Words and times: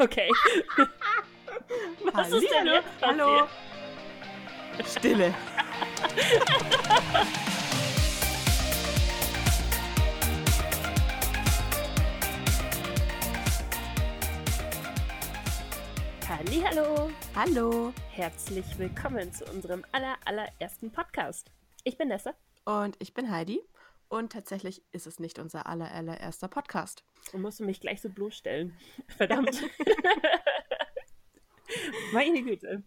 Okay. 0.00 0.30
Was 2.14 2.32
ist 2.32 2.50
denn 2.50 2.66
jetzt 2.66 2.88
Hallo. 3.02 3.46
Stille. 4.86 5.34
Hallo. 16.72 17.10
Hallo. 17.34 17.92
Herzlich 18.10 18.78
willkommen 18.78 19.32
zu 19.32 19.44
unserem 19.46 19.84
aller 19.90 20.16
allerersten 20.24 20.92
Podcast. 20.92 21.50
Ich 21.82 21.98
bin 21.98 22.08
Nessa. 22.08 22.32
Und 22.64 22.96
ich 23.00 23.12
bin 23.12 23.30
Heidi. 23.30 23.60
Und 24.10 24.32
tatsächlich 24.32 24.82
ist 24.90 25.06
es 25.06 25.20
nicht 25.20 25.38
unser 25.38 25.68
aller 25.68 25.92
allererster 25.92 26.48
Podcast. 26.48 27.04
Und 27.32 27.42
musst 27.42 27.60
du 27.60 27.64
mich 27.64 27.80
gleich 27.80 28.00
so 28.00 28.08
bloßstellen. 28.08 28.76
Verdammt. 29.16 29.62
Meine 32.12 32.42
Güte. 32.42 32.82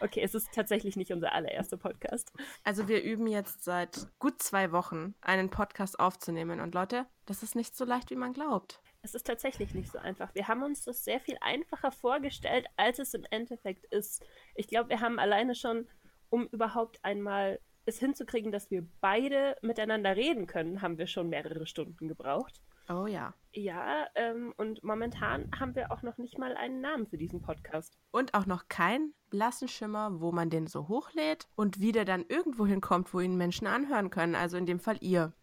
Okay, 0.00 0.20
es 0.22 0.36
ist 0.36 0.54
tatsächlich 0.54 0.94
nicht 0.94 1.10
unser 1.10 1.32
allererster 1.32 1.76
Podcast. 1.76 2.32
Also 2.62 2.86
wir 2.86 3.02
üben 3.02 3.26
jetzt 3.26 3.64
seit 3.64 4.06
gut 4.20 4.40
zwei 4.40 4.70
Wochen, 4.70 5.16
einen 5.20 5.50
Podcast 5.50 5.98
aufzunehmen. 5.98 6.60
Und 6.60 6.76
Leute, 6.76 7.06
das 7.26 7.42
ist 7.42 7.56
nicht 7.56 7.76
so 7.76 7.84
leicht, 7.84 8.12
wie 8.12 8.16
man 8.16 8.32
glaubt. 8.32 8.80
Es 9.02 9.16
ist 9.16 9.26
tatsächlich 9.26 9.74
nicht 9.74 9.90
so 9.90 9.98
einfach. 9.98 10.32
Wir 10.36 10.46
haben 10.46 10.62
uns 10.62 10.84
das 10.84 11.02
sehr 11.02 11.18
viel 11.18 11.38
einfacher 11.40 11.90
vorgestellt, 11.90 12.66
als 12.76 13.00
es 13.00 13.14
im 13.14 13.26
Endeffekt 13.32 13.84
ist. 13.86 14.24
Ich 14.54 14.68
glaube, 14.68 14.90
wir 14.90 15.00
haben 15.00 15.18
alleine 15.18 15.56
schon, 15.56 15.88
um 16.30 16.46
überhaupt 16.46 17.04
einmal 17.04 17.58
es 17.88 17.98
hinzukriegen, 17.98 18.52
dass 18.52 18.70
wir 18.70 18.86
beide 19.00 19.56
miteinander 19.62 20.14
reden 20.14 20.46
können, 20.46 20.82
haben 20.82 20.98
wir 20.98 21.06
schon 21.06 21.28
mehrere 21.28 21.66
Stunden 21.66 22.08
gebraucht. 22.08 22.60
Oh 22.88 23.06
ja. 23.06 23.34
Ja, 23.52 24.06
ähm, 24.14 24.54
und 24.56 24.82
momentan 24.82 25.50
haben 25.58 25.74
wir 25.74 25.92
auch 25.92 26.02
noch 26.02 26.16
nicht 26.16 26.38
mal 26.38 26.56
einen 26.56 26.80
Namen 26.80 27.06
für 27.06 27.18
diesen 27.18 27.42
Podcast. 27.42 27.98
Und 28.10 28.32
auch 28.32 28.46
noch 28.46 28.68
keinen 28.68 29.14
blassen 29.28 29.68
Schimmer, 29.68 30.20
wo 30.20 30.32
man 30.32 30.48
den 30.48 30.66
so 30.66 30.88
hochlädt 30.88 31.48
und 31.54 31.80
wie 31.80 31.92
der 31.92 32.06
dann 32.06 32.24
irgendwo 32.26 32.66
hinkommt, 32.66 33.12
wo 33.12 33.20
ihn 33.20 33.36
Menschen 33.36 33.66
anhören 33.66 34.08
können. 34.10 34.34
Also 34.34 34.56
in 34.56 34.64
dem 34.64 34.80
Fall 34.80 34.96
ihr. 35.00 35.34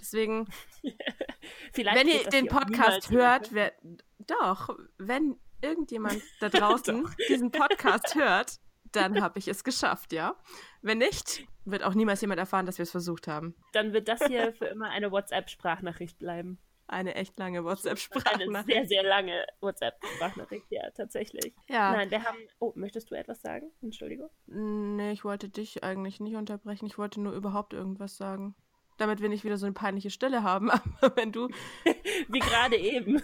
Deswegen, 0.00 0.48
Vielleicht 1.72 1.98
wenn 1.98 2.08
ihr 2.08 2.24
den 2.30 2.48
Podcast 2.48 3.10
hört, 3.10 3.48
hin. 3.48 3.56
wer, 3.56 3.72
doch, 4.18 4.76
wenn 4.96 5.36
irgendjemand 5.60 6.22
da 6.40 6.48
draußen 6.48 7.06
diesen 7.28 7.50
Podcast 7.50 8.14
hört, 8.14 8.60
dann 8.92 9.20
habe 9.22 9.38
ich 9.38 9.48
es 9.48 9.64
geschafft, 9.64 10.12
ja. 10.12 10.36
Wenn 10.82 10.98
nicht, 10.98 11.46
wird 11.64 11.82
auch 11.84 11.94
niemals 11.94 12.20
jemand 12.20 12.38
erfahren, 12.40 12.66
dass 12.66 12.78
wir 12.78 12.84
es 12.84 12.90
versucht 12.90 13.28
haben. 13.28 13.54
dann 13.72 13.92
wird 13.92 14.08
das 14.08 14.24
hier 14.26 14.52
für 14.52 14.66
immer 14.66 14.90
eine 14.90 15.10
WhatsApp-Sprachnachricht 15.10 16.18
bleiben. 16.18 16.58
Eine 16.88 17.14
echt 17.14 17.38
lange 17.38 17.58
Eine 17.60 17.68
WhatsApp-Sprache. 17.68 18.64
sehr, 18.66 18.86
sehr 18.86 19.02
lange 19.02 19.46
WhatsApp-Sprachnachricht, 19.60 20.66
ja, 20.70 20.90
tatsächlich. 20.90 21.54
Ja. 21.68 21.92
Nein, 21.92 22.10
wir 22.10 22.22
haben. 22.24 22.36
Oh, 22.58 22.72
möchtest 22.74 23.10
du 23.10 23.14
etwas 23.14 23.40
sagen? 23.40 23.70
Entschuldigung. 23.80 24.28
Nee, 24.46 25.12
ich 25.12 25.24
wollte 25.24 25.48
dich 25.48 25.82
eigentlich 25.84 26.20
nicht 26.20 26.36
unterbrechen. 26.36 26.86
Ich 26.86 26.98
wollte 26.98 27.20
nur 27.20 27.32
überhaupt 27.32 27.72
irgendwas 27.72 28.16
sagen. 28.16 28.54
Damit 28.98 29.22
wir 29.22 29.30
nicht 29.30 29.42
wieder 29.42 29.56
so 29.56 29.64
eine 29.64 29.72
peinliche 29.72 30.10
Stille 30.10 30.42
haben. 30.42 30.70
Aber 31.00 31.16
wenn 31.16 31.32
du. 31.32 31.48
Wie 32.28 32.40
gerade 32.40 32.76
eben. 32.76 33.22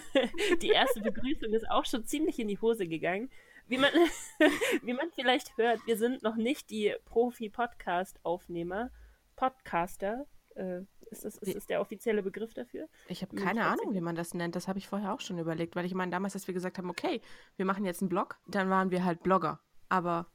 Die 0.63 0.71
erste 0.71 1.03
Begrüßung 1.03 1.53
ist 1.53 1.69
auch 1.71 1.85
schon 1.85 2.07
ziemlich 2.07 2.39
in 2.39 2.49
die 2.49 2.59
Hose 2.59 2.89
gegangen. 2.89 3.31
Wie 3.69 3.79
man, 3.79 3.91
wie 4.83 4.95
man 4.95 5.11
vielleicht 5.13 5.57
hört, 5.59 5.87
wir 5.87 5.97
sind 5.97 6.23
noch 6.23 6.37
nicht 6.37 6.71
die 6.71 6.95
Profi-Podcast-Aufnehmer. 7.05 8.91
Podcaster. 9.37 10.27
Äh, 10.55 10.81
ist, 11.11 11.25
das, 11.25 11.37
ist 11.39 11.55
das 11.55 11.67
der 11.67 11.81
offizielle 11.81 12.23
Begriff 12.23 12.53
dafür? 12.55 12.89
Ich 13.09 13.23
habe 13.23 13.37
Hm, 13.37 13.45
keine. 13.45 13.67
Ahnung, 13.67 13.95
wie 13.95 14.01
man 14.01 14.17
das 14.17 14.35
nennt. 14.35 14.57
Das 14.57 14.69
habe 14.69 14.79
ich 14.79 14.89
vorher 14.89 15.13
auch 15.15 15.21
schon 15.21 15.39
überlegt. 15.39 15.77
Weil 15.77 15.85
ich 15.85 15.95
meine, 15.95 16.11
damals, 16.11 16.35
als 16.35 16.47
wir 16.47 16.55
gesagt 16.55 16.79
haben, 16.79 16.91
okay, 16.91 17.21
wir 17.57 17.65
machen 17.65 17.85
jetzt 17.85 18.03
einen 18.03 18.09
Blog, 18.09 18.39
dann 18.47 18.69
waren 18.71 18.91
wir 18.91 19.05
halt 19.05 19.23
Blogger. 19.23 19.61
Aber 19.89 20.27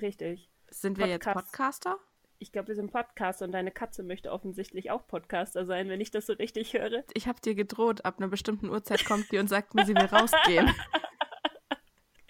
Richtig. 0.00 0.50
sind 0.70 0.98
wir 0.98 1.06
jetzt 1.06 1.24
Podcast. 1.24 1.50
Podcaster? 1.52 1.98
Ich 2.40 2.52
glaube, 2.52 2.68
wir 2.68 2.76
sind 2.76 2.92
Podcaster 2.92 3.44
und 3.44 3.52
deine 3.52 3.72
Katze 3.72 4.04
möchte 4.04 4.30
offensichtlich 4.30 4.92
auch 4.92 5.06
Podcaster 5.08 5.66
sein, 5.66 5.88
wenn 5.88 6.00
ich 6.00 6.12
das 6.12 6.26
so 6.26 6.32
richtig 6.34 6.72
höre. 6.72 7.02
Ich 7.14 7.26
habe 7.26 7.40
dir 7.40 7.56
gedroht, 7.56 8.04
ab 8.04 8.18
einer 8.18 8.28
bestimmten 8.28 8.70
Uhrzeit 8.70 9.04
kommt 9.04 9.30
die 9.32 9.38
und 9.38 9.48
sagt 9.48 9.74
mir, 9.74 9.84
sie 9.84 9.94
will 9.94 10.04
rausgehen. 10.06 10.72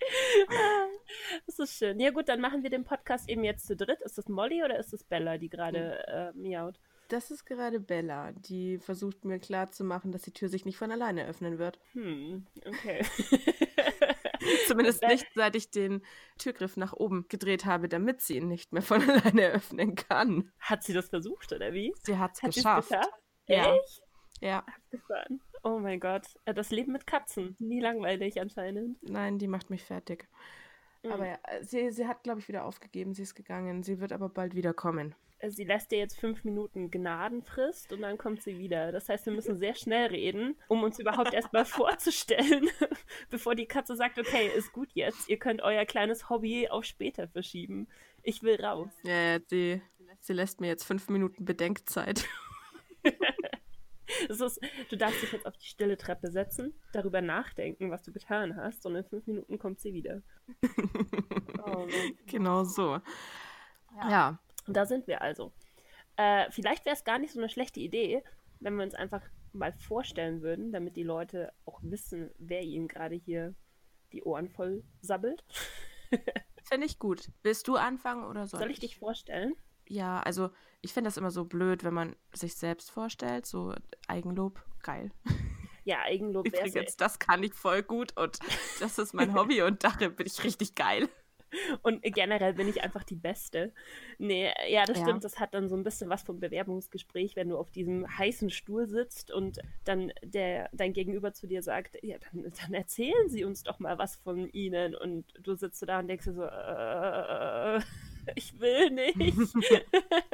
Das 1.47 1.59
ist 1.59 1.79
schön. 1.79 1.99
Ja 2.01 2.11
gut, 2.11 2.29
dann 2.29 2.41
machen 2.41 2.63
wir 2.63 2.71
den 2.71 2.85
Podcast 2.85 3.29
eben 3.29 3.43
jetzt 3.43 3.67
zu 3.67 3.77
dritt. 3.77 4.01
Ist 4.03 4.19
das 4.19 4.29
Molly 4.29 4.63
oder 4.63 4.79
ist 4.79 4.93
das 4.93 5.05
Bella, 5.05 5.39
die 5.39 5.49
gerade 5.49 6.07
äh, 6.07 6.33
miaut? 6.39 6.79
Das 7.09 7.31
ist 7.31 7.47
gerade 7.47 7.81
Bella, 7.81 8.33
die 8.33 8.79
versucht 8.79 9.25
mir 9.25 9.39
klarzumachen, 9.39 10.13
dass 10.13 10.23
die 10.23 10.33
Tür 10.33 10.51
sich 10.51 10.67
nicht 10.67 10.77
von 10.77 10.93
alleine 10.93 11.27
öffnen 11.27 11.59
wird. 11.59 11.79
Hm, 11.93 12.47
okay. 12.67 13.03
Zumindest 14.67 15.03
nicht, 15.03 15.27
seit 15.35 15.57
ich 15.57 15.71
den 15.71 16.03
Türgriff 16.39 16.77
nach 16.77 16.93
oben 16.93 17.27
gedreht 17.29 17.65
habe, 17.65 17.89
damit 17.89 18.21
sie 18.21 18.37
ihn 18.37 18.49
nicht 18.49 18.73
mehr 18.73 18.83
von 18.83 19.01
alleine 19.11 19.49
öffnen 19.53 19.95
kann. 19.95 20.53
Hat 20.61 20.83
sie 20.83 20.93
das 20.93 21.09
versucht, 21.09 21.53
oder 21.53 21.73
wie? 21.73 21.95
Sie 22.03 22.19
hat 22.19 22.33
es 22.35 22.43
Hat 22.43 22.55
geschafft. 22.55 22.91
geschafft? 22.91 23.11
Ja. 23.47 23.75
Echt? 23.75 24.03
Ja, 24.41 24.59
Abgefahren. 24.59 25.41
Oh 25.63 25.79
mein 25.79 26.01
Gott. 26.01 26.27
Das 26.45 26.71
Leben 26.71 26.93
mit 26.93 27.07
Katzen. 27.07 27.57
Nie 27.59 27.81
langweilig 27.81 28.41
anscheinend. 28.41 29.03
nein, 29.03 29.39
die 29.39 29.49
macht 29.49 29.71
mich 29.71 29.85
fertig. 29.85 30.29
Mhm. 31.03 31.13
Aber 31.13 31.27
ja, 31.27 31.39
sie, 31.63 31.91
sie 31.91 32.07
hat, 32.07 32.23
glaube 32.23 32.41
ich, 32.41 32.49
wieder 32.49 32.65
aufgegeben. 32.65 33.15
Sie 33.15 33.23
ist 33.23 33.35
gegangen. 33.35 33.83
Sie 33.83 34.01
wird 34.01 34.13
aber 34.13 34.29
bald 34.29 34.55
wiederkommen. 34.55 35.15
Äh, 35.39 35.51
Sie 35.51 35.65
lässt 35.65 35.91
dir 35.91 35.99
jetzt 35.99 36.19
fünf 36.19 36.45
Minuten 36.45 36.91
Gnadenfrist 36.91 37.93
und 37.93 38.03
dann 38.03 38.19
kommt 38.19 38.43
sie 38.43 38.59
wieder. 38.59 38.93
Das 38.93 39.09
heißt, 39.09 39.27
wir 39.27 39.33
müssen 39.33 39.57
sehr 39.57 39.75
schnell 39.75 40.09
reden, 40.09 40.57
um 40.69 40.83
uns 40.83 40.99
überhaupt 40.99 41.33
erstmal 41.33 41.65
vorzustellen, 41.65 42.69
bevor 43.31 43.55
die 43.55 43.67
Katze 43.67 43.97
sagt, 43.97 44.19
okay, 44.19 44.51
ist 44.57 44.73
gut 44.73 44.89
jetzt. 44.95 45.29
Ihr 45.29 45.39
könnt 45.39 45.63
euer 45.63 45.85
kleines 45.85 46.29
Hobby 46.29 46.69
auf 46.69 46.85
später 46.85 47.29
verschieben. 47.29 47.89
Ich 48.23 48.43
will 48.43 48.61
raus. 48.63 48.91
Ja, 49.05 49.35
ja, 49.35 49.39
sie, 49.47 49.81
sie 50.21 50.33
lässt 50.33 50.61
mir 50.61 50.67
jetzt 50.67 50.85
fünf 50.85 51.09
Minuten 51.09 51.45
Bedenkzeit. 51.45 52.25
Es 54.29 54.41
ist, 54.41 54.61
du 54.89 54.97
darfst 54.97 55.23
dich 55.23 55.33
jetzt 55.33 55.47
auf 55.47 55.57
die 55.57 55.67
stille 55.67 55.97
Treppe 55.97 56.31
setzen, 56.31 56.75
darüber 56.93 57.21
nachdenken, 57.21 57.91
was 57.91 58.03
du 58.03 58.13
getan 58.13 58.57
hast, 58.57 58.85
und 58.87 58.97
in 58.97 59.05
fünf 59.05 59.27
Minuten 59.27 59.59
kommt 59.59 59.81
sie 59.81 59.93
wieder. 59.93 60.23
Oh 61.71 61.87
genau 62.27 62.65
so. 62.65 63.01
Ja. 63.95 64.39
Und 64.67 64.75
da 64.75 64.87
sind 64.87 65.07
wir 65.07 65.21
also. 65.21 65.53
Äh, 66.17 66.51
vielleicht 66.51 66.87
wäre 66.87 66.95
es 66.95 67.05
gar 67.05 67.19
nicht 67.19 67.33
so 67.33 67.41
eine 67.41 67.51
schlechte 67.51 67.81
Idee, 67.81 68.23
wenn 68.61 68.77
wir 68.77 68.85
uns 68.85 68.95
einfach 68.95 69.23
mal 69.53 69.73
vorstellen 69.73 70.41
würden, 70.41 70.73
damit 70.73 70.97
die 70.97 71.03
Leute 71.03 71.53
auch 71.67 71.81
wissen, 71.83 72.31
wer 72.39 72.63
ihnen 72.63 72.89
gerade 72.89 73.17
hier 73.17 73.55
die 74.13 74.23
Ohren 74.23 74.49
voll 74.49 74.83
sabbelt. 75.03 75.45
finde 76.69 76.87
ich 76.87 76.99
gut. 76.99 77.31
Willst 77.43 77.69
du 77.69 77.77
anfangen 77.77 78.25
oder 78.25 78.47
soll, 78.47 78.61
Soll 78.61 78.71
ich 78.71 78.81
dich 78.81 78.99
vorstellen? 78.99 79.55
Ja, 79.87 80.21
also 80.21 80.51
ich 80.81 80.93
finde 80.93 81.09
das 81.09 81.17
immer 81.17 81.31
so 81.31 81.45
blöd, 81.45 81.85
wenn 81.85 81.95
man 81.95 82.17
sich 82.33 82.55
selbst 82.55 82.91
vorstellt. 82.91 83.47
So 83.47 83.75
Eigenlob, 84.07 84.63
geil. 84.83 85.11
Ja, 85.85 86.01
Eigenlob 86.03 86.53
wäre 86.53 86.69
Übrigens, 86.69 86.97
das 86.97 87.19
kann 87.19 87.43
ich 87.43 87.55
voll 87.55 87.83
gut 87.83 88.17
und 88.17 88.39
das 88.81 88.99
ist 88.99 89.15
mein 89.15 89.35
Hobby 89.35 89.63
und 89.63 89.83
darin 89.85 90.15
bin 90.15 90.27
ich 90.27 90.45
richtig 90.45 90.75
geil. 90.75 91.09
Und 91.83 92.03
generell 92.03 92.53
bin 92.53 92.69
ich 92.69 92.83
einfach 92.83 93.05
die 93.05 93.17
Beste. 93.17 93.73
Nee, 94.19 94.53
ja, 94.69 94.85
das 94.85 94.99
Ja. 94.99 95.05
stimmt. 95.05 95.25
Das 95.25 95.41
hat 95.41 95.55
dann 95.55 95.71
so 95.71 95.77
ein 95.77 95.83
bisschen 95.83 96.11
was 96.11 96.23
vom 96.23 96.41
Bewerbungsgespräch, 96.41 97.37
wenn 97.37 97.49
du 97.49 97.57
auf 97.57 97.71
diesem 97.71 98.07
heißen 98.19 98.51
Stuhl 98.51 98.87
sitzt 98.87 99.31
und 99.31 99.59
dann 99.85 100.13
der, 100.23 100.69
dein 100.75 100.93
Gegenüber 100.93 101.33
zu 101.33 101.47
dir 101.47 101.63
sagt, 101.63 101.97
ja, 102.03 102.19
dann, 102.19 102.53
dann 102.61 102.75
erzählen 102.75 103.31
Sie 103.31 103.45
uns 103.45 103.63
doch 103.63 103.79
mal 103.79 103.97
was 103.97 104.17
von 104.17 104.47
Ihnen. 104.51 104.95
Und 104.95 105.25
du 105.41 105.55
sitzt 105.55 105.83
da 105.89 106.01
und 106.01 106.09
denkst 106.09 106.27
dir 106.27 106.35
so, 106.35 106.45
äh, 106.45 107.81
ich 108.35 108.61
will 108.61 108.91
nicht. 108.91 109.17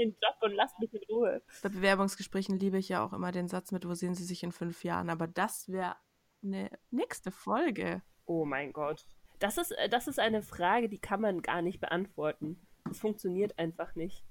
Den 0.00 0.12
Job 0.12 0.36
und 0.40 0.54
lass 0.54 0.72
mich 0.78 0.94
in 0.94 1.02
Ruhe. 1.10 1.42
Bei 1.62 1.68
Bewerbungsgesprächen 1.68 2.58
liebe 2.58 2.78
ich 2.78 2.88
ja 2.88 3.04
auch 3.04 3.12
immer 3.12 3.32
den 3.32 3.48
Satz 3.48 3.70
mit, 3.70 3.86
wo 3.86 3.92
sehen 3.94 4.14
Sie 4.14 4.24
sich 4.24 4.42
in 4.42 4.52
fünf 4.52 4.82
Jahren? 4.82 5.10
Aber 5.10 5.26
das 5.26 5.68
wäre 5.68 5.96
eine 6.42 6.70
nächste 6.90 7.30
Folge. 7.30 8.02
Oh 8.24 8.46
mein 8.46 8.72
Gott. 8.72 9.04
Das 9.40 9.58
ist, 9.58 9.72
äh, 9.72 9.88
das 9.88 10.08
ist 10.08 10.18
eine 10.18 10.42
Frage, 10.42 10.88
die 10.88 10.98
kann 11.00 11.20
man 11.20 11.42
gar 11.42 11.60
nicht 11.60 11.80
beantworten. 11.80 12.66
Das 12.84 12.98
funktioniert 12.98 13.58
einfach 13.58 13.94
nicht. 13.94 14.24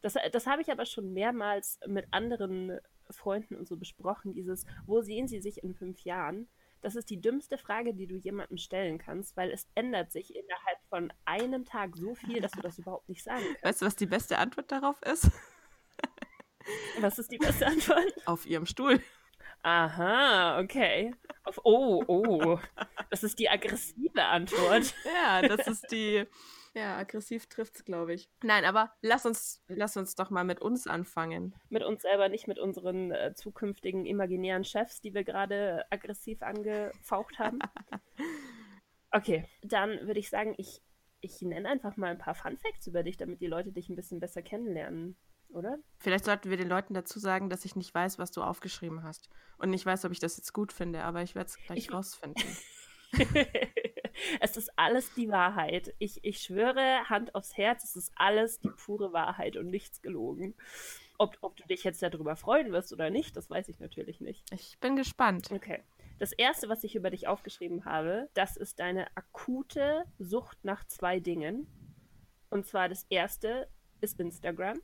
Das, 0.00 0.16
äh, 0.16 0.30
das 0.30 0.46
habe 0.46 0.62
ich 0.62 0.70
aber 0.70 0.86
schon 0.86 1.12
mehrmals 1.12 1.78
mit 1.86 2.06
anderen 2.12 2.78
Freunden 3.10 3.56
und 3.56 3.68
so 3.68 3.76
besprochen. 3.76 4.32
Dieses, 4.32 4.64
wo 4.86 5.02
sehen 5.02 5.28
Sie 5.28 5.40
sich 5.40 5.62
in 5.62 5.74
fünf 5.74 6.00
Jahren? 6.00 6.48
Das 6.80 6.96
ist 6.96 7.10
die 7.10 7.20
dümmste 7.20 7.58
Frage, 7.58 7.94
die 7.94 8.06
du 8.06 8.16
jemandem 8.16 8.56
stellen 8.56 8.98
kannst, 8.98 9.36
weil 9.36 9.50
es 9.50 9.68
ändert 9.74 10.12
sich 10.12 10.34
innerhalb 10.34 10.78
von 10.88 11.12
einem 11.24 11.64
Tag 11.64 11.96
so 11.96 12.14
viel, 12.14 12.40
dass 12.40 12.52
du 12.52 12.60
das 12.62 12.78
überhaupt 12.78 13.08
nicht 13.08 13.22
sagen 13.22 13.44
kannst. 13.44 13.64
Weißt 13.64 13.82
du, 13.82 13.86
was 13.86 13.96
die 13.96 14.06
beste 14.06 14.38
Antwort 14.38 14.72
darauf 14.72 15.00
ist? 15.02 15.30
Was 17.00 17.18
ist 17.18 17.30
die 17.32 17.38
beste 17.38 17.66
Antwort? 17.66 18.12
Auf 18.26 18.46
Ihrem 18.46 18.66
Stuhl. 18.66 19.02
Aha, 19.62 20.60
okay. 20.60 21.14
Auf, 21.44 21.58
oh, 21.64 22.04
oh. 22.06 22.58
Das 23.08 23.24
ist 23.24 23.38
die 23.38 23.48
aggressive 23.48 24.22
Antwort. 24.22 24.94
Ja, 25.04 25.42
das 25.42 25.66
ist 25.66 25.90
die 25.90 26.26
Ja, 26.72 26.98
aggressiv 26.98 27.46
trifft's, 27.46 27.84
glaube 27.84 28.14
ich. 28.14 28.30
Nein, 28.42 28.64
aber 28.64 28.92
lass 29.02 29.26
uns, 29.26 29.62
lass 29.66 29.96
uns 29.96 30.14
doch 30.14 30.30
mal 30.30 30.44
mit 30.44 30.60
uns 30.60 30.86
anfangen. 30.86 31.54
Mit 31.68 31.82
uns 31.82 32.02
selber, 32.02 32.28
nicht 32.28 32.46
mit 32.46 32.60
unseren 32.60 33.10
äh, 33.10 33.34
zukünftigen 33.34 34.06
imaginären 34.06 34.64
Chefs, 34.64 35.00
die 35.00 35.12
wir 35.12 35.24
gerade 35.24 35.84
aggressiv 35.90 36.42
angefaucht 36.42 37.38
haben. 37.40 37.58
okay, 39.10 39.48
dann 39.62 40.06
würde 40.06 40.20
ich 40.20 40.30
sagen, 40.30 40.54
ich, 40.58 40.80
ich 41.20 41.42
nenne 41.42 41.68
einfach 41.68 41.96
mal 41.96 42.10
ein 42.10 42.18
paar 42.18 42.36
Fun 42.36 42.56
Facts 42.56 42.86
über 42.86 43.02
dich, 43.02 43.16
damit 43.16 43.40
die 43.40 43.48
Leute 43.48 43.72
dich 43.72 43.88
ein 43.88 43.96
bisschen 43.96 44.20
besser 44.20 44.42
kennenlernen, 44.42 45.16
oder? 45.48 45.76
Vielleicht 45.98 46.24
sollten 46.24 46.50
wir 46.50 46.56
den 46.56 46.68
Leuten 46.68 46.94
dazu 46.94 47.18
sagen, 47.18 47.50
dass 47.50 47.64
ich 47.64 47.74
nicht 47.74 47.92
weiß, 47.92 48.20
was 48.20 48.30
du 48.30 48.42
aufgeschrieben 48.42 49.02
hast. 49.02 49.28
Und 49.58 49.70
nicht 49.70 49.86
weiß, 49.86 50.04
ob 50.04 50.12
ich 50.12 50.20
das 50.20 50.36
jetzt 50.36 50.52
gut 50.52 50.72
finde, 50.72 51.02
aber 51.02 51.22
ich 51.22 51.34
werde 51.34 51.48
es 51.48 51.56
gleich 51.56 51.78
ich 51.78 51.92
rausfinden. 51.92 52.56
es 54.40 54.56
ist 54.56 54.70
alles 54.76 55.12
die 55.14 55.30
Wahrheit. 55.30 55.94
Ich, 55.98 56.24
ich 56.24 56.40
schwöre, 56.40 57.08
Hand 57.08 57.34
aufs 57.34 57.56
Herz, 57.56 57.84
es 57.84 57.96
ist 57.96 58.12
alles 58.16 58.60
die 58.60 58.70
pure 58.70 59.12
Wahrheit 59.12 59.56
und 59.56 59.68
nichts 59.68 60.02
gelogen. 60.02 60.54
Ob, 61.18 61.36
ob 61.42 61.56
du 61.56 61.66
dich 61.66 61.84
jetzt 61.84 62.02
darüber 62.02 62.36
freuen 62.36 62.72
wirst 62.72 62.92
oder 62.92 63.10
nicht, 63.10 63.36
das 63.36 63.50
weiß 63.50 63.68
ich 63.68 63.78
natürlich 63.78 64.20
nicht. 64.20 64.50
Ich 64.52 64.78
bin 64.80 64.96
gespannt. 64.96 65.50
Okay. 65.52 65.82
Das 66.18 66.32
erste, 66.32 66.68
was 66.68 66.84
ich 66.84 66.94
über 66.94 67.10
dich 67.10 67.28
aufgeschrieben 67.28 67.84
habe, 67.84 68.28
das 68.34 68.56
ist 68.56 68.78
deine 68.78 69.06
akute 69.16 70.04
Sucht 70.18 70.64
nach 70.64 70.84
zwei 70.86 71.20
Dingen. 71.20 71.66
Und 72.50 72.66
zwar 72.66 72.88
das 72.88 73.06
erste 73.08 73.68
ist 74.00 74.20
Instagram 74.20 74.80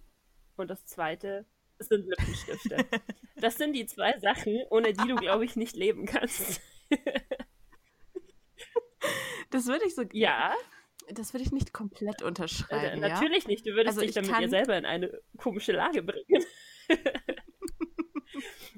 und 0.57 0.69
das 0.69 0.87
zweite 0.87 1.47
sind 1.79 2.07
Lippenstifte. 2.07 2.87
das 3.37 3.57
sind 3.57 3.75
die 3.75 3.87
zwei 3.87 4.19
Sachen, 4.19 4.63
ohne 4.71 4.93
die 4.93 5.09
du, 5.09 5.17
glaube 5.17 5.45
ich, 5.45 5.57
nicht 5.57 5.77
leben 5.77 6.07
kannst. 6.07 6.61
Das 9.57 9.67
würde 9.67 9.87
ich 9.87 9.95
so. 9.95 10.03
Ja. 10.13 10.55
Das 11.09 11.33
würde 11.33 11.45
ich 11.45 11.53
nicht 11.53 11.73
komplett 11.73 12.23
unterschreiben. 12.23 13.03
Äh, 13.03 13.09
natürlich 13.09 13.45
ja? 13.45 13.49
nicht. 13.49 13.67
Du 13.67 13.71
würdest 13.71 13.97
also 13.97 14.01
dich 14.03 14.15
damit 14.15 14.31
kann... 14.31 14.51
selber 14.51 14.77
in 14.77 14.85
eine 14.85 15.19
komische 15.39 15.73
Lage 15.73 16.03
bringen. 16.03 16.45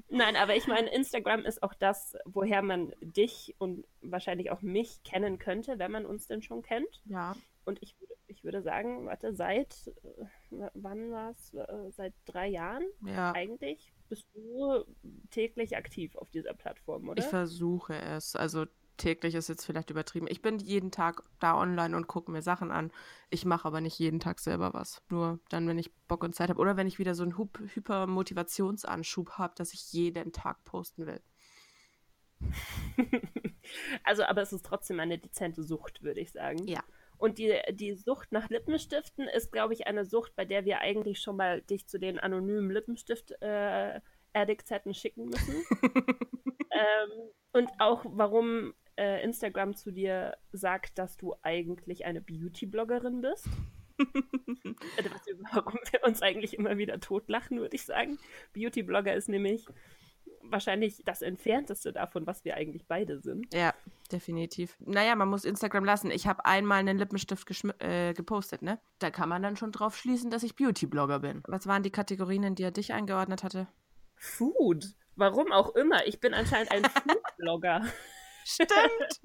Nein, 0.09 0.37
aber 0.37 0.55
ich 0.55 0.67
meine, 0.67 0.89
Instagram 0.89 1.45
ist 1.45 1.61
auch 1.63 1.73
das, 1.73 2.15
woher 2.23 2.61
man 2.61 2.93
dich 3.01 3.55
und 3.57 3.85
wahrscheinlich 4.01 4.51
auch 4.51 4.61
mich 4.61 5.03
kennen 5.03 5.37
könnte, 5.37 5.79
wenn 5.79 5.91
man 5.91 6.05
uns 6.05 6.27
denn 6.27 6.41
schon 6.41 6.61
kennt. 6.61 7.01
Ja. 7.05 7.35
Und 7.65 7.83
ich, 7.83 7.95
ich 8.27 8.45
würde 8.45 8.61
sagen, 8.61 9.05
warte, 9.05 9.33
seit, 9.33 9.91
äh, 10.03 10.69
wann 10.75 11.11
war 11.11 11.31
es? 11.31 11.53
Äh, 11.53 11.91
seit 11.91 12.13
drei 12.25 12.47
Jahren 12.47 12.85
ja. 13.05 13.33
eigentlich 13.33 13.91
bist 14.07 14.27
du 14.33 14.85
täglich 15.29 15.75
aktiv 15.75 16.15
auf 16.15 16.29
dieser 16.29 16.53
Plattform, 16.53 17.09
oder? 17.09 17.21
Ich 17.21 17.29
versuche 17.29 17.95
es. 17.95 18.35
Also 18.35 18.65
täglich 18.99 19.33
ist 19.33 19.49
jetzt 19.49 19.65
vielleicht 19.65 19.89
übertrieben. 19.89 20.27
Ich 20.29 20.43
bin 20.43 20.59
jeden 20.59 20.91
Tag 20.91 21.23
da 21.39 21.57
online 21.57 21.97
und 21.97 22.07
gucke 22.07 22.31
mir 22.31 22.43
Sachen 22.43 22.71
an. 22.71 22.91
Ich 23.31 23.45
mache 23.45 23.67
aber 23.67 23.81
nicht 23.81 23.97
jeden 23.97 24.19
Tag 24.19 24.39
selber 24.39 24.73
was. 24.73 25.01
Nur 25.09 25.39
dann, 25.49 25.67
wenn 25.67 25.79
ich 25.79 25.91
Bock 26.07 26.23
und 26.23 26.35
Zeit 26.35 26.49
habe. 26.49 26.59
Oder 26.59 26.77
wenn 26.77 26.87
ich 26.87 26.99
wieder 26.99 27.15
so 27.15 27.23
einen 27.23 27.37
Hypermotivationsanschub 27.37 29.31
habe, 29.31 29.55
dass 29.55 29.73
ich 29.73 29.91
jeden 29.91 30.31
Tag 30.31 30.63
posten 30.65 31.07
will. 31.07 31.21
also, 34.03 34.23
aber 34.23 34.41
es 34.41 34.53
ist 34.53 34.65
trotzdem 34.65 34.99
eine 34.99 35.17
dezente 35.17 35.63
Sucht, 35.63 36.03
würde 36.03 36.19
ich 36.19 36.31
sagen. 36.31 36.67
Ja. 36.67 36.83
Und 37.17 37.37
die, 37.37 37.53
die 37.71 37.95
Sucht 37.95 38.31
nach 38.31 38.49
Lippenstiften 38.49 39.27
ist, 39.27 39.51
glaube 39.51 39.73
ich, 39.73 39.87
eine 39.87 40.05
Sucht, 40.05 40.35
bei 40.35 40.45
der 40.45 40.63
wir 40.63 40.79
eigentlich 40.79 41.19
schon 41.19 41.35
mal 41.35 41.61
dich 41.61 41.87
zu 41.87 41.99
den 41.99 42.17
anonymen 42.17 42.71
Lippenstift-Addicts 42.71 44.71
äh, 44.71 44.73
hätten 44.73 44.93
schicken 44.93 45.25
müssen. 45.25 45.55
ähm, 46.71 47.29
und 47.51 47.69
auch, 47.79 48.05
warum 48.05 48.73
äh, 48.99 49.23
Instagram 49.23 49.75
zu 49.75 49.91
dir 49.91 50.35
sagt, 50.51 50.99
dass 50.99 51.15
du 51.15 51.33
eigentlich 51.41 52.05
eine 52.05 52.21
Beauty-Bloggerin 52.21 53.21
bist. 53.21 53.47
also, 54.97 55.09
warum 55.51 55.79
wir 55.91 56.03
uns 56.03 56.21
eigentlich 56.21 56.57
immer 56.57 56.77
wieder 56.77 56.99
totlachen, 56.99 57.59
würde 57.59 57.75
ich 57.75 57.85
sagen. 57.85 58.19
Beauty-Blogger 58.53 59.13
ist 59.13 59.29
nämlich 59.29 59.65
wahrscheinlich 60.43 61.01
das 61.05 61.21
Entfernteste 61.21 61.93
davon, 61.93 62.27
was 62.27 62.43
wir 62.43 62.55
eigentlich 62.55 62.87
beide 62.87 63.19
sind. 63.19 63.53
Ja, 63.53 63.73
definitiv. 64.11 64.75
Naja, 64.79 65.15
man 65.15 65.29
muss 65.29 65.45
Instagram 65.45 65.85
lassen. 65.85 66.11
Ich 66.11 66.27
habe 66.27 66.45
einmal 66.45 66.79
einen 66.79 66.97
Lippenstift 66.97 67.47
äh, 67.79 68.13
gepostet, 68.13 68.61
ne? 68.61 68.79
Da 68.99 69.11
kann 69.11 69.29
man 69.29 69.41
dann 69.41 69.57
schon 69.57 69.71
drauf 69.71 69.95
schließen, 69.95 70.29
dass 70.29 70.43
ich 70.43 70.55
Beauty-Blogger 70.55 71.19
bin. 71.19 71.41
Was 71.47 71.67
waren 71.67 71.83
die 71.83 71.91
Kategorien, 71.91 72.43
in 72.43 72.55
die 72.55 72.63
er 72.63 72.71
dich 72.71 72.93
eingeordnet 72.93 73.43
hatte? 73.43 73.67
Food. 74.15 74.95
Warum 75.15 75.51
auch 75.51 75.75
immer. 75.75 76.05
Ich 76.07 76.19
bin 76.19 76.33
anscheinend 76.33 76.71
ein 76.71 76.83
Food-Blogger. 76.89 77.85
Stimmt. 78.45 79.21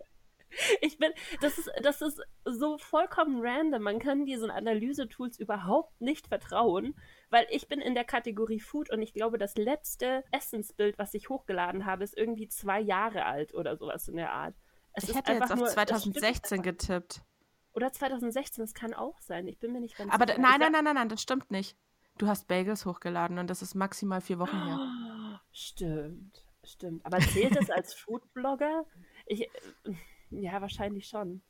Ich 0.81 0.99
bin, 0.99 1.11
das 1.41 1.59
ist, 1.59 1.71
das 1.83 2.01
ist 2.01 2.21
so 2.45 2.79
vollkommen 2.79 3.41
random. 3.45 3.83
Man 3.83 3.99
kann 3.99 4.25
diesen 4.25 4.51
Analyse-Tools 4.51 5.39
überhaupt 5.39 6.01
nicht 6.01 6.29
vertrauen, 6.29 6.95
weil 7.31 7.47
ich 7.51 7.69
bin 7.69 7.81
in 7.81 7.95
der 7.95 8.05
Kategorie 8.05 8.61
Food 8.61 8.91
und 8.91 9.03
ich 9.03 9.13
glaube, 9.13 9.39
das 9.39 9.57
letzte 9.57 10.25
Essensbild, 10.31 10.99
was 10.99 11.15
ich 11.15 11.29
hochgeladen 11.29 11.87
habe, 11.87 12.05
ist 12.05 12.17
irgendwie 12.17 12.49
zwei 12.49 12.81
Jahre 12.81 13.25
alt 13.27 13.55
oder 13.55 13.77
sowas 13.77 14.09
in 14.09 14.17
der 14.17 14.33
Art. 14.33 14.55
Es 14.93 15.09
ich 15.09 15.17
hätte 15.17 15.33
jetzt 15.33 15.51
auf 15.51 15.59
nur, 15.59 15.67
2016 15.67 16.63
getippt. 16.63 17.23
Oder 17.73 17.93
2016, 17.93 18.63
das 18.63 18.75
kann 18.75 18.95
auch 18.95 19.21
sein. 19.21 19.49
Ich 19.49 19.59
bin 19.59 19.73
mir 19.73 19.81
nicht 19.81 19.97
ganz 19.97 20.13
Aber 20.13 20.27
sicher. 20.27 20.41
nein, 20.41 20.61
nein, 20.61 20.73
nein, 20.73 20.85
nein, 20.85 20.95
nein, 20.95 21.09
das 21.09 21.21
stimmt 21.21 21.51
nicht. 21.51 21.77
Du 22.17 22.29
hast 22.29 22.47
Bagels 22.47 22.87
hochgeladen 22.87 23.39
und 23.39 23.51
das 23.51 23.61
ist 23.61 23.75
maximal 23.75 24.21
vier 24.21 24.39
Wochen 24.39 24.65
her. 24.65 25.41
Stimmt, 25.51 26.44
stimmt. 26.73 27.05
Aber 27.05 27.19
zählt 27.19 27.57
es 27.57 27.71
als 27.71 27.95
Foodblogger? 27.95 28.85
Ich, 29.27 29.49
ja, 30.31 30.61
wahrscheinlich 30.61 31.07
schon. 31.07 31.43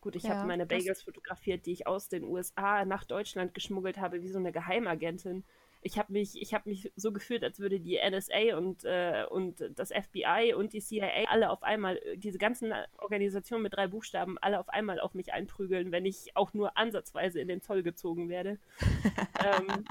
Gut, 0.00 0.16
ich 0.16 0.24
ja, 0.24 0.30
habe 0.30 0.48
meine 0.48 0.66
Bagels 0.66 1.02
fotografiert, 1.02 1.64
die 1.64 1.72
ich 1.72 1.86
aus 1.86 2.08
den 2.08 2.24
USA 2.24 2.84
nach 2.84 3.04
Deutschland 3.04 3.54
geschmuggelt 3.54 3.98
habe, 3.98 4.20
wie 4.22 4.28
so 4.28 4.38
eine 4.38 4.50
Geheimagentin. 4.50 5.44
Ich 5.80 5.96
habe 5.96 6.12
mich, 6.12 6.34
hab 6.52 6.66
mich 6.66 6.92
so 6.96 7.12
gefühlt, 7.12 7.42
als 7.44 7.60
würde 7.60 7.80
die 7.80 7.98
NSA 7.98 8.56
und, 8.56 8.84
äh, 8.84 9.24
und 9.30 9.64
das 9.76 9.90
FBI 9.90 10.54
und 10.54 10.72
die 10.72 10.80
CIA 10.80 11.28
alle 11.28 11.50
auf 11.50 11.62
einmal, 11.62 12.00
diese 12.16 12.38
ganzen 12.38 12.72
Organisationen 12.98 13.62
mit 13.62 13.74
drei 13.74 13.86
Buchstaben, 13.86 14.38
alle 14.38 14.58
auf 14.58 14.68
einmal 14.68 15.00
auf 15.00 15.14
mich 15.14 15.32
einprügeln, 15.32 15.92
wenn 15.92 16.04
ich 16.04 16.36
auch 16.36 16.52
nur 16.52 16.76
ansatzweise 16.76 17.40
in 17.40 17.48
den 17.48 17.62
Zoll 17.62 17.82
gezogen 17.82 18.28
werde. 18.28 18.58
ähm, 19.44 19.84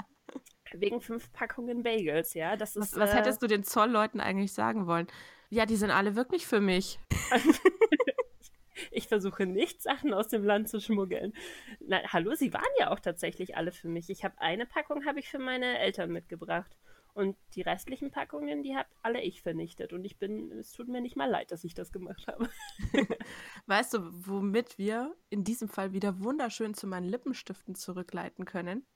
wegen 0.80 1.00
fünf 1.00 1.32
Packungen 1.32 1.82
Bagels, 1.82 2.34
ja. 2.34 2.56
Das 2.56 2.76
ist, 2.76 2.92
was, 2.92 3.00
was 3.00 3.10
äh, 3.12 3.16
hättest 3.16 3.42
du 3.42 3.46
den 3.46 3.64
Zollleuten 3.64 4.20
eigentlich 4.20 4.52
sagen 4.52 4.86
wollen? 4.86 5.06
Ja, 5.50 5.66
die 5.66 5.76
sind 5.76 5.90
alle 5.90 6.16
wirklich 6.16 6.46
für 6.46 6.60
mich. 6.60 6.98
ich 8.90 9.08
versuche 9.08 9.46
nicht, 9.46 9.82
Sachen 9.82 10.14
aus 10.14 10.28
dem 10.28 10.44
Land 10.44 10.68
zu 10.68 10.80
schmuggeln. 10.80 11.34
Na, 11.80 11.98
hallo, 12.12 12.34
sie 12.34 12.52
waren 12.52 12.64
ja 12.78 12.90
auch 12.90 13.00
tatsächlich 13.00 13.56
alle 13.56 13.72
für 13.72 13.88
mich. 13.88 14.08
Ich 14.10 14.24
habe 14.24 14.38
eine 14.38 14.66
Packung 14.66 15.04
habe 15.04 15.20
ich 15.20 15.28
für 15.28 15.38
meine 15.38 15.78
Eltern 15.78 16.10
mitgebracht. 16.10 16.76
Und 17.14 17.36
die 17.54 17.60
restlichen 17.60 18.10
Packungen, 18.10 18.62
die 18.62 18.74
habe 18.74 18.88
alle 19.02 19.20
ich 19.20 19.42
vernichtet. 19.42 19.92
Und 19.92 20.04
ich 20.04 20.18
bin, 20.18 20.50
es 20.52 20.72
tut 20.72 20.88
mir 20.88 21.02
nicht 21.02 21.16
mal 21.16 21.28
leid, 21.28 21.50
dass 21.50 21.64
ich 21.64 21.74
das 21.74 21.92
gemacht 21.92 22.26
habe. 22.26 22.48
weißt 23.66 23.94
du, 23.94 23.98
womit 24.26 24.78
wir 24.78 25.14
in 25.28 25.44
diesem 25.44 25.68
Fall 25.68 25.92
wieder 25.92 26.22
wunderschön 26.24 26.72
zu 26.72 26.86
meinen 26.86 27.04
Lippenstiften 27.04 27.74
zurückleiten 27.74 28.46
können? 28.46 28.86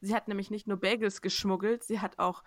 Sie 0.00 0.14
hat 0.14 0.28
nämlich 0.28 0.50
nicht 0.50 0.66
nur 0.66 0.78
Bagels 0.78 1.22
geschmuggelt, 1.22 1.84
sie 1.84 2.00
hat 2.00 2.18
auch 2.18 2.42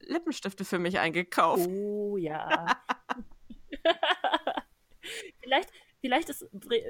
Lippenstifte 0.00 0.64
für 0.64 0.78
mich 0.78 0.98
eingekauft. 0.98 1.68
Oh 1.68 2.16
ja. 2.16 2.80
vielleicht 5.40 5.70
vielleicht 6.00 6.28
ist, 6.28 6.46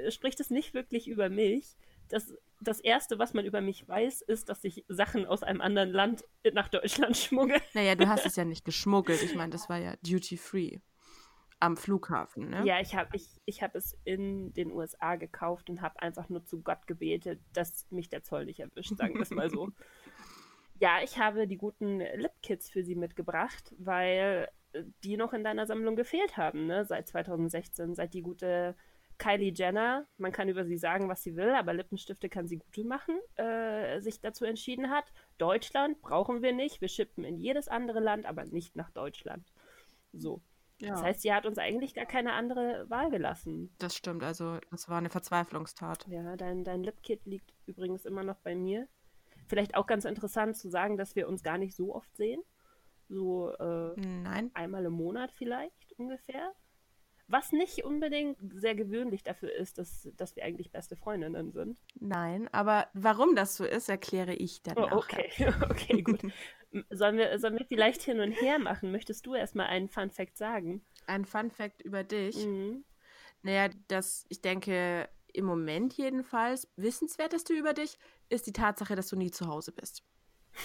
spricht 0.09 0.39
es 0.39 0.49
nicht 0.49 0.73
wirklich 0.73 1.07
über 1.07 1.29
mich. 1.29 1.77
Das, 2.09 2.33
das 2.59 2.79
Erste, 2.79 3.19
was 3.19 3.33
man 3.33 3.45
über 3.45 3.61
mich 3.61 3.87
weiß, 3.87 4.21
ist, 4.21 4.49
dass 4.49 4.63
ich 4.63 4.83
Sachen 4.87 5.25
aus 5.25 5.43
einem 5.43 5.61
anderen 5.61 5.91
Land 5.91 6.23
nach 6.53 6.67
Deutschland 6.67 7.15
schmuggle. 7.17 7.61
Naja, 7.73 7.95
du 7.95 8.07
hast 8.07 8.25
es 8.25 8.35
ja 8.35 8.45
nicht 8.45 8.65
geschmuggelt. 8.65 9.21
Ich 9.21 9.35
meine, 9.35 9.51
das 9.51 9.69
war 9.69 9.77
ja 9.77 9.95
duty 10.01 10.37
free 10.37 10.79
am 11.59 11.77
Flughafen, 11.77 12.49
ne? 12.49 12.63
Ja, 12.65 12.79
ich 12.79 12.95
habe 12.95 13.15
ich, 13.15 13.27
ich 13.45 13.61
hab 13.61 13.75
es 13.75 13.97
in 14.05 14.53
den 14.53 14.71
USA 14.71 15.15
gekauft 15.15 15.69
und 15.69 15.81
habe 15.81 16.01
einfach 16.01 16.29
nur 16.29 16.45
zu 16.45 16.61
Gott 16.61 16.87
gebetet, 16.87 17.41
dass 17.53 17.85
mich 17.91 18.09
der 18.09 18.23
Zoll 18.23 18.45
nicht 18.45 18.59
erwischt, 18.59 18.95
sagen 18.97 19.15
wir 19.15 19.21
es 19.21 19.31
mal 19.31 19.49
so. 19.49 19.69
ja, 20.79 20.99
ich 21.03 21.19
habe 21.19 21.47
die 21.47 21.57
guten 21.57 21.99
Lip-Kits 21.99 22.69
für 22.69 22.83
sie 22.83 22.95
mitgebracht, 22.95 23.75
weil 23.77 24.49
die 25.03 25.17
noch 25.17 25.33
in 25.33 25.43
deiner 25.43 25.65
Sammlung 25.65 25.95
gefehlt 25.95 26.37
haben, 26.37 26.67
ne? 26.67 26.85
Seit 26.85 27.07
2016, 27.07 27.95
seit 27.95 28.13
die 28.13 28.21
gute 28.21 28.75
Kylie 29.17 29.51
Jenner, 29.51 30.07
man 30.17 30.31
kann 30.31 30.47
über 30.47 30.65
sie 30.65 30.77
sagen, 30.77 31.09
was 31.09 31.23
sie 31.23 31.35
will, 31.35 31.49
aber 31.49 31.73
Lippenstifte 31.73 32.29
kann 32.29 32.47
sie 32.47 32.57
gute 32.57 32.85
machen, 32.85 33.19
äh, 33.35 33.99
sich 33.99 34.21
dazu 34.21 34.45
entschieden 34.45 34.89
hat. 34.89 35.11
Deutschland 35.37 36.01
brauchen 36.01 36.41
wir 36.41 36.53
nicht, 36.53 36.79
wir 36.79 36.87
schippen 36.87 37.25
in 37.25 37.37
jedes 37.37 37.67
andere 37.67 37.99
Land, 37.99 38.25
aber 38.25 38.45
nicht 38.45 38.77
nach 38.77 38.91
Deutschland. 38.91 39.51
So. 40.13 40.41
Ja. 40.81 40.91
Das 40.91 41.03
heißt, 41.03 41.21
sie 41.21 41.33
hat 41.33 41.45
uns 41.45 41.57
eigentlich 41.57 41.93
gar 41.93 42.05
keine 42.05 42.33
andere 42.33 42.89
Wahl 42.89 43.09
gelassen. 43.09 43.73
Das 43.79 43.95
stimmt, 43.95 44.23
also 44.23 44.59
das 44.71 44.87
war 44.87 44.97
eine 44.97 45.09
Verzweiflungstat. 45.09 46.07
Ja, 46.07 46.37
dein, 46.37 46.63
dein 46.63 46.83
Lipkit 46.83 47.25
liegt 47.25 47.53
übrigens 47.65 48.05
immer 48.05 48.23
noch 48.23 48.37
bei 48.37 48.55
mir. 48.55 48.87
Vielleicht 49.47 49.75
auch 49.75 49.87
ganz 49.87 50.05
interessant 50.05 50.57
zu 50.57 50.69
sagen, 50.69 50.95
dass 50.95 51.15
wir 51.15 51.27
uns 51.27 51.43
gar 51.43 51.57
nicht 51.57 51.75
so 51.75 51.93
oft 51.93 52.15
sehen. 52.15 52.41
So 53.09 53.51
äh, 53.55 53.99
Nein. 53.99 54.51
einmal 54.53 54.85
im 54.85 54.93
Monat 54.93 55.31
vielleicht 55.31 55.93
ungefähr. 55.97 56.53
Was 57.31 57.51
nicht 57.51 57.83
unbedingt 57.85 58.37
sehr 58.55 58.73
gewöhnlich 58.73 59.21
dafür 59.21 59.53
ist, 59.53 59.77
dass, 59.77 60.09
dass 60.17 60.35
wir 60.35 60.43
eigentlich 60.43 60.71
beste 60.71 60.95
Freundinnen 60.95 61.51
sind. 61.51 61.79
Nein, 61.99 62.49
aber 62.51 62.87
warum 62.93 63.35
das 63.35 63.55
so 63.55 63.65
ist, 63.65 63.87
erkläre 63.87 64.33
ich 64.33 64.63
dann. 64.63 64.79
Oh, 64.79 64.97
okay, 64.97 65.29
okay, 65.69 66.01
gut. 66.01 66.21
Sollen 66.89 67.17
wir, 67.17 67.37
sollen 67.37 67.57
wir 67.57 67.65
vielleicht 67.65 68.01
hin 68.01 68.19
und 68.19 68.31
her 68.31 68.57
machen? 68.57 68.91
Möchtest 68.91 69.27
du 69.27 69.35
erstmal 69.35 69.67
einen 69.67 69.89
Fun 69.89 70.09
Fact 70.09 70.37
sagen? 70.37 70.83
Ein 71.05 71.23
Fun 71.23 71.51
Fact 71.51 71.83
über 71.83 72.03
dich? 72.03 72.45
Mhm. 72.45 72.83
Naja, 73.43 73.69
das, 73.87 74.25
ich 74.29 74.41
denke, 74.41 75.07
im 75.31 75.45
Moment 75.45 75.93
jedenfalls 75.93 76.67
wissenswerteste 76.77 77.53
über 77.53 77.73
dich 77.73 77.99
ist 78.29 78.47
die 78.47 78.53
Tatsache, 78.53 78.95
dass 78.95 79.09
du 79.09 79.15
nie 79.15 79.31
zu 79.31 79.47
Hause 79.47 79.71
bist. 79.71 80.03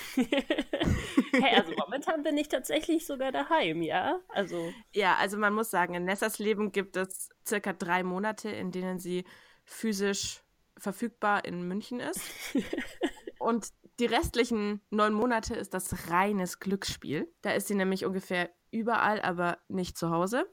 hey, 0.14 1.56
also 1.56 1.72
momentan 1.76 2.22
bin 2.22 2.36
ich 2.36 2.48
tatsächlich 2.48 3.06
sogar 3.06 3.32
daheim, 3.32 3.82
ja? 3.82 4.20
Also. 4.28 4.72
Ja, 4.92 5.16
also 5.16 5.38
man 5.38 5.54
muss 5.54 5.70
sagen, 5.70 5.94
in 5.94 6.04
Nessas 6.04 6.38
Leben 6.38 6.72
gibt 6.72 6.96
es 6.96 7.30
circa 7.46 7.72
drei 7.72 8.02
Monate, 8.02 8.50
in 8.50 8.70
denen 8.70 8.98
sie 8.98 9.24
physisch 9.64 10.42
verfügbar 10.76 11.44
in 11.44 11.66
München 11.66 12.00
ist. 12.00 12.20
Und 13.38 13.68
die 14.00 14.06
restlichen 14.06 14.80
neun 14.90 15.14
Monate 15.14 15.54
ist 15.54 15.74
das 15.74 16.10
reines 16.10 16.58
Glücksspiel. 16.58 17.32
Da 17.42 17.52
ist 17.52 17.68
sie 17.68 17.74
nämlich 17.74 18.04
ungefähr 18.04 18.50
überall, 18.70 19.20
aber 19.20 19.58
nicht 19.68 19.96
zu 19.96 20.10
Hause. 20.10 20.46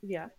Ja. 0.00 0.30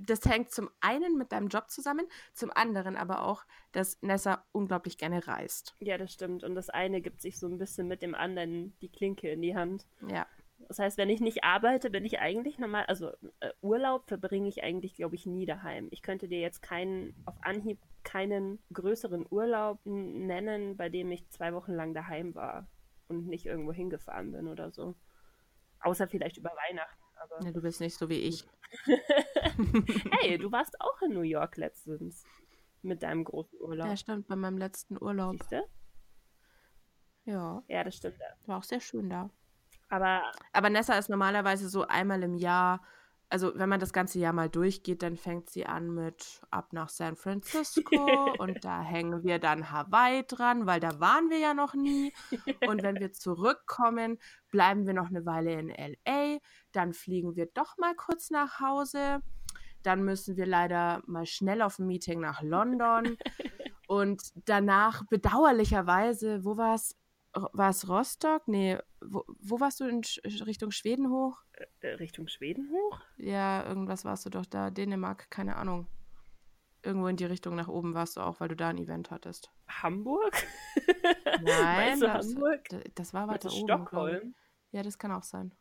Das 0.00 0.24
hängt 0.24 0.50
zum 0.50 0.70
einen 0.80 1.16
mit 1.16 1.32
deinem 1.32 1.48
Job 1.48 1.70
zusammen, 1.70 2.06
zum 2.32 2.50
anderen 2.52 2.96
aber 2.96 3.24
auch, 3.24 3.44
dass 3.72 4.00
Nessa 4.02 4.44
unglaublich 4.52 4.98
gerne 4.98 5.26
reist. 5.26 5.74
Ja, 5.80 5.98
das 5.98 6.12
stimmt. 6.12 6.44
Und 6.44 6.54
das 6.54 6.70
eine 6.70 7.00
gibt 7.00 7.20
sich 7.20 7.38
so 7.38 7.46
ein 7.46 7.58
bisschen 7.58 7.88
mit 7.88 8.02
dem 8.02 8.14
anderen 8.14 8.76
die 8.80 8.90
Klinke 8.90 9.30
in 9.30 9.42
die 9.42 9.56
Hand. 9.56 9.86
Ja. 10.08 10.26
Das 10.68 10.78
heißt, 10.78 10.98
wenn 10.98 11.10
ich 11.10 11.20
nicht 11.20 11.44
arbeite, 11.44 11.90
bin 11.90 12.04
ich 12.04 12.20
eigentlich 12.20 12.58
normal, 12.58 12.84
also 12.86 13.10
äh, 13.40 13.50
Urlaub 13.60 14.08
verbringe 14.08 14.48
ich 14.48 14.62
eigentlich, 14.62 14.94
glaube 14.94 15.14
ich, 15.14 15.26
nie 15.26 15.46
daheim. 15.46 15.88
Ich 15.90 16.02
könnte 16.02 16.28
dir 16.28 16.40
jetzt 16.40 16.62
keinen, 16.62 17.14
auf 17.26 17.34
Anhieb 17.42 17.78
keinen 18.02 18.58
größeren 18.72 19.26
Urlaub 19.30 19.80
nennen, 19.84 20.76
bei 20.76 20.88
dem 20.88 21.10
ich 21.10 21.28
zwei 21.30 21.52
Wochen 21.54 21.72
lang 21.72 21.94
daheim 21.94 22.34
war 22.34 22.68
und 23.08 23.26
nicht 23.26 23.46
irgendwo 23.46 23.72
hingefahren 23.72 24.32
bin 24.32 24.48
oder 24.48 24.70
so. 24.70 24.94
Außer 25.80 26.08
vielleicht 26.08 26.38
über 26.38 26.50
Weihnachten. 26.50 27.03
Aber... 27.24 27.44
Ja, 27.44 27.52
du 27.52 27.60
bist 27.60 27.80
nicht 27.80 27.96
so 27.96 28.08
wie 28.08 28.20
ich. 28.20 28.46
hey, 30.20 30.38
du 30.38 30.50
warst 30.50 30.80
auch 30.80 31.02
in 31.02 31.12
New 31.12 31.22
York 31.22 31.56
letztens 31.56 32.24
mit 32.82 33.02
deinem 33.02 33.24
großen 33.24 33.58
Urlaub. 33.60 33.86
Ja, 33.86 33.96
stimmt, 33.96 34.28
bei 34.28 34.36
meinem 34.36 34.58
letzten 34.58 35.00
Urlaub. 35.02 35.36
Siehst 35.38 35.52
du? 35.52 35.62
Ja. 37.24 37.62
Ja, 37.68 37.84
das 37.84 37.96
stimmt. 37.96 38.18
War 38.46 38.58
auch 38.58 38.62
sehr 38.62 38.80
schön 38.80 39.08
da. 39.08 39.30
Aber, 39.88 40.22
Aber 40.52 40.70
Nessa 40.70 40.98
ist 40.98 41.08
normalerweise 41.08 41.68
so 41.68 41.86
einmal 41.86 42.22
im 42.22 42.34
Jahr, 42.34 42.82
also 43.28 43.52
wenn 43.56 43.68
man 43.68 43.80
das 43.80 43.92
ganze 43.92 44.18
Jahr 44.18 44.32
mal 44.32 44.48
durchgeht, 44.48 45.02
dann 45.02 45.16
fängt 45.16 45.50
sie 45.50 45.66
an 45.66 45.92
mit 45.92 46.40
ab 46.50 46.72
nach 46.72 46.88
San 46.88 47.16
Francisco 47.16 48.32
und 48.38 48.64
da 48.64 48.82
hängen 48.82 49.24
wir 49.24 49.38
dann 49.38 49.70
Hawaii 49.70 50.24
dran, 50.26 50.66
weil 50.66 50.80
da 50.80 51.00
waren 51.00 51.30
wir 51.30 51.38
ja 51.38 51.54
noch 51.54 51.74
nie. 51.74 52.12
Und 52.66 52.82
wenn 52.82 52.96
wir 52.96 53.12
zurückkommen, 53.12 54.18
bleiben 54.50 54.86
wir 54.86 54.94
noch 54.94 55.08
eine 55.08 55.26
Weile 55.26 55.52
in 55.54 55.68
LA, 55.68 56.38
dann 56.72 56.92
fliegen 56.92 57.36
wir 57.36 57.46
doch 57.46 57.76
mal 57.78 57.94
kurz 57.94 58.30
nach 58.30 58.60
Hause. 58.60 59.20
Dann 59.82 60.02
müssen 60.04 60.36
wir 60.36 60.46
leider 60.46 61.02
mal 61.06 61.26
schnell 61.26 61.60
auf 61.60 61.78
ein 61.78 61.86
Meeting 61.86 62.20
nach 62.20 62.42
London. 62.42 63.16
Und 63.86 64.22
danach 64.46 65.04
bedauerlicherweise, 65.10 66.44
wo 66.44 66.56
war 66.56 66.74
es? 66.74 66.96
War 67.52 67.70
es 67.70 67.88
Rostock? 67.88 68.48
Nee, 68.48 68.78
wo, 69.00 69.24
wo 69.40 69.60
warst 69.60 69.80
du 69.80 69.84
in 69.84 70.02
Richtung 70.44 70.70
Schweden 70.70 71.10
hoch? 71.10 71.38
Äh, 71.52 71.66
äh, 71.80 71.94
Richtung 71.94 72.28
Schweden 72.28 72.70
hoch? 72.70 73.00
Ja, 73.16 73.66
irgendwas 73.66 74.04
warst 74.04 74.26
du 74.26 74.30
doch 74.30 74.46
da. 74.46 74.70
Dänemark, 74.70 75.30
keine 75.30 75.56
Ahnung. 75.56 75.86
Irgendwo 76.82 77.08
in 77.08 77.16
die 77.16 77.24
Richtung 77.24 77.54
nach 77.54 77.68
oben 77.68 77.94
warst 77.94 78.16
du 78.16 78.20
auch, 78.20 78.40
weil 78.40 78.48
du 78.48 78.56
da 78.56 78.68
ein 78.68 78.78
Event 78.78 79.10
hattest. 79.10 79.50
Hamburg? 79.68 80.46
Nein, 81.42 82.00
du 82.00 82.06
das, 82.06 82.26
Hamburg? 82.26 82.68
Das 82.94 83.14
war 83.14 83.26
weiter 83.28 83.50
oben. 83.50 83.64
Stockholm. 83.64 84.34
Ja, 84.72 84.82
das 84.82 84.98
kann 84.98 85.12
auch 85.12 85.22
sein 85.22 85.54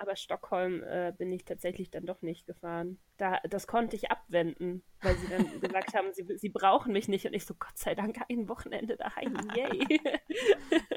aber 0.00 0.16
Stockholm 0.16 0.82
äh, 0.82 1.12
bin 1.16 1.30
ich 1.30 1.44
tatsächlich 1.44 1.90
dann 1.90 2.06
doch 2.06 2.22
nicht 2.22 2.46
gefahren. 2.46 2.98
Da, 3.18 3.38
das 3.50 3.66
konnte 3.66 3.96
ich 3.96 4.10
abwenden, 4.10 4.82
weil 5.02 5.14
sie 5.16 5.28
dann 5.28 5.44
gesagt 5.60 5.94
haben, 5.94 6.12
sie, 6.14 6.26
sie 6.38 6.48
brauchen 6.48 6.92
mich 6.92 7.06
nicht. 7.06 7.26
Und 7.26 7.34
ich 7.34 7.44
so, 7.44 7.54
Gott 7.54 7.76
sei 7.76 7.94
Dank, 7.94 8.16
ein 8.30 8.48
Wochenende 8.48 8.96
daheim, 8.96 9.36
yay. 9.54 10.00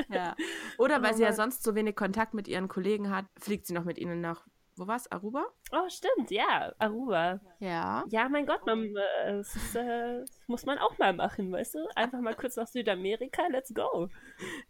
ja. 0.09 0.35
Oder 0.77 1.03
weil 1.03 1.13
oh, 1.13 1.17
sie 1.17 1.23
ja 1.23 1.33
sonst 1.33 1.63
so 1.63 1.75
wenig 1.75 1.97
Kontakt 1.97 2.33
mit 2.33 2.47
ihren 2.47 2.69
Kollegen 2.69 3.13
hat, 3.13 3.25
fliegt 3.37 3.67
sie 3.67 3.73
noch 3.73 3.83
mit 3.83 3.97
ihnen 3.97 4.21
nach 4.21 4.47
wo 4.75 4.87
war's? 4.87 5.11
Aruba? 5.11 5.45
Oh, 5.71 5.87
stimmt, 5.87 6.31
ja, 6.31 6.73
Aruba. 6.79 7.39
Ja. 7.59 8.03
Ja, 8.09 8.27
mein 8.27 8.47
Gott, 8.47 8.65
man, 8.65 8.83
äh, 8.85 9.37
das, 9.37 9.75
äh, 9.75 10.25
muss 10.47 10.65
man 10.65 10.79
auch 10.79 10.97
mal 10.97 11.13
machen, 11.13 11.51
weißt 11.51 11.75
du? 11.75 11.87
Einfach 11.95 12.19
mal 12.21 12.33
kurz 12.35 12.55
nach 12.55 12.65
Südamerika, 12.65 13.43
let's 13.51 13.71
go. 13.73 14.09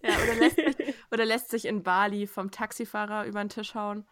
Ja, 0.01 0.11
oder 0.11 0.35
lässt, 0.35 0.55
sich, 0.57 0.95
oder 1.11 1.25
lässt 1.25 1.49
sich 1.49 1.65
in 1.65 1.83
Bali 1.83 2.27
vom 2.27 2.51
Taxifahrer 2.51 3.25
über 3.25 3.41
den 3.41 3.49
Tisch 3.49 3.75
hauen. 3.75 4.05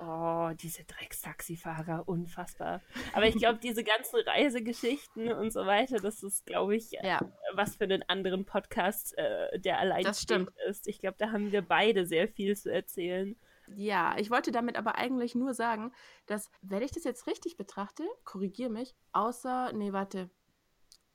Oh, 0.00 0.50
diese 0.54 0.84
Dreckstaxifahrer, 0.84 2.08
unfassbar. 2.08 2.80
Aber 3.14 3.26
ich 3.26 3.36
glaube, 3.36 3.58
diese 3.58 3.82
ganzen 3.82 4.20
Reisegeschichten 4.20 5.32
und 5.32 5.52
so 5.52 5.66
weiter, 5.66 5.98
das 5.98 6.22
ist, 6.22 6.46
glaube 6.46 6.76
ich, 6.76 6.92
ja. 6.92 7.20
was 7.54 7.76
für 7.76 7.84
einen 7.84 8.02
anderen 8.08 8.44
Podcast, 8.44 9.16
äh, 9.18 9.58
der 9.58 9.78
allein 9.78 10.06
ist. 10.06 10.86
Ich 10.86 11.00
glaube, 11.00 11.16
da 11.18 11.32
haben 11.32 11.50
wir 11.50 11.62
beide 11.62 12.06
sehr 12.06 12.28
viel 12.28 12.56
zu 12.56 12.72
erzählen. 12.72 13.36
Ja, 13.74 14.16
ich 14.18 14.30
wollte 14.30 14.52
damit 14.52 14.76
aber 14.76 14.96
eigentlich 14.96 15.34
nur 15.34 15.52
sagen, 15.52 15.92
dass, 16.26 16.50
wenn 16.62 16.82
ich 16.82 16.92
das 16.92 17.04
jetzt 17.04 17.26
richtig 17.26 17.56
betrachte, 17.56 18.04
korrigier 18.24 18.70
mich, 18.70 18.94
außer, 19.12 19.72
nee, 19.72 19.92
warte, 19.92 20.30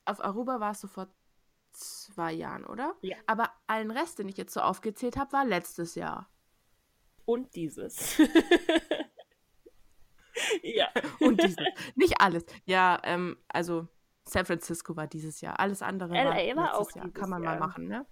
auf 0.04 0.22
Aruba 0.22 0.60
warst 0.60 0.84
du 0.84 0.88
vor 0.88 1.08
zwei 1.72 2.32
Jahren, 2.32 2.64
oder? 2.64 2.94
Ja. 3.00 3.16
Aber 3.26 3.50
allen 3.66 3.90
Rest, 3.90 4.18
den 4.18 4.28
ich 4.28 4.36
jetzt 4.36 4.52
so 4.52 4.60
aufgezählt 4.60 5.16
habe, 5.16 5.32
war 5.32 5.44
letztes 5.44 5.94
Jahr 5.94 6.28
und 7.24 7.54
dieses. 7.54 8.18
ja. 10.62 10.88
Und 11.20 11.42
dieses. 11.42 11.56
Nicht 11.94 12.20
alles. 12.20 12.44
Ja, 12.64 13.00
ähm, 13.04 13.36
also 13.48 13.88
San 14.24 14.46
Francisco 14.46 14.96
war 14.96 15.06
dieses 15.06 15.40
Jahr. 15.40 15.58
Alles 15.60 15.82
andere 15.82 16.14
LA 16.14 16.56
war, 16.56 16.56
war 16.56 16.78
auch 16.78 16.94
Jahr. 16.94 17.10
Kann 17.10 17.30
man 17.30 17.42
Jahr. 17.42 17.54
mal 17.54 17.66
machen, 17.66 17.88
ne? 17.88 18.06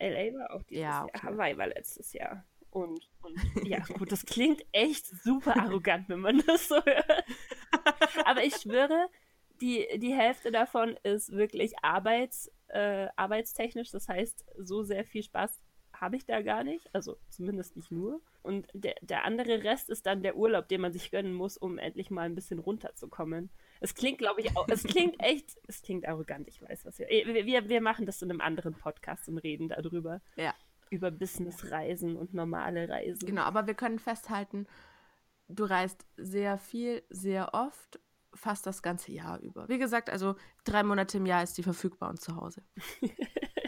LA 0.00 0.38
war 0.38 0.54
auch 0.54 0.62
dieses 0.64 0.82
ja, 0.82 1.04
okay. 1.04 1.12
Jahr. 1.14 1.32
Hawaii 1.32 1.58
war 1.58 1.66
letztes 1.68 2.12
Jahr. 2.12 2.44
Und, 2.70 3.08
und 3.22 3.36
ja, 3.66 3.80
gut, 3.80 4.10
das 4.10 4.26
klingt 4.26 4.64
echt 4.72 5.06
super 5.06 5.56
arrogant, 5.56 6.08
wenn 6.08 6.20
man 6.20 6.42
das 6.46 6.68
so 6.68 6.76
hört. 6.76 7.24
Aber 8.24 8.42
ich 8.42 8.56
schwöre, 8.56 9.08
die, 9.60 9.86
die 9.98 10.12
Hälfte 10.12 10.50
davon 10.50 10.96
ist 11.04 11.30
wirklich 11.30 11.74
arbeits, 11.82 12.50
äh, 12.68 13.08
arbeitstechnisch. 13.16 13.90
Das 13.90 14.08
heißt, 14.08 14.44
so 14.58 14.82
sehr 14.82 15.04
viel 15.04 15.22
Spaß 15.22 15.62
habe 16.04 16.16
ich 16.16 16.26
da 16.26 16.42
gar 16.42 16.64
nicht, 16.64 16.94
also 16.94 17.16
zumindest 17.30 17.76
nicht 17.76 17.90
nur. 17.90 18.20
Und 18.42 18.68
der, 18.74 18.94
der 19.00 19.24
andere 19.24 19.64
Rest 19.64 19.88
ist 19.88 20.04
dann 20.04 20.22
der 20.22 20.36
Urlaub, 20.36 20.68
den 20.68 20.82
man 20.82 20.92
sich 20.92 21.10
gönnen 21.10 21.32
muss, 21.32 21.56
um 21.56 21.78
endlich 21.78 22.10
mal 22.10 22.26
ein 22.26 22.34
bisschen 22.34 22.58
runterzukommen. 22.58 23.48
Es 23.80 23.94
klingt, 23.94 24.18
glaube 24.18 24.42
ich, 24.42 24.54
auch, 24.54 24.68
es 24.68 24.84
klingt 24.84 25.16
echt, 25.18 25.56
es 25.66 25.80
klingt 25.80 26.06
arrogant, 26.06 26.46
ich 26.46 26.60
weiß 26.60 26.84
was. 26.84 26.98
Wir, 26.98 27.08
wir, 27.08 27.68
wir 27.68 27.80
machen 27.80 28.04
das 28.04 28.20
in 28.20 28.30
einem 28.30 28.42
anderen 28.42 28.74
Podcast 28.74 29.28
und 29.28 29.38
reden 29.38 29.70
darüber. 29.70 30.20
Ja. 30.36 30.54
Über 30.90 31.10
Businessreisen 31.10 32.16
und 32.16 32.34
normale 32.34 32.86
Reisen. 32.88 33.26
Genau, 33.26 33.42
aber 33.42 33.66
wir 33.66 33.74
können 33.74 33.98
festhalten, 33.98 34.66
du 35.48 35.64
reist 35.64 36.06
sehr 36.18 36.58
viel, 36.58 37.02
sehr 37.08 37.54
oft 37.54 37.98
fast 38.34 38.66
das 38.66 38.82
ganze 38.82 39.12
Jahr 39.12 39.40
über. 39.40 39.68
Wie 39.70 39.78
gesagt, 39.78 40.10
also 40.10 40.36
drei 40.64 40.82
Monate 40.82 41.16
im 41.16 41.24
Jahr 41.24 41.42
ist 41.42 41.54
sie 41.54 41.62
verfügbar 41.62 42.10
und 42.10 42.20
zu 42.20 42.36
Hause. 42.36 42.62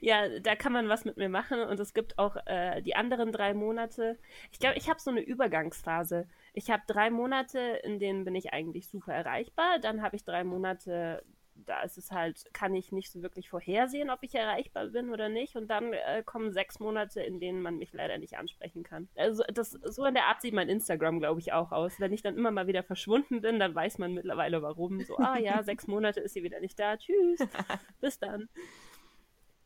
ja, 0.00 0.38
da 0.40 0.56
kann 0.56 0.72
man 0.72 0.88
was 0.88 1.04
mit 1.04 1.16
mir 1.16 1.28
machen 1.28 1.60
und 1.60 1.80
es 1.80 1.94
gibt 1.94 2.18
auch 2.18 2.36
äh, 2.46 2.82
die 2.82 2.96
anderen 2.96 3.32
drei 3.32 3.54
Monate. 3.54 4.18
Ich 4.52 4.58
glaube, 4.58 4.76
ich 4.76 4.88
habe 4.88 5.00
so 5.00 5.10
eine 5.10 5.20
Übergangsphase. 5.20 6.28
Ich 6.52 6.70
habe 6.70 6.82
drei 6.86 7.10
Monate, 7.10 7.58
in 7.84 7.98
denen 7.98 8.24
bin 8.24 8.34
ich 8.34 8.52
eigentlich 8.52 8.88
super 8.88 9.12
erreichbar. 9.12 9.78
Dann 9.78 10.02
habe 10.02 10.16
ich 10.16 10.24
drei 10.24 10.44
Monate, 10.44 11.22
da 11.64 11.82
ist 11.82 11.98
es 11.98 12.10
halt, 12.10 12.44
kann 12.52 12.74
ich 12.74 12.92
nicht 12.92 13.10
so 13.10 13.22
wirklich 13.22 13.48
vorhersehen, 13.48 14.10
ob 14.10 14.22
ich 14.22 14.34
erreichbar 14.34 14.88
bin 14.88 15.10
oder 15.10 15.28
nicht. 15.28 15.56
Und 15.56 15.68
dann 15.68 15.92
äh, 15.92 16.22
kommen 16.24 16.52
sechs 16.52 16.78
Monate, 16.80 17.20
in 17.20 17.40
denen 17.40 17.62
man 17.62 17.78
mich 17.78 17.92
leider 17.92 18.18
nicht 18.18 18.36
ansprechen 18.36 18.82
kann. 18.82 19.08
Also 19.16 19.42
das, 19.52 19.70
so 19.70 20.04
in 20.04 20.14
der 20.14 20.26
Art 20.26 20.42
sieht 20.42 20.54
mein 20.54 20.68
Instagram, 20.68 21.20
glaube 21.20 21.40
ich, 21.40 21.52
auch 21.52 21.72
aus. 21.72 21.98
Wenn 21.98 22.12
ich 22.12 22.22
dann 22.22 22.36
immer 22.36 22.50
mal 22.50 22.66
wieder 22.66 22.82
verschwunden 22.82 23.40
bin, 23.40 23.58
dann 23.58 23.74
weiß 23.74 23.98
man 23.98 24.14
mittlerweile 24.14 24.62
warum. 24.62 25.00
So, 25.02 25.16
ah 25.18 25.38
ja, 25.38 25.62
sechs 25.62 25.86
Monate 25.86 26.20
ist 26.20 26.34
sie 26.34 26.42
wieder 26.42 26.60
nicht 26.60 26.78
da. 26.78 26.96
Tschüss. 26.96 27.40
Bis 28.00 28.18
dann. 28.18 28.48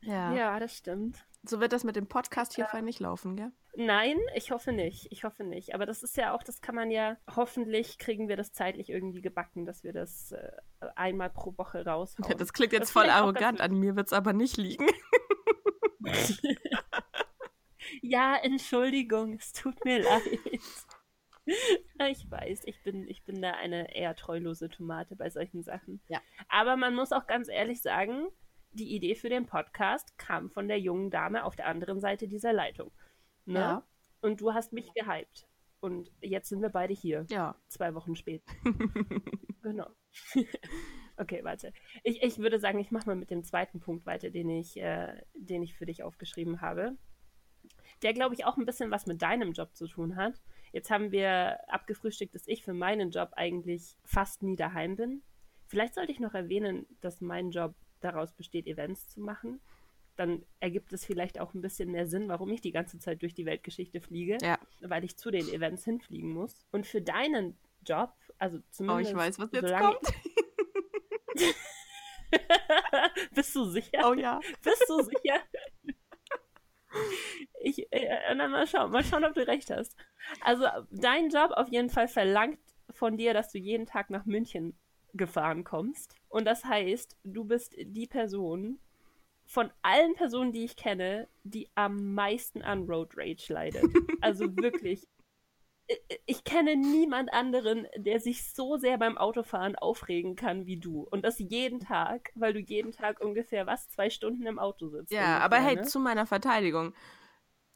Ja. 0.03 0.35
Ja, 0.35 0.61
das 0.61 0.77
stimmt. 0.77 1.25
So 1.43 1.61
wird 1.61 1.73
das 1.73 1.85
mit 1.85 1.97
dem 1.97 2.07
Podcast 2.07 2.55
hier 2.55 2.69
ja. 2.73 2.83
nicht 2.83 3.01
laufen, 3.01 3.37
gell? 3.37 3.53
Nein, 3.77 4.19
ich 4.35 4.51
hoffe 4.51 4.73
nicht. 4.73 5.07
Ich 5.11 5.25
hoffe 5.25 5.45
nicht. 5.45 5.75
Aber 5.75 5.87
das 5.87 6.03
ist 6.03 6.17
ja 6.17 6.35
auch, 6.35 6.43
das 6.43 6.61
kann 6.61 6.75
man 6.75 6.91
ja, 6.91 7.17
hoffentlich 7.35 7.99
kriegen 7.99 8.29
wir 8.29 8.37
das 8.37 8.53
zeitlich 8.53 8.91
irgendwie 8.91 9.23
gebacken, 9.23 9.65
dass 9.65 9.85
wir 9.85 9.93
das 9.93 10.33
äh, 10.33 10.51
einmal 10.97 11.31
pro 11.31 11.57
Woche 11.57 11.85
raushauen. 11.85 12.29
Ja, 12.29 12.35
das 12.37 12.53
klingt 12.53 12.73
jetzt 12.73 12.83
das 12.83 12.91
voll 12.91 13.09
arrogant, 13.09 13.61
an 13.61 13.75
mir 13.75 13.97
wird 13.97 14.09
es 14.09 14.13
aber 14.13 14.33
nicht 14.33 14.57
liegen. 14.57 14.87
ja, 18.03 18.37
Entschuldigung, 18.43 19.35
es 19.35 19.53
tut 19.53 19.83
mir 19.85 20.03
leid. 20.03 20.23
Ich 22.11 22.31
weiß, 22.31 22.63
ich 22.65 22.83
bin, 22.83 23.09
ich 23.09 23.25
bin 23.25 23.41
da 23.41 23.53
eine 23.53 23.95
eher 23.95 24.15
treulose 24.15 24.69
Tomate 24.69 25.17
bei 25.17 25.31
solchen 25.31 25.63
Sachen. 25.63 26.03
Ja. 26.09 26.21
Aber 26.49 26.77
man 26.77 26.95
muss 26.95 27.13
auch 27.13 27.27
ganz 27.27 27.49
ehrlich 27.49 27.83
sagen, 27.83 28.29
die 28.73 28.95
Idee 28.95 29.15
für 29.15 29.29
den 29.29 29.47
Podcast 29.47 30.17
kam 30.19 30.51
von 30.51 30.69
der 30.69 30.79
jungen 30.79 31.11
Dame 31.11 31.45
auf 31.45 31.57
der 31.57 31.67
anderen 31.67 32.01
Seite 32.01 32.29
dieser 32.29 32.53
Leitung. 32.53 32.91
Ne? 33.45 33.59
Ja. 33.59 33.87
Und 34.21 34.41
du 34.41 34.53
hast 34.55 34.73
mich 34.73 34.93
gehypt. 34.95 35.49
Und 35.81 36.13
jetzt 36.21 36.51
sind 36.51 36.61
wir 36.61 36.69
beide 36.69 36.93
hier. 36.93 37.27
Ja. 37.31 37.57
Zwei 37.69 37.95
Wochen 37.95 38.15
später. 38.15 38.45
genau. 39.63 39.89
okay, 41.17 41.43
warte. 41.43 41.73
Ich, 42.05 42.23
ich 42.23 42.39
würde 42.39 42.61
sagen, 42.61 42.79
ich 42.79 42.91
mache 42.91 43.07
mal 43.07 43.17
mit 43.17 43.31
dem 43.31 43.43
zweiten 43.45 43.81
Punkt 43.81 44.05
weiter, 44.05 44.31
den 44.31 44.51
ich, 44.51 44.77
äh, 44.77 45.23
den 45.35 45.63
ich 45.63 45.75
für 45.75 45.87
dich 45.87 46.03
aufgeschrieben 46.03 46.61
habe. 46.61 46.97
Der, 48.03 48.13
glaube 48.13 48.35
ich, 48.35 48.45
auch 48.45 48.59
ein 48.59 48.67
bisschen 48.67 48.91
was 48.91 49.07
mit 49.07 49.23
deinem 49.23 49.53
Job 49.53 49.75
zu 49.75 49.87
tun 49.87 50.17
hat. 50.17 50.41
Jetzt 50.73 50.91
haben 50.91 51.13
wir 51.13 51.59
abgefrühstückt, 51.69 52.35
dass 52.35 52.47
ich 52.47 52.63
für 52.63 52.75
meinen 52.75 53.11
Job 53.11 53.31
eigentlich 53.33 53.97
fast 54.05 54.43
nie 54.43 54.57
daheim 54.57 54.97
bin. 54.97 55.23
Vielleicht 55.67 55.95
sollte 55.95 56.13
ich 56.13 56.21
noch 56.21 56.35
erwähnen, 56.35 56.87
dass 57.01 57.21
mein 57.21 57.51
Job 57.51 57.75
daraus 58.01 58.33
besteht, 58.33 58.67
Events 58.67 59.09
zu 59.09 59.21
machen. 59.21 59.61
Dann 60.17 60.45
ergibt 60.59 60.93
es 60.93 61.05
vielleicht 61.05 61.39
auch 61.41 61.55
ein 61.55 61.61
bisschen 61.63 61.91
mehr 61.93 62.07
Sinn, 62.07 62.29
warum 62.29 62.51
ich 62.51 62.61
die 62.61 62.73
ganze 62.73 62.99
Zeit 62.99 63.23
durch 63.23 63.33
die 63.35 63.47
Weltgeschichte 63.47 64.01
fliege, 64.01 64.37
Ja. 64.43 64.59
weil 64.81 65.05
ich 65.05 65.17
zu 65.17 65.31
den 65.31 65.49
Events 65.49 65.85
hinfliegen 65.85 66.31
muss. 66.33 66.67
Und 66.73 66.87
für 66.87 67.01
deinen 67.01 67.57
Job, 67.87 68.13
also 68.39 68.59
Oh, 68.59 68.63
zumindest. 68.71 69.11
ich 69.13 69.17
weiß, 69.17 69.39
was 69.39 69.51
jetzt 69.53 69.75
kommt. 69.75 70.01
Bist 73.35 73.55
du 73.57 73.65
sicher? 73.65 74.09
Oh 74.09 74.15
ja. 74.15 74.41
Bist 74.63 74.85
du 74.89 75.03
sicher? 75.03 75.41
Ich, 77.61 77.91
äh, 77.93 78.35
na, 78.35 78.49
mal 78.49 78.67
schauen, 78.67 78.91
mal 78.91 79.05
schauen, 79.05 79.25
ob 79.25 79.35
du 79.35 79.47
recht 79.47 79.71
hast. 79.71 79.97
Also, 80.43 80.67
dein 80.91 81.31
Job 81.31 81.53
auf 81.53 81.69
jeden 81.69 81.89
Fall 81.91 82.09
verlangt 82.09 82.59
von 82.91 83.17
dir, 83.17 83.33
dass 83.33 83.53
du 83.53 83.59
jeden 83.59 83.87
Tag 83.87 84.11
nach 84.11 84.27
München 84.27 84.77
gefahren 85.15 85.65
kommst. 85.65 86.15
Und 86.31 86.47
das 86.47 86.65
heißt, 86.65 87.17
du 87.25 87.45
bist 87.45 87.75
die 87.77 88.07
Person 88.07 88.79
von 89.45 89.71
allen 89.83 90.15
Personen, 90.15 90.53
die 90.53 90.65
ich 90.65 90.77
kenne, 90.77 91.29
die 91.43 91.69
am 91.75 92.15
meisten 92.15 92.63
an 92.63 92.85
Road 92.85 93.17
Rage 93.17 93.53
leidet. 93.53 93.85
Also 94.23 94.45
wirklich. 94.57 95.07
Ich 96.27 96.45
kenne 96.45 96.77
niemand 96.77 97.33
anderen, 97.33 97.89
der 97.97 98.21
sich 98.21 98.49
so 98.53 98.77
sehr 98.77 98.97
beim 98.97 99.19
Autofahren 99.19 99.75
aufregen 99.75 100.37
kann 100.37 100.67
wie 100.67 100.79
du. 100.79 101.03
Und 101.11 101.25
das 101.25 101.41
jeden 101.41 101.81
Tag, 101.81 102.31
weil 102.37 102.53
du 102.53 102.61
jeden 102.61 102.93
Tag 102.93 103.21
ungefähr 103.21 103.67
was, 103.67 103.89
zwei 103.89 104.09
Stunden 104.09 104.47
im 104.47 104.61
Auto 104.61 104.89
sitzt. 104.89 105.11
Ja, 105.11 105.21
ungefähr, 105.21 105.43
aber 105.43 105.57
hey, 105.57 105.77
ne? 105.77 105.83
zu 105.83 105.99
meiner 105.99 106.27
Verteidigung. 106.27 106.95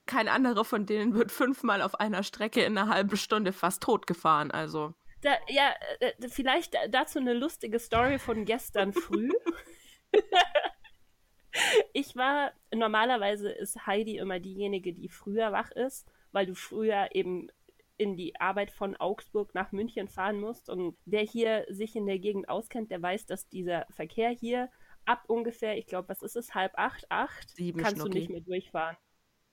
Kein 0.07 0.29
anderer 0.29 0.65
von 0.65 0.87
denen 0.87 1.15
wird 1.15 1.33
fünfmal 1.33 1.83
auf 1.83 1.99
einer 1.99 2.23
Strecke 2.23 2.63
in 2.63 2.79
einer 2.79 2.89
halben 2.89 3.17
Stunde 3.17 3.53
fast 3.53 3.83
tot 3.83 4.07
gefahren. 4.07 4.53
Also, 4.53 4.95
Da, 5.25 5.39
ja, 5.49 5.75
äh, 6.01 6.13
vielleicht 6.29 6.77
dazu 6.91 7.19
eine 7.19 7.33
lustige 7.33 7.79
Story 7.79 8.19
von 8.19 8.45
gestern 8.45 8.93
früh. 8.93 9.31
ich 11.95 12.15
war, 12.15 12.53
normalerweise 12.75 13.51
ist 13.51 13.87
Heidi 13.87 14.19
immer 14.19 14.39
diejenige, 14.39 14.93
die 14.93 15.09
früher 15.09 15.51
wach 15.51 15.71
ist, 15.71 16.07
weil 16.33 16.45
du 16.45 16.55
früher 16.55 17.09
eben 17.13 17.49
in 17.97 18.19
die 18.19 18.39
Arbeit 18.39 18.71
von 18.71 18.97
Augsburg 18.97 19.55
nach 19.55 19.73
München 19.73 20.09
fahren 20.09 20.39
musst. 20.41 20.69
Und 20.69 20.95
wer 21.07 21.23
hier 21.23 21.65
sich 21.71 21.97
in 21.97 22.05
der 22.05 22.19
Gegend 22.19 22.51
auskennt, 22.51 22.91
der 22.91 23.01
weiß, 23.01 23.25
dass 23.25 23.49
dieser 23.49 23.87
Verkehr 23.89 24.29
hier 24.29 24.69
ab 25.07 25.25
ungefähr, 25.29 25.79
ich 25.79 25.87
glaube, 25.87 26.11
was 26.11 26.21
ist 26.21 26.37
es, 26.37 26.55
halb 26.55 26.73
acht, 26.77 27.11
acht, 27.11 27.49
Sieben, 27.49 27.81
kannst 27.81 27.97
Schnucki. 27.97 28.11
du 28.11 28.19
nicht 28.19 28.31
mehr 28.31 28.41
durchfahren. 28.43 28.99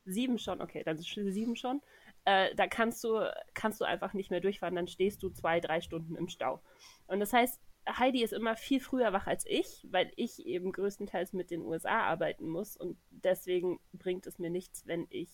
Sieben 0.04 0.38
schon, 0.38 0.62
okay, 0.62 0.84
dann 0.84 0.98
ist 0.98 1.08
sieben 1.08 1.56
schon. 1.56 1.82
Äh, 2.26 2.54
da 2.56 2.68
kannst 2.68 3.04
du, 3.04 3.20
kannst 3.54 3.82
du 3.82 3.86
einfach 3.86 4.14
nicht 4.14 4.30
mehr 4.30 4.42
durchfahren, 4.42 4.76
dann 4.76 4.88
stehst 4.88 5.24
du 5.24 5.30
zwei, 5.30 5.60
drei 5.60 5.82
Stunden 5.82 6.16
im 6.16 6.28
Stau. 6.28 6.62
Und 7.08 7.20
das 7.20 7.34
heißt, 7.34 7.60
Heidi 7.90 8.24
ist 8.24 8.34
immer 8.34 8.56
viel 8.56 8.80
früher 8.80 9.12
wach 9.12 9.28
als 9.28 9.46
ich, 9.48 9.88
weil 9.90 10.12
ich 10.16 10.46
eben 10.46 10.72
größtenteils 10.72 11.34
mit 11.34 11.50
den 11.50 11.62
USA 11.62 12.04
arbeiten 12.04 12.48
muss 12.48 12.78
und 12.78 12.98
deswegen 13.10 13.80
bringt 13.94 14.28
es 14.28 14.38
mir 14.38 14.52
nichts, 14.52 14.86
wenn 14.86 15.08
ich 15.10 15.32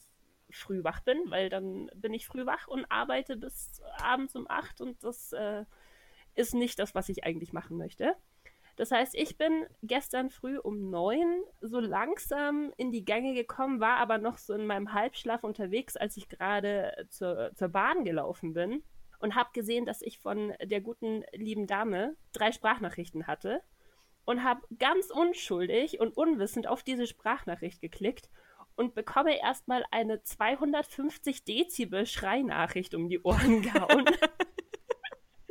früh 0.50 0.84
wach 0.84 1.02
bin, 1.02 1.18
weil 1.28 1.50
dann 1.50 1.92
bin 1.96 2.14
ich 2.14 2.26
früh 2.26 2.46
wach 2.46 2.68
und 2.68 2.86
arbeite 2.90 3.36
bis 3.36 3.82
abends 4.02 4.36
um 4.36 4.50
acht 4.50 4.80
und 4.80 5.04
das 5.04 5.34
äh, 5.34 5.66
ist 6.36 6.54
nicht 6.54 6.80
das, 6.80 6.96
was 6.96 7.10
ich 7.10 7.26
eigentlich 7.26 7.52
machen 7.52 7.78
möchte. 7.78 8.16
Das 8.78 8.92
heißt, 8.92 9.16
ich 9.16 9.38
bin 9.38 9.66
gestern 9.82 10.30
früh 10.30 10.60
um 10.60 10.92
neun 10.92 11.42
so 11.62 11.80
langsam 11.80 12.72
in 12.78 12.92
die 12.92 13.04
Gänge 13.04 13.34
gekommen, 13.34 13.80
war 13.80 13.98
aber 13.98 14.20
noch 14.20 14.38
so 14.38 14.54
in 14.54 14.68
meinem 14.68 14.94
Halbschlaf 14.94 15.44
unterwegs, 15.44 15.98
als 15.98 16.16
ich 16.16 16.30
gerade 16.30 17.08
zur, 17.10 17.52
zur 17.56 17.70
Bahn 17.70 18.06
gelaufen 18.06 18.54
bin 18.54 18.84
und 19.20 19.34
habe 19.34 19.50
gesehen, 19.54 19.86
dass 19.86 20.04
ich 20.04 20.20
von 20.20 20.54
der 20.64 20.80
guten 20.82 21.24
lieben 21.34 21.66
Dame 21.66 22.16
drei 22.34 22.52
Sprachnachrichten 22.52 23.26
hatte 23.26 23.64
und 24.26 24.44
habe 24.44 24.62
ganz 24.78 25.10
unschuldig 25.10 26.00
und 26.00 26.16
unwissend 26.16 26.68
auf 26.68 26.84
diese 26.84 27.08
Sprachnachricht 27.08 27.82
geklickt 27.82 28.30
und 28.76 28.94
bekomme 28.94 29.40
erstmal 29.42 29.86
eine 29.90 30.22
250 30.22 31.46
Dezibel 31.46 32.06
Schreinachricht 32.06 32.94
um 32.94 33.10
die 33.10 33.22
Ohren 33.24 33.62
gehauen. 33.64 34.06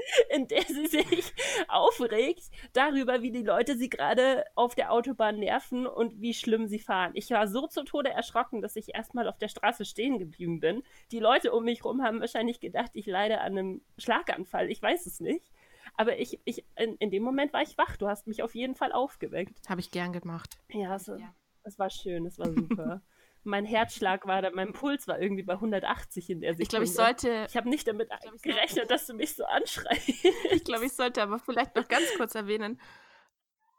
in 0.30 0.46
der 0.48 0.62
sie 0.62 0.86
sich 0.86 1.32
aufregt 1.68 2.44
darüber, 2.72 3.22
wie 3.22 3.30
die 3.30 3.42
Leute 3.42 3.76
sie 3.76 3.88
gerade 3.90 4.44
auf 4.54 4.74
der 4.74 4.92
Autobahn 4.92 5.38
nerven 5.38 5.86
und 5.86 6.20
wie 6.20 6.34
schlimm 6.34 6.66
sie 6.66 6.78
fahren. 6.78 7.12
Ich 7.14 7.30
war 7.30 7.46
so 7.48 7.66
zu 7.66 7.84
Tode 7.84 8.10
erschrocken, 8.10 8.62
dass 8.62 8.76
ich 8.76 8.94
erstmal 8.94 9.28
auf 9.28 9.38
der 9.38 9.48
Straße 9.48 9.84
stehen 9.84 10.18
geblieben 10.18 10.60
bin. 10.60 10.82
Die 11.12 11.18
Leute 11.20 11.52
um 11.52 11.64
mich 11.64 11.84
rum 11.84 12.02
haben 12.02 12.20
wahrscheinlich 12.20 12.60
gedacht, 12.60 12.90
ich 12.94 13.06
leide 13.06 13.40
an 13.40 13.58
einem 13.58 13.82
Schlaganfall. 13.98 14.70
Ich 14.70 14.80
weiß 14.82 15.06
es 15.06 15.20
nicht. 15.20 15.50
Aber 15.94 16.18
ich, 16.18 16.40
ich 16.44 16.64
in, 16.76 16.96
in 16.96 17.10
dem 17.10 17.22
Moment 17.22 17.52
war 17.52 17.62
ich 17.62 17.78
wach. 17.78 17.96
Du 17.96 18.08
hast 18.08 18.26
mich 18.26 18.42
auf 18.42 18.54
jeden 18.54 18.74
Fall 18.74 18.92
aufgeweckt. 18.92 19.60
habe 19.68 19.80
ich 19.80 19.90
gern 19.90 20.12
gemacht. 20.12 20.58
Ja, 20.70 20.94
es, 20.96 21.06
Ja. 21.06 21.34
es 21.62 21.78
war 21.78 21.88
schön, 21.90 22.26
es 22.26 22.38
war 22.38 22.52
super. 22.52 23.02
Mein 23.46 23.64
Herzschlag 23.64 24.26
war, 24.26 24.42
da, 24.42 24.50
mein 24.52 24.72
Puls 24.72 25.06
war 25.08 25.20
irgendwie 25.20 25.42
bei 25.44 25.54
180 25.54 26.28
in 26.30 26.40
der 26.40 26.52
Sekunde. 26.54 26.62
Ich 26.62 26.68
glaube, 26.68 26.84
ich 26.84 26.92
sollte, 26.92 27.46
Ich 27.48 27.56
habe 27.56 27.68
nicht 27.68 27.86
damit 27.88 28.10
glaub, 28.20 28.42
gerechnet, 28.42 28.90
dass 28.90 29.06
du 29.06 29.14
mich 29.14 29.34
so 29.34 29.44
anschreist. 29.44 30.08
ich 30.50 30.64
glaube, 30.64 30.84
ich 30.86 30.92
sollte 30.92 31.22
aber 31.22 31.38
vielleicht 31.38 31.74
noch 31.76 31.88
ganz 31.88 32.04
kurz 32.16 32.34
erwähnen, 32.34 32.80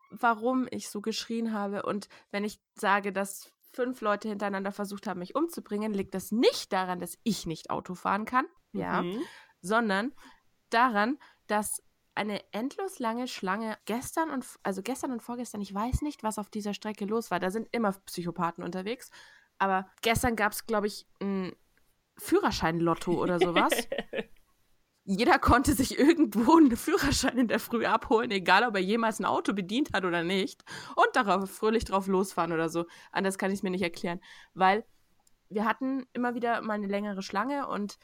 warum 0.10 0.67
ich 0.71 0.89
so 0.89 1.01
geschrien 1.01 1.53
habe. 1.53 1.84
Und 1.84 2.08
wenn 2.32 2.43
ich 2.43 2.60
sage, 2.75 3.12
dass 3.12 3.51
fünf 3.73 4.01
Leute 4.01 4.30
hintereinander 4.30 4.71
versucht 4.71 5.08
haben, 5.08 5.19
mich 5.19 5.36
umzubringen, 5.36 5.93
liegt 5.93 6.13
das 6.15 6.32
nicht 6.32 6.71
daran, 6.73 6.99
dass 6.99 7.17
ich 7.23 7.45
nicht 7.45 7.69
Auto 7.69 7.93
fahren 7.93 8.25
kann, 8.25 8.45
ja, 8.71 9.01
Mhm. 9.03 9.21
sondern 9.62 10.13
daran, 10.69 11.19
dass 11.47 11.84
eine 12.15 12.41
endlos 12.51 12.97
lange 12.97 13.27
Schlange 13.27 13.77
gestern 13.86 14.32
und 14.32 14.43
also 14.63 14.82
gestern 14.82 15.12
und 15.12 15.21
vorgestern, 15.21 15.62
ich 15.62 15.71
weiß 15.73 16.01
nicht, 16.01 16.23
was 16.23 16.39
auf 16.39 16.49
dieser 16.49 16.73
Strecke 16.73 17.06
los 17.06 17.30
war. 17.30 17.39
Da 17.39 17.51
sind 17.51 17.67
immer 17.71 17.91
Psychopathen 18.06 18.63
unterwegs. 18.63 19.12
Aber 19.59 19.89
gestern 20.01 20.35
gab 20.35 20.51
es, 20.51 20.65
glaube 20.65 20.87
ich, 20.87 21.07
ein 21.21 21.53
Führerschein-Lotto 22.17 23.11
oder 23.11 23.39
sowas. 23.39 23.73
Jeder 25.03 25.39
konnte 25.39 25.73
sich 25.73 25.97
irgendwo 25.97 26.57
einen 26.57 26.75
Führerschein 26.75 27.37
in 27.37 27.47
der 27.47 27.59
Früh 27.59 27.85
abholen, 27.85 28.29
egal 28.29 28.67
ob 28.67 28.75
er 28.75 28.81
jemals 28.81 29.19
ein 29.19 29.25
Auto 29.25 29.53
bedient 29.53 29.93
hat 29.93 30.03
oder 30.03 30.23
nicht. 30.23 30.65
Und 30.95 31.07
darauf 31.13 31.49
fröhlich 31.49 31.85
drauf 31.85 32.07
losfahren 32.07 32.51
oder 32.51 32.67
so. 32.67 32.85
Anders 33.11 33.37
kann 33.37 33.51
ich 33.51 33.59
es 33.59 33.63
mir 33.63 33.69
nicht 33.69 33.83
erklären. 33.83 34.19
Weil 34.53 34.85
wir 35.49 35.63
hatten 35.63 36.05
immer 36.11 36.35
wieder 36.35 36.61
mal 36.61 36.73
eine 36.73 36.87
längere 36.87 37.21
Schlange 37.21 37.67
und 37.67 37.97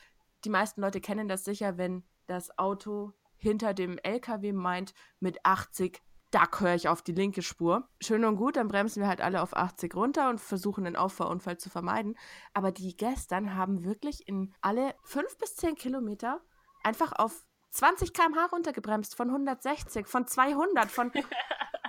die 0.46 0.50
meisten 0.50 0.80
Leute 0.82 1.02
kennen 1.02 1.28
das 1.28 1.44
sicher, 1.44 1.78
wenn 1.78 2.04
das 2.28 2.58
Auto 2.58 3.12
hinter 3.36 3.74
dem 3.74 3.98
LKW 3.98 4.54
meint, 4.54 4.94
mit 5.20 5.46
80, 5.46 6.02
da 6.34 6.48
höre 6.58 6.74
ich 6.74 6.90
auf 6.90 7.04
die 7.04 7.12
linke 7.12 7.44
Spur. 7.44 7.88
Schön 8.02 8.26
und 8.26 8.38
gut, 8.38 8.56
dann 8.56 8.68
bremsen 8.68 9.02
wir 9.02 9.08
halt 9.08 9.22
alle 9.22 9.42
auf 9.42 9.56
80 9.56 9.94
runter 9.96 10.30
und 10.30 10.42
versuchen 10.42 10.86
einen 10.86 10.96
Auffahrunfall 10.96 11.60
zu 11.60 11.70
vermeiden. 11.70 12.18
Aber 12.54 12.72
die 12.72 12.98
gestern 12.98 13.56
haben 13.56 13.84
wirklich 13.84 14.28
in 14.28 14.52
alle 14.62 14.96
5 15.04 15.38
bis 15.38 15.56
10 15.58 15.76
Kilometer 15.76 16.42
einfach 16.84 17.12
auf 17.14 17.46
20 17.70 18.14
km/h 18.14 18.48
runtergebremst, 18.48 19.16
von 19.16 19.30
160, 19.30 20.08
von 20.08 20.28
200, 20.28 20.90
von. 20.90 21.12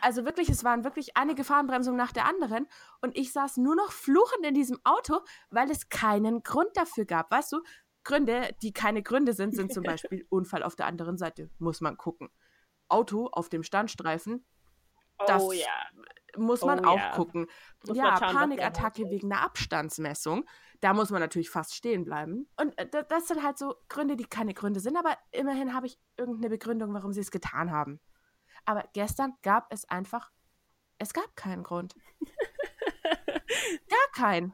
Also 0.02 0.26
wirklich, 0.26 0.50
es 0.50 0.64
waren 0.64 0.84
wirklich 0.84 1.16
eine 1.16 1.34
Gefahrenbremsung 1.34 1.96
nach 1.96 2.12
der 2.12 2.26
anderen. 2.26 2.66
Und 3.00 3.16
ich 3.16 3.32
saß 3.32 3.56
nur 3.56 3.74
noch 3.74 3.90
fluchend 3.90 4.44
in 4.44 4.52
diesem 4.52 4.78
Auto, 4.84 5.20
weil 5.48 5.70
es 5.70 5.88
keinen 5.88 6.42
Grund 6.42 6.68
dafür 6.74 7.06
gab. 7.06 7.30
Weißt 7.30 7.52
du, 7.52 7.62
Gründe, 8.02 8.54
die 8.60 8.74
keine 8.74 9.02
Gründe 9.02 9.32
sind, 9.32 9.54
sind 9.54 9.72
zum 9.72 9.82
Beispiel 9.84 10.26
Unfall 10.28 10.62
auf 10.62 10.76
der 10.76 10.84
anderen 10.84 11.16
Seite. 11.16 11.48
Muss 11.58 11.80
man 11.80 11.96
gucken. 11.96 12.28
Auto 12.88 13.28
auf 13.32 13.48
dem 13.48 13.62
Standstreifen, 13.62 14.44
Das- 15.26 15.42
oh 15.42 15.52
ja. 15.52 15.68
muss 16.36 16.62
man 16.62 16.84
Oh 16.84 16.88
auch 16.90 16.98
ja. 16.98 17.10
gucken. 17.12 17.46
Muss 17.86 17.96
ja, 17.96 18.16
schauen, 18.16 18.34
Panikattacke 18.34 19.08
wegen 19.10 19.32
einer 19.32 19.42
Abstandsmessung. 19.42 20.44
Da 20.80 20.92
muss 20.92 21.10
man 21.10 21.20
natürlich 21.20 21.48
fast 21.50 21.74
stehen 21.74 22.04
bleiben. 22.04 22.48
Und 22.56 22.76
äh, 22.78 22.88
da- 22.88 23.02
das 23.02 23.28
sind 23.28 23.42
halt 23.42 23.56
so 23.58 23.76
Gründe, 23.88 24.16
die 24.16 24.24
keine 24.26 24.52
Gründe 24.54 24.80
sind, 24.80 24.96
aber 24.96 25.16
immerhin 25.30 25.72
habe 25.74 25.86
ich 25.86 25.98
irgendeine 26.16 26.50
Begründung, 26.50 26.92
warum 26.92 27.12
sie 27.12 27.20
es 27.20 27.30
getan 27.30 27.70
haben. 27.70 28.00
Aber 28.64 28.84
gestern 28.92 29.32
gab 29.42 29.72
es 29.72 29.88
einfach, 29.88 30.30
es 30.98 31.12
gab 31.12 31.36
keinen 31.36 31.62
Grund. 31.62 31.94
Gar 33.88 34.08
keinen. 34.14 34.52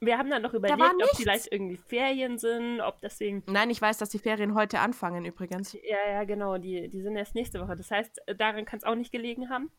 Wir 0.00 0.18
haben 0.18 0.30
dann 0.30 0.42
noch 0.42 0.52
überlegt, 0.52 0.80
ob 0.80 1.16
vielleicht 1.16 1.50
irgendwie 1.50 1.76
Ferien 1.76 2.38
sind, 2.38 2.80
ob 2.80 3.00
deswegen. 3.00 3.42
Nein, 3.46 3.70
ich 3.70 3.80
weiß, 3.80 3.98
dass 3.98 4.10
die 4.10 4.18
Ferien 4.18 4.54
heute 4.54 4.80
anfangen 4.80 5.24
übrigens. 5.24 5.72
Ja, 5.72 6.10
ja, 6.10 6.24
genau. 6.24 6.58
Die, 6.58 6.88
die 6.88 7.00
sind 7.00 7.16
erst 7.16 7.34
nächste 7.34 7.60
Woche. 7.60 7.76
Das 7.76 7.90
heißt, 7.90 8.20
daran 8.36 8.64
kann 8.64 8.78
es 8.78 8.84
auch 8.84 8.94
nicht 8.94 9.12
gelegen 9.12 9.48
haben. 9.48 9.70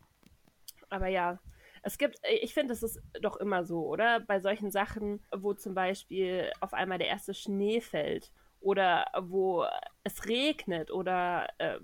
Aber 0.89 1.07
ja, 1.07 1.39
es 1.83 1.97
gibt, 1.97 2.19
ich 2.41 2.53
finde, 2.53 2.73
es 2.73 2.83
ist 2.83 2.99
doch 3.21 3.37
immer 3.37 3.63
so, 3.63 3.85
oder? 3.85 4.19
Bei 4.19 4.39
solchen 4.39 4.71
Sachen, 4.71 5.23
wo 5.35 5.53
zum 5.53 5.73
Beispiel 5.73 6.51
auf 6.61 6.73
einmal 6.73 6.97
der 6.97 7.07
erste 7.07 7.33
Schnee 7.33 7.81
fällt 7.81 8.31
oder 8.59 9.05
wo 9.21 9.65
es 10.03 10.27
regnet 10.27 10.91
oder 10.91 11.47
äh, 11.59 11.79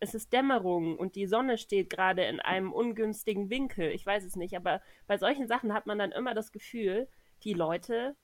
es 0.00 0.14
ist 0.14 0.32
Dämmerung 0.32 0.96
und 0.96 1.16
die 1.16 1.26
Sonne 1.26 1.58
steht 1.58 1.90
gerade 1.90 2.24
in 2.24 2.40
einem 2.40 2.72
ungünstigen 2.72 3.50
Winkel. 3.50 3.90
Ich 3.90 4.06
weiß 4.06 4.24
es 4.24 4.36
nicht, 4.36 4.56
aber 4.56 4.80
bei 5.06 5.18
solchen 5.18 5.46
Sachen 5.46 5.74
hat 5.74 5.86
man 5.86 5.98
dann 5.98 6.12
immer 6.12 6.34
das 6.34 6.52
Gefühl, 6.52 7.08
die 7.44 7.54
Leute 7.54 8.16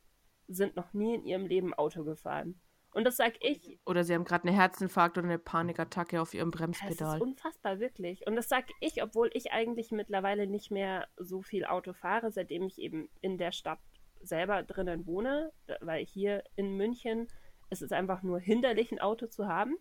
sind 0.48 0.77
noch 0.77 0.92
nie 0.92 1.14
in 1.14 1.24
ihrem 1.24 1.46
Leben 1.46 1.74
Auto 1.74 2.05
gefahren. 2.05 2.61
Und 2.92 3.05
das 3.05 3.16
sag 3.16 3.35
ich. 3.40 3.81
Oder 3.87 4.05
sie 4.05 4.14
haben 4.14 4.24
gerade 4.24 4.46
einen 4.46 4.57
Herzinfarkt 4.57 5.18
oder 5.18 5.27
eine 5.27 5.38
Panikattacke 5.38 6.20
auf 6.20 6.33
ihrem 6.33 6.53
Bremspedal. 6.53 6.94
Das 6.96 7.14
ist 7.16 7.20
unfassbar, 7.20 7.81
wirklich. 7.81 8.24
Und 8.27 8.37
das 8.37 8.48
sag 8.48 8.66
ich, 8.81 9.03
obwohl 9.03 9.31
ich 9.35 9.50
eigentlich 9.50 9.90
mittlerweile 9.90 10.46
nicht 10.46 10.70
mehr 10.70 11.09
so 11.16 11.42
viel 11.42 11.64
Auto 11.64 11.92
fahre, 11.92 12.31
seitdem 12.31 12.62
ich 12.62 12.79
eben 12.79 13.09
in 13.20 13.37
der 13.37 13.50
Stadt 13.50 13.81
selber 14.22 14.62
drinnen 14.62 15.07
wohne, 15.07 15.53
weil 15.81 16.05
hier 16.05 16.44
in 16.55 16.77
München 16.77 17.27
ist 17.68 17.83
es 17.83 17.90
einfach 17.90 18.22
nur 18.22 18.38
hinderlich, 18.38 18.92
ein 18.92 19.00
Auto 19.00 19.27
zu 19.27 19.48
haben. 19.48 19.77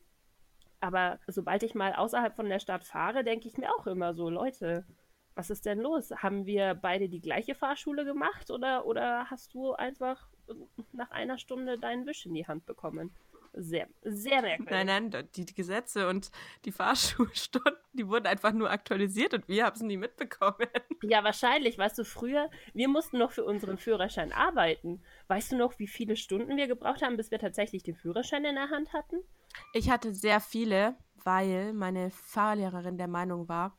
Aber 0.79 1.19
sobald 1.27 1.61
ich 1.63 1.75
mal 1.75 1.93
außerhalb 1.93 2.35
von 2.35 2.49
der 2.49 2.59
Stadt 2.59 2.83
fahre, 2.83 3.23
denke 3.23 3.47
ich 3.47 3.57
mir 3.57 3.69
auch 3.75 3.85
immer 3.85 4.15
so, 4.15 4.29
Leute, 4.29 4.85
was 5.35 5.49
ist 5.49 5.65
denn 5.65 5.79
los? 5.79 6.11
Haben 6.11 6.45
wir 6.45 6.75
beide 6.75 7.09
die 7.09 7.21
gleiche 7.21 7.55
Fahrschule 7.55 8.05
gemacht 8.05 8.51
oder, 8.51 8.85
oder 8.85 9.29
hast 9.29 9.53
du 9.53 9.73
einfach 9.73 10.29
nach 10.91 11.11
einer 11.11 11.37
Stunde 11.37 11.77
deinen 11.79 12.05
Wisch 12.05 12.25
in 12.25 12.33
die 12.33 12.47
Hand 12.47 12.65
bekommen? 12.65 13.15
Sehr, 13.55 13.87
sehr 14.01 14.41
merkwürdig. 14.41 14.71
Nein, 14.71 15.11
nein, 15.11 15.27
die, 15.35 15.45
die 15.45 15.53
Gesetze 15.53 16.09
und 16.09 16.31
die 16.65 16.71
Fahrschulstunden, 16.71 17.75
die 17.93 18.07
wurden 18.07 18.25
einfach 18.25 18.51
nur 18.51 18.71
aktualisiert 18.71 19.35
und 19.35 19.47
wir 19.47 19.65
haben 19.65 19.75
es 19.75 19.81
nie 19.81 19.97
mitbekommen. 19.97 20.67
Ja, 21.05 21.21
wahrscheinlich. 21.21 21.77
Weißt 21.77 21.97
du, 21.97 22.05
früher, 22.05 22.49
wir 22.73 22.87
mussten 22.87 23.17
noch 23.17 23.33
für 23.33 23.43
unseren 23.43 23.77
Führerschein 23.77 24.31
arbeiten. 24.31 25.03
Weißt 25.27 25.51
du 25.51 25.57
noch, 25.57 25.77
wie 25.77 25.87
viele 25.87 26.15
Stunden 26.15 26.55
wir 26.55 26.67
gebraucht 26.67 27.01
haben, 27.01 27.17
bis 27.17 27.29
wir 27.29 27.39
tatsächlich 27.39 27.83
den 27.83 27.95
Führerschein 27.95 28.45
in 28.45 28.55
der 28.55 28.69
Hand 28.69 28.93
hatten? 28.93 29.17
Ich 29.73 29.89
hatte 29.89 30.13
sehr 30.13 30.39
viele, 30.39 30.95
weil 31.25 31.73
meine 31.73 32.09
Fahrlehrerin 32.09 32.97
der 32.97 33.09
Meinung 33.09 33.49
war, 33.49 33.77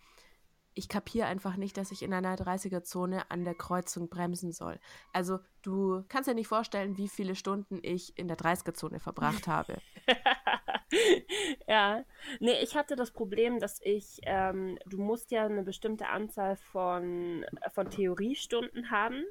ich 0.74 0.88
kapiere 0.88 1.26
einfach 1.26 1.56
nicht, 1.56 1.76
dass 1.76 1.92
ich 1.92 2.02
in 2.02 2.12
einer 2.12 2.36
30er-Zone 2.36 3.30
an 3.30 3.44
der 3.44 3.54
Kreuzung 3.54 4.08
bremsen 4.08 4.52
soll. 4.52 4.78
Also 5.12 5.38
du 5.62 6.04
kannst 6.08 6.28
dir 6.28 6.34
nicht 6.34 6.48
vorstellen, 6.48 6.96
wie 6.96 7.08
viele 7.08 7.34
Stunden 7.36 7.78
ich 7.82 8.18
in 8.18 8.28
der 8.28 8.36
30er-Zone 8.36 9.00
verbracht 9.00 9.46
habe. 9.46 9.78
ja, 11.68 12.04
nee, 12.40 12.60
ich 12.62 12.76
hatte 12.76 12.96
das 12.96 13.12
Problem, 13.12 13.60
dass 13.60 13.80
ich, 13.82 14.20
ähm, 14.24 14.78
du 14.86 15.00
musst 15.00 15.30
ja 15.30 15.46
eine 15.46 15.62
bestimmte 15.62 16.08
Anzahl 16.08 16.56
von, 16.56 17.44
von 17.72 17.88
Theoriestunden 17.90 18.90
haben, 18.90 19.24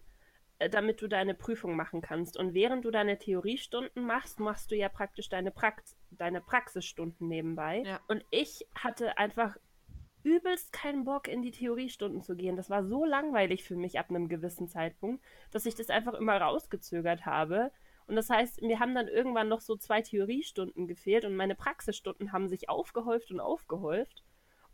äh, 0.59 0.69
damit 0.69 1.01
du 1.01 1.07
deine 1.07 1.33
Prüfung 1.33 1.75
machen 1.75 2.01
kannst. 2.01 2.37
Und 2.37 2.53
während 2.53 2.85
du 2.85 2.91
deine 2.91 3.17
Theoriestunden 3.17 4.05
machst, 4.05 4.39
machst 4.39 4.71
du 4.71 4.75
ja 4.75 4.89
praktisch 4.89 5.29
deine, 5.29 5.51
Prax 5.51 5.97
deine 6.11 6.41
Praxisstunden 6.41 7.27
nebenbei. 7.27 7.83
Ja. 7.85 7.99
Und 8.07 8.23
ich 8.31 8.65
hatte 8.75 9.17
einfach 9.17 9.57
übelst 10.23 10.73
keinen 10.73 11.03
Bock, 11.03 11.27
in 11.27 11.41
die 11.41 11.51
Theoriestunden 11.51 12.21
zu 12.21 12.35
gehen. 12.35 12.55
Das 12.55 12.69
war 12.69 12.83
so 12.83 13.05
langweilig 13.05 13.63
für 13.63 13.75
mich 13.75 13.99
ab 13.99 14.09
einem 14.09 14.29
gewissen 14.29 14.67
Zeitpunkt, 14.67 15.23
dass 15.51 15.65
ich 15.65 15.75
das 15.75 15.89
einfach 15.89 16.13
immer 16.13 16.37
rausgezögert 16.37 17.25
habe. 17.25 17.71
Und 18.07 18.15
das 18.15 18.29
heißt, 18.29 18.61
mir 18.61 18.79
haben 18.79 18.95
dann 18.95 19.07
irgendwann 19.07 19.47
noch 19.47 19.61
so 19.61 19.75
zwei 19.75 20.01
Theoriestunden 20.01 20.87
gefehlt 20.87 21.25
und 21.25 21.35
meine 21.35 21.55
Praxisstunden 21.55 22.31
haben 22.31 22.49
sich 22.49 22.69
aufgehäuft 22.69 23.31
und 23.31 23.39
aufgehäuft. 23.39 24.23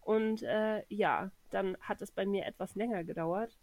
Und 0.01 0.41
äh, 0.43 0.83
ja, 0.89 1.31
dann 1.51 1.77
hat 1.81 2.01
es 2.01 2.11
bei 2.11 2.25
mir 2.25 2.45
etwas 2.45 2.73
länger 2.75 3.03
gedauert. 3.03 3.59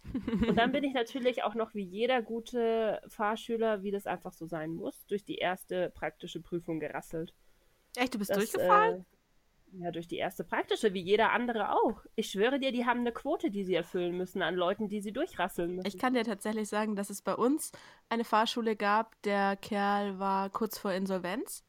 Und 0.47 0.57
dann 0.57 0.71
bin 0.71 0.85
ich 0.85 0.95
natürlich 0.95 1.43
auch 1.43 1.55
noch 1.55 1.75
wie 1.75 1.83
jeder 1.83 2.23
gute 2.23 3.01
Fahrschüler, 3.09 3.83
wie 3.83 3.91
das 3.91 4.07
einfach 4.07 4.33
so 4.33 4.47
sein 4.47 4.73
muss, 4.73 5.07
durch 5.07 5.25
die 5.25 5.37
erste 5.37 5.91
praktische 5.91 6.41
Prüfung 6.41 6.79
gerasselt. 6.79 7.35
Echt, 7.97 8.15
du 8.15 8.19
bist 8.19 8.31
das, 8.31 8.39
durchgefallen? 8.39 9.01
Äh, 9.01 9.16
ja, 9.73 9.91
durch 9.91 10.09
die 10.09 10.17
erste 10.17 10.45
praktische, 10.45 10.95
wie 10.95 11.01
jeder 11.01 11.33
andere 11.33 11.73
auch. 11.73 12.03
Ich 12.15 12.31
schwöre 12.31 12.59
dir, 12.59 12.73
die 12.73 12.87
haben 12.87 13.01
eine 13.01 13.13
Quote, 13.13 13.51
die 13.51 13.65
sie 13.65 13.75
erfüllen 13.75 14.17
müssen 14.17 14.43
an 14.43 14.55
Leuten, 14.55 14.89
die 14.89 15.01
sie 15.01 15.13
durchrasseln 15.13 15.77
müssen. 15.77 15.87
Ich 15.87 15.99
kann 15.99 16.15
dir 16.15 16.25
tatsächlich 16.25 16.69
sagen, 16.69 16.97
dass 16.97 17.11
es 17.11 17.23
bei 17.23 17.35
uns 17.35 17.73
eine 18.09 18.25
Fahrschule 18.25 18.77
gab. 18.77 19.21
Der 19.23 19.57
Kerl 19.57 20.19
war 20.19 20.51
kurz 20.51 20.79
vor 20.79 20.93
Insolvenz. 20.93 21.65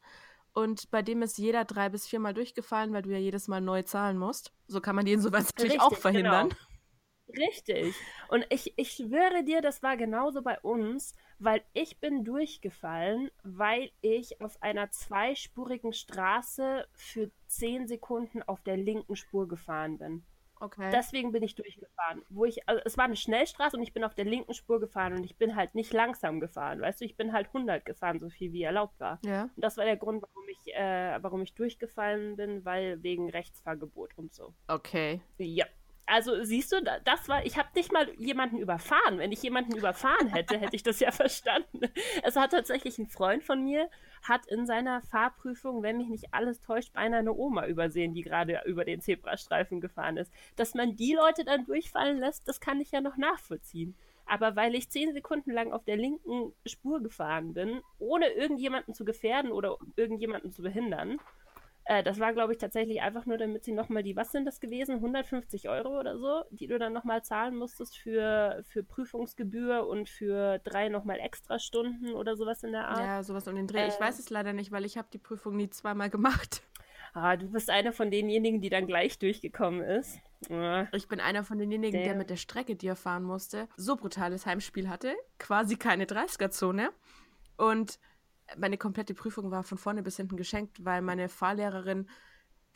Und 0.52 0.90
bei 0.90 1.02
dem 1.02 1.22
ist 1.22 1.38
jeder 1.38 1.64
drei 1.64 1.88
bis 1.88 2.06
viermal 2.06 2.34
durchgefallen, 2.34 2.92
weil 2.92 3.02
du 3.02 3.10
ja 3.10 3.18
jedes 3.18 3.46
Mal 3.46 3.60
neu 3.60 3.82
zahlen 3.82 4.18
musst. 4.18 4.52
So 4.66 4.80
kann 4.80 4.96
man 4.96 5.04
die 5.04 5.12
Insolvenz 5.12 5.50
natürlich 5.54 5.74
Richtig, 5.74 5.86
auch 5.86 5.96
verhindern. 5.96 6.48
Genau. 6.48 7.46
Richtig. 7.46 7.94
Und 8.28 8.46
ich, 8.48 8.72
ich 8.76 8.92
schwöre 8.92 9.44
dir, 9.44 9.60
das 9.60 9.82
war 9.82 9.96
genauso 9.96 10.42
bei 10.42 10.58
uns, 10.60 11.14
weil 11.38 11.62
ich 11.72 11.98
bin 12.00 12.24
durchgefallen, 12.24 13.30
weil 13.42 13.90
ich 14.00 14.40
auf 14.40 14.62
einer 14.62 14.90
zweispurigen 14.90 15.92
Straße 15.92 16.86
für 16.92 17.30
zehn 17.46 17.86
Sekunden 17.86 18.42
auf 18.42 18.62
der 18.62 18.76
linken 18.76 19.16
Spur 19.16 19.48
gefahren 19.48 19.98
bin. 19.98 20.24
Okay. 20.60 20.90
Deswegen 20.92 21.30
bin 21.30 21.42
ich 21.42 21.54
durchgefahren. 21.54 22.22
Wo 22.30 22.44
ich, 22.44 22.68
also 22.68 22.82
es 22.84 22.98
war 22.98 23.04
eine 23.04 23.16
Schnellstraße 23.16 23.76
und 23.76 23.82
ich 23.82 23.92
bin 23.92 24.02
auf 24.04 24.14
der 24.14 24.24
linken 24.24 24.54
Spur 24.54 24.80
gefahren 24.80 25.14
und 25.14 25.24
ich 25.24 25.36
bin 25.36 25.54
halt 25.54 25.74
nicht 25.74 25.92
langsam 25.92 26.40
gefahren. 26.40 26.80
Weißt 26.80 27.00
du, 27.00 27.04
ich 27.04 27.16
bin 27.16 27.32
halt 27.32 27.46
100 27.48 27.84
gefahren, 27.84 28.18
so 28.18 28.28
viel 28.28 28.52
wie 28.52 28.64
erlaubt 28.64 28.98
war. 28.98 29.20
Ja. 29.24 29.44
Und 29.44 29.64
das 29.64 29.76
war 29.76 29.84
der 29.84 29.96
Grund, 29.96 30.22
warum 30.22 30.48
ich, 30.48 30.74
äh, 30.74 31.22
warum 31.22 31.42
ich 31.42 31.54
durchgefallen 31.54 32.36
bin, 32.36 32.64
weil 32.64 33.02
wegen 33.02 33.30
Rechtsfahrgebot 33.30 34.18
und 34.18 34.34
so. 34.34 34.52
Okay. 34.66 35.20
Ja 35.38 35.66
also 36.08 36.42
siehst 36.42 36.72
du, 36.72 36.82
das 37.04 37.28
war, 37.28 37.44
ich 37.44 37.58
habe 37.58 37.68
nicht 37.74 37.92
mal 37.92 38.10
jemanden 38.18 38.58
überfahren. 38.58 39.18
Wenn 39.18 39.30
ich 39.30 39.42
jemanden 39.42 39.76
überfahren 39.76 40.28
hätte, 40.28 40.58
hätte 40.58 40.74
ich 40.74 40.82
das 40.82 41.00
ja 41.00 41.10
verstanden. 41.12 41.80
Es 42.22 42.36
hat 42.36 42.52
tatsächlich 42.52 42.98
ein 42.98 43.06
Freund 43.06 43.44
von 43.44 43.62
mir, 43.62 43.90
hat 44.22 44.46
in 44.46 44.66
seiner 44.66 45.02
Fahrprüfung, 45.02 45.82
wenn 45.82 45.98
mich 45.98 46.08
nicht 46.08 46.32
alles 46.32 46.60
täuscht, 46.60 46.94
beinahe 46.94 47.20
eine 47.20 47.34
Oma 47.34 47.66
übersehen, 47.66 48.14
die 48.14 48.22
gerade 48.22 48.62
über 48.64 48.84
den 48.84 49.00
Zebrastreifen 49.00 49.80
gefahren 49.80 50.16
ist. 50.16 50.32
Dass 50.56 50.74
man 50.74 50.96
die 50.96 51.14
Leute 51.14 51.44
dann 51.44 51.66
durchfallen 51.66 52.18
lässt, 52.18 52.48
das 52.48 52.60
kann 52.60 52.80
ich 52.80 52.90
ja 52.90 53.00
noch 53.00 53.16
nachvollziehen. 53.16 53.94
Aber 54.24 54.56
weil 54.56 54.74
ich 54.74 54.90
zehn 54.90 55.12
Sekunden 55.12 55.52
lang 55.52 55.72
auf 55.72 55.84
der 55.84 55.96
linken 55.96 56.52
Spur 56.66 57.02
gefahren 57.02 57.54
bin, 57.54 57.80
ohne 57.98 58.28
irgendjemanden 58.28 58.94
zu 58.94 59.04
gefährden 59.04 59.52
oder 59.52 59.78
irgendjemanden 59.96 60.52
zu 60.52 60.62
behindern, 60.62 61.18
äh, 61.88 62.02
das 62.02 62.20
war, 62.20 62.34
glaube 62.34 62.52
ich, 62.52 62.58
tatsächlich 62.58 63.00
einfach 63.00 63.24
nur, 63.24 63.38
damit 63.38 63.64
sie 63.64 63.72
nochmal 63.72 64.02
die, 64.02 64.14
was 64.14 64.30
sind 64.30 64.44
das 64.44 64.60
gewesen? 64.60 64.96
150 64.96 65.70
Euro 65.70 65.98
oder 65.98 66.18
so, 66.18 66.44
die 66.50 66.66
du 66.66 66.78
dann 66.78 66.92
nochmal 66.92 67.24
zahlen 67.24 67.56
musstest 67.56 67.96
für, 67.96 68.62
für 68.68 68.82
Prüfungsgebühr 68.82 69.86
und 69.86 70.10
für 70.10 70.58
drei 70.58 70.90
nochmal 70.90 71.18
extra 71.18 71.58
Stunden 71.58 72.12
oder 72.12 72.36
sowas 72.36 72.62
in 72.62 72.72
der 72.72 72.88
Art. 72.88 72.98
Ja, 72.98 73.22
sowas 73.22 73.48
um 73.48 73.56
den 73.56 73.66
Dreh. 73.66 73.78
Äh, 73.78 73.88
ich 73.88 73.98
weiß 73.98 74.18
es 74.18 74.28
leider 74.28 74.52
nicht, 74.52 74.70
weil 74.70 74.84
ich 74.84 74.98
habe 74.98 75.08
die 75.10 75.18
Prüfung 75.18 75.56
nie 75.56 75.70
zweimal 75.70 76.10
gemacht. 76.10 76.62
Ah, 77.14 77.36
du 77.36 77.50
bist 77.50 77.70
einer 77.70 77.94
von 77.94 78.10
denjenigen, 78.10 78.60
die 78.60 78.68
dann 78.68 78.86
gleich 78.86 79.18
durchgekommen 79.18 79.80
ist. 79.80 80.20
Ich 80.92 81.08
bin 81.08 81.20
einer 81.20 81.42
von 81.42 81.58
denjenigen, 81.58 81.98
der, 81.98 82.10
der 82.10 82.14
mit 82.14 82.28
der 82.28 82.36
Strecke, 82.36 82.76
die 82.76 82.86
er 82.86 82.96
fahren 82.96 83.24
musste, 83.24 83.66
so 83.78 83.96
brutales 83.96 84.44
Heimspiel 84.44 84.90
hatte. 84.90 85.16
Quasi 85.38 85.76
keine 85.76 86.04
30er-Zone. 86.04 86.90
Und 87.56 87.98
meine 88.56 88.78
komplette 88.78 89.14
Prüfung 89.14 89.50
war 89.50 89.62
von 89.62 89.78
vorne 89.78 90.02
bis 90.02 90.16
hinten 90.16 90.36
geschenkt, 90.36 90.84
weil 90.84 91.02
meine 91.02 91.28
Fahrlehrerin 91.28 92.08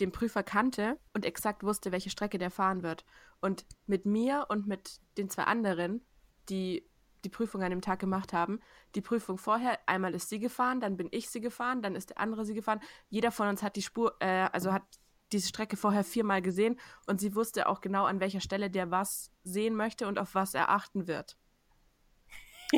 den 0.00 0.12
Prüfer 0.12 0.42
kannte 0.42 0.98
und 1.14 1.24
exakt 1.24 1.62
wusste, 1.62 1.92
welche 1.92 2.10
Strecke 2.10 2.38
der 2.38 2.50
fahren 2.50 2.82
wird. 2.82 3.04
Und 3.40 3.64
mit 3.86 4.06
mir 4.06 4.46
und 4.48 4.66
mit 4.66 5.00
den 5.16 5.28
zwei 5.28 5.44
anderen, 5.44 6.04
die 6.48 6.88
die 7.24 7.28
Prüfung 7.28 7.62
an 7.62 7.70
dem 7.70 7.80
Tag 7.80 8.00
gemacht 8.00 8.32
haben, 8.32 8.60
die 8.94 9.00
Prüfung 9.00 9.38
vorher, 9.38 9.78
einmal 9.86 10.14
ist 10.14 10.28
sie 10.28 10.40
gefahren, 10.40 10.80
dann 10.80 10.96
bin 10.96 11.08
ich 11.12 11.28
sie 11.30 11.40
gefahren, 11.40 11.82
dann 11.82 11.94
ist 11.94 12.10
der 12.10 12.18
andere 12.18 12.44
sie 12.44 12.54
gefahren. 12.54 12.80
Jeder 13.10 13.30
von 13.30 13.48
uns 13.48 13.62
hat 13.62 13.76
die 13.76 13.82
Spur, 13.82 14.16
äh, 14.20 14.48
also 14.52 14.72
hat 14.72 14.82
diese 15.30 15.48
Strecke 15.48 15.76
vorher 15.76 16.04
viermal 16.04 16.42
gesehen 16.42 16.78
und 17.06 17.20
sie 17.20 17.34
wusste 17.34 17.68
auch 17.68 17.80
genau, 17.80 18.04
an 18.04 18.20
welcher 18.20 18.40
Stelle 18.40 18.70
der 18.70 18.90
was 18.90 19.30
sehen 19.44 19.76
möchte 19.76 20.06
und 20.06 20.18
auf 20.18 20.34
was 20.34 20.54
er 20.54 20.68
achten 20.70 21.06
wird. 21.06 21.36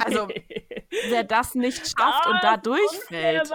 Also, 0.01 0.29
wer 1.09 1.25
das 1.25 1.55
nicht 1.55 1.87
schafft 1.99 2.27
und 2.27 2.43
da 2.43 2.57
durchfällt, 2.57 3.51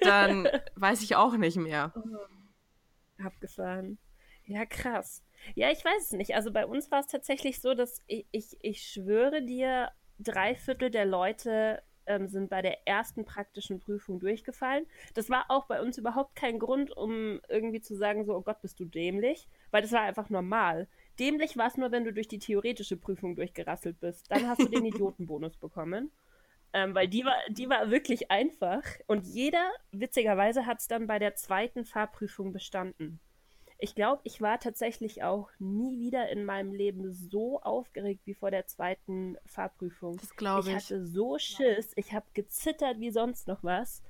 dann 0.00 0.48
weiß 0.76 1.02
ich 1.02 1.16
auch 1.16 1.36
nicht 1.36 1.56
mehr. 1.56 1.92
Oh, 1.96 3.24
abgefahren. 3.24 3.98
Ja, 4.46 4.66
krass. 4.66 5.22
Ja, 5.54 5.70
ich 5.70 5.84
weiß 5.84 6.04
es 6.04 6.12
nicht. 6.12 6.34
Also 6.34 6.52
bei 6.52 6.66
uns 6.66 6.90
war 6.90 7.00
es 7.00 7.06
tatsächlich 7.06 7.60
so, 7.60 7.74
dass 7.74 8.00
ich, 8.06 8.26
ich, 8.30 8.56
ich 8.60 8.82
schwöre 8.82 9.42
dir, 9.42 9.90
drei 10.18 10.54
Viertel 10.54 10.90
der 10.90 11.04
Leute 11.04 11.82
ähm, 12.06 12.28
sind 12.28 12.50
bei 12.50 12.62
der 12.62 12.86
ersten 12.86 13.24
praktischen 13.24 13.80
Prüfung 13.80 14.20
durchgefallen. 14.20 14.86
Das 15.14 15.30
war 15.30 15.46
auch 15.48 15.66
bei 15.66 15.80
uns 15.80 15.98
überhaupt 15.98 16.36
kein 16.36 16.58
Grund, 16.58 16.96
um 16.96 17.40
irgendwie 17.48 17.80
zu 17.80 17.96
sagen, 17.96 18.24
so, 18.24 18.34
oh 18.34 18.42
Gott, 18.42 18.60
bist 18.60 18.78
du 18.80 18.84
dämlich, 18.84 19.48
weil 19.70 19.82
das 19.82 19.92
war 19.92 20.02
einfach 20.02 20.30
normal 20.30 20.88
Dämlich 21.18 21.56
war 21.56 21.68
es 21.68 21.76
nur, 21.76 21.92
wenn 21.92 22.04
du 22.04 22.12
durch 22.12 22.28
die 22.28 22.38
theoretische 22.38 22.96
Prüfung 22.96 23.36
durchgerasselt 23.36 24.00
bist. 24.00 24.30
Dann 24.30 24.48
hast 24.48 24.60
du 24.60 24.68
den 24.68 24.84
Idiotenbonus 24.86 25.56
bekommen. 25.56 26.10
Ähm, 26.74 26.94
weil 26.94 27.06
die 27.06 27.24
war, 27.24 27.36
die 27.50 27.68
war 27.68 27.90
wirklich 27.90 28.30
einfach. 28.30 28.82
Und 29.06 29.26
jeder, 29.26 29.70
witzigerweise, 29.90 30.64
hat 30.64 30.80
es 30.80 30.88
dann 30.88 31.06
bei 31.06 31.18
der 31.18 31.34
zweiten 31.34 31.84
Fahrprüfung 31.84 32.52
bestanden. 32.52 33.20
Ich 33.78 33.94
glaube, 33.94 34.22
ich 34.24 34.40
war 34.40 34.58
tatsächlich 34.60 35.22
auch 35.24 35.50
nie 35.58 35.98
wieder 35.98 36.28
in 36.30 36.44
meinem 36.44 36.72
Leben 36.72 37.10
so 37.10 37.60
aufgeregt 37.60 38.20
wie 38.26 38.34
vor 38.34 38.50
der 38.50 38.66
zweiten 38.66 39.36
Fahrprüfung. 39.44 40.16
Das 40.16 40.36
glaube 40.36 40.70
ich. 40.70 40.76
Ich 40.76 40.84
hatte 40.84 41.04
so 41.04 41.36
Schiss, 41.36 41.92
ich 41.96 42.12
habe 42.12 42.26
gezittert 42.32 43.00
wie 43.00 43.10
sonst 43.10 43.48
noch 43.48 43.64
was. 43.64 44.02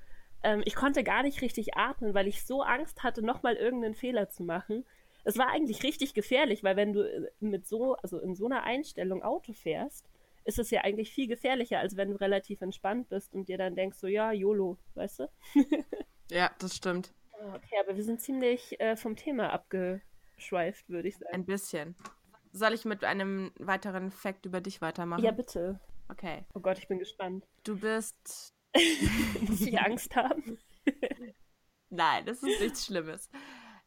Ähm, 0.43 0.61
ich 0.65 0.75
konnte 0.75 1.03
gar 1.03 1.23
nicht 1.23 1.41
richtig 1.41 1.75
atmen, 1.75 2.13
weil 2.13 2.27
ich 2.27 2.45
so 2.45 2.61
Angst 2.61 3.01
hatte, 3.01 3.23
nochmal 3.23 3.55
irgendeinen 3.55 3.95
Fehler 3.95 4.29
zu 4.29 4.43
machen. 4.43 4.85
Es 5.23 5.37
war 5.37 5.49
eigentlich 5.49 5.83
richtig 5.83 6.13
gefährlich, 6.13 6.63
weil 6.63 6.75
wenn 6.75 6.93
du 6.93 7.01
äh, 7.01 7.31
mit 7.39 7.67
so, 7.67 7.95
also 7.95 8.19
in 8.19 8.35
so 8.35 8.45
einer 8.45 8.63
Einstellung 8.63 9.23
Auto 9.23 9.53
fährst, 9.53 10.09
ist 10.45 10.59
es 10.59 10.69
ja 10.71 10.81
eigentlich 10.81 11.13
viel 11.13 11.27
gefährlicher, 11.27 11.79
als 11.79 11.95
wenn 11.95 12.11
du 12.11 12.15
relativ 12.19 12.61
entspannt 12.61 13.09
bist 13.09 13.33
und 13.33 13.47
dir 13.47 13.57
dann 13.57 13.75
denkst, 13.75 13.97
so 13.97 14.07
ja, 14.07 14.31
YOLO, 14.31 14.77
weißt 14.95 15.19
du? 15.19 15.29
ja, 16.29 16.51
das 16.59 16.75
stimmt. 16.75 17.13
Okay, 17.31 17.75
aber 17.81 17.95
wir 17.95 18.03
sind 18.03 18.21
ziemlich 18.21 18.79
äh, 18.79 18.95
vom 18.95 19.15
Thema 19.15 19.51
abgeschweift, 19.51 20.89
würde 20.89 21.07
ich 21.07 21.17
sagen. 21.17 21.33
Ein 21.33 21.45
bisschen. 21.45 21.95
Soll 22.51 22.73
ich 22.73 22.85
mit 22.85 23.03
einem 23.03 23.51
weiteren 23.57 24.11
Fact 24.11 24.45
über 24.45 24.61
dich 24.61 24.81
weitermachen? 24.81 25.23
Ja, 25.23 25.31
bitte. 25.31 25.79
Okay. 26.09 26.45
Oh 26.53 26.59
Gott, 26.59 26.77
ich 26.77 26.87
bin 26.87 26.99
gespannt. 26.99 27.47
Du 27.63 27.79
bist. 27.79 28.53
Muss 29.41 29.61
ich 29.61 29.79
Angst 29.79 30.15
haben? 30.15 30.59
Nein, 31.89 32.25
das 32.25 32.41
ist 32.43 32.59
nichts 32.59 32.85
Schlimmes. 32.85 33.29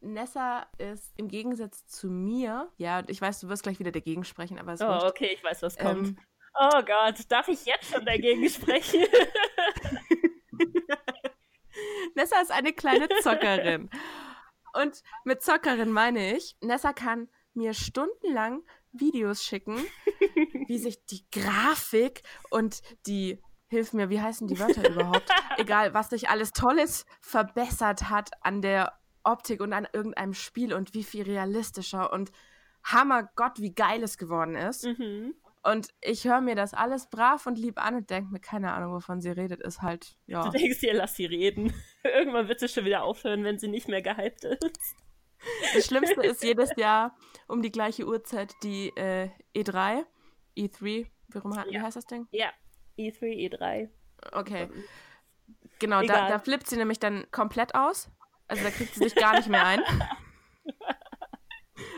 Nessa 0.00 0.66
ist 0.78 1.12
im 1.16 1.28
Gegensatz 1.28 1.87
zu 1.87 2.09
mir, 2.09 2.70
ja, 2.76 3.02
ich 3.06 3.20
weiß, 3.20 3.40
du 3.40 3.48
wirst 3.48 3.62
gleich 3.62 3.78
wieder 3.78 3.92
dagegen 3.92 4.24
sprechen, 4.24 4.59
aber 4.59 4.72
es 4.74 4.80
Oh, 4.80 4.87
wurscht. 4.87 5.06
okay, 5.06 5.30
ich 5.35 5.42
weiß, 5.42 5.62
was 5.62 5.76
kommt. 5.76 6.09
Ähm, 6.09 6.18
oh 6.59 6.82
Gott, 6.85 7.16
darf 7.28 7.48
ich 7.48 7.64
jetzt 7.66 7.90
schon 7.92 8.04
dagegen 8.04 8.48
sprechen? 8.48 9.04
Nessa 12.14 12.40
ist 12.40 12.50
eine 12.52 12.72
kleine 12.72 13.09
Zockerin. 13.22 13.90
Und 14.74 15.02
mit 15.24 15.42
Zockerin 15.42 15.90
meine 15.90 16.37
ich, 16.37 16.56
Nessa 16.61 16.92
kann 16.92 17.28
mir 17.54 17.74
stundenlang 17.74 18.62
Videos 18.92 19.42
schicken, 19.42 19.76
wie 20.66 20.78
sich 20.78 21.04
die 21.06 21.26
Grafik 21.30 22.22
und 22.50 22.82
die 23.06 23.42
hilf 23.68 23.92
mir, 23.92 24.11
wie 24.11 24.20
heißen 24.20 24.46
die 24.46 24.59
Wörter 24.59 24.88
überhaupt? 24.88 25.28
Egal, 25.59 25.92
was 25.92 26.11
sich 26.11 26.28
alles 26.28 26.52
Tolles 26.52 27.04
verbessert 27.20 28.09
hat 28.11 28.30
an 28.42 28.62
der 28.62 28.98
Optik 29.26 29.60
und 29.60 29.72
an 29.72 29.88
irgendeinem 29.92 30.34
Spiel 30.34 30.72
und 30.72 30.94
wie 30.94 31.04
viel 31.04 31.24
realistischer 31.24 32.12
und 32.12 32.32
Hammer 32.84 33.28
Gott, 33.34 33.58
wie 33.60 33.74
geil 33.74 34.02
es 34.02 34.16
geworden 34.16 34.54
ist. 34.54 34.84
Mhm. 34.84 35.34
Und 35.64 35.88
ich 36.00 36.24
höre 36.24 36.40
mir 36.40 36.54
das 36.54 36.74
alles 36.74 37.10
brav 37.10 37.44
und 37.46 37.58
lieb 37.58 37.84
an 37.84 37.96
und 37.96 38.10
denke 38.10 38.32
mir, 38.32 38.38
keine 38.38 38.72
Ahnung, 38.72 38.92
wovon 38.92 39.20
sie 39.20 39.30
redet, 39.30 39.60
ist 39.60 39.82
halt, 39.82 40.16
ja. 40.26 40.44
Du 40.44 40.56
denkst 40.56 40.78
dir, 40.78 40.94
lass 40.94 41.16
sie 41.16 41.26
reden. 41.26 41.72
Irgendwann 42.04 42.48
wird 42.48 42.60
sie 42.60 42.68
schon 42.68 42.84
wieder 42.84 43.02
aufhören, 43.02 43.42
wenn 43.42 43.58
sie 43.58 43.66
nicht 43.66 43.88
mehr 43.88 44.00
gehypt 44.00 44.44
ist. 44.44 44.96
Das 45.74 45.84
Schlimmste 45.84 46.22
ist 46.22 46.44
jedes 46.44 46.70
Jahr 46.76 47.16
um 47.48 47.62
die 47.62 47.72
gleiche 47.72 48.06
Uhrzeit 48.06 48.54
die 48.62 48.88
äh, 48.96 49.28
E3, 49.56 50.04
E3, 50.56 51.06
warum, 51.28 51.52
ja. 51.52 51.64
wie 51.68 51.80
heißt 51.80 51.96
das 51.96 52.06
Ding? 52.06 52.28
Ja, 52.30 52.50
E3, 52.96 53.50
E3. 53.50 53.88
Okay. 54.32 54.68
Genau, 55.78 56.00
da, 56.02 56.28
da 56.28 56.38
flippt 56.38 56.68
sie 56.68 56.76
nämlich 56.76 57.00
dann 57.00 57.26
komplett 57.30 57.74
aus. 57.74 58.10
Also 58.48 58.62
da 58.62 58.70
kriegt 58.70 58.94
sie 58.94 59.00
sich 59.00 59.14
gar 59.14 59.37
nicht 59.37 59.48
mehr 59.48 59.64
ein. 59.64 59.82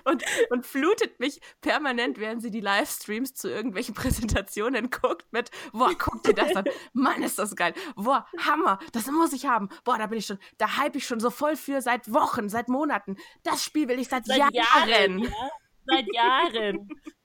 Und, 0.04 0.24
und, 0.50 0.66
flutet 0.66 1.20
mich 1.20 1.40
permanent, 1.60 2.18
während 2.18 2.42
sie 2.42 2.50
die 2.50 2.60
Livestreams 2.60 3.34
zu 3.34 3.48
irgendwelchen 3.48 3.94
Präsentationen 3.94 4.90
guckt, 4.90 5.26
mit, 5.32 5.50
boah, 5.72 5.92
guck 5.96 6.22
dir 6.22 6.34
das 6.34 6.56
an. 6.56 6.64
Mann, 6.92 7.22
ist 7.22 7.38
das 7.38 7.54
geil. 7.54 7.74
Boah, 7.94 8.26
Hammer, 8.44 8.78
das 8.92 9.06
muss 9.06 9.32
ich 9.32 9.46
haben. 9.46 9.68
Boah, 9.84 9.98
da 9.98 10.06
bin 10.06 10.18
ich 10.18 10.26
schon, 10.26 10.38
da 10.56 10.78
hype 10.78 10.96
ich 10.96 11.06
schon 11.06 11.20
so 11.20 11.30
voll 11.30 11.56
für 11.56 11.80
seit 11.80 12.12
Wochen, 12.12 12.48
seit 12.48 12.68
Monaten. 12.68 13.16
Das 13.44 13.62
Spiel 13.62 13.88
will 13.88 13.98
ich 13.98 14.08
seit, 14.08 14.26
seit 14.26 14.38
Jahren. 14.38 14.54
Jahren 14.54 15.18
ja? 15.20 15.50
Seit 15.86 16.06
Jahren. 16.12 16.88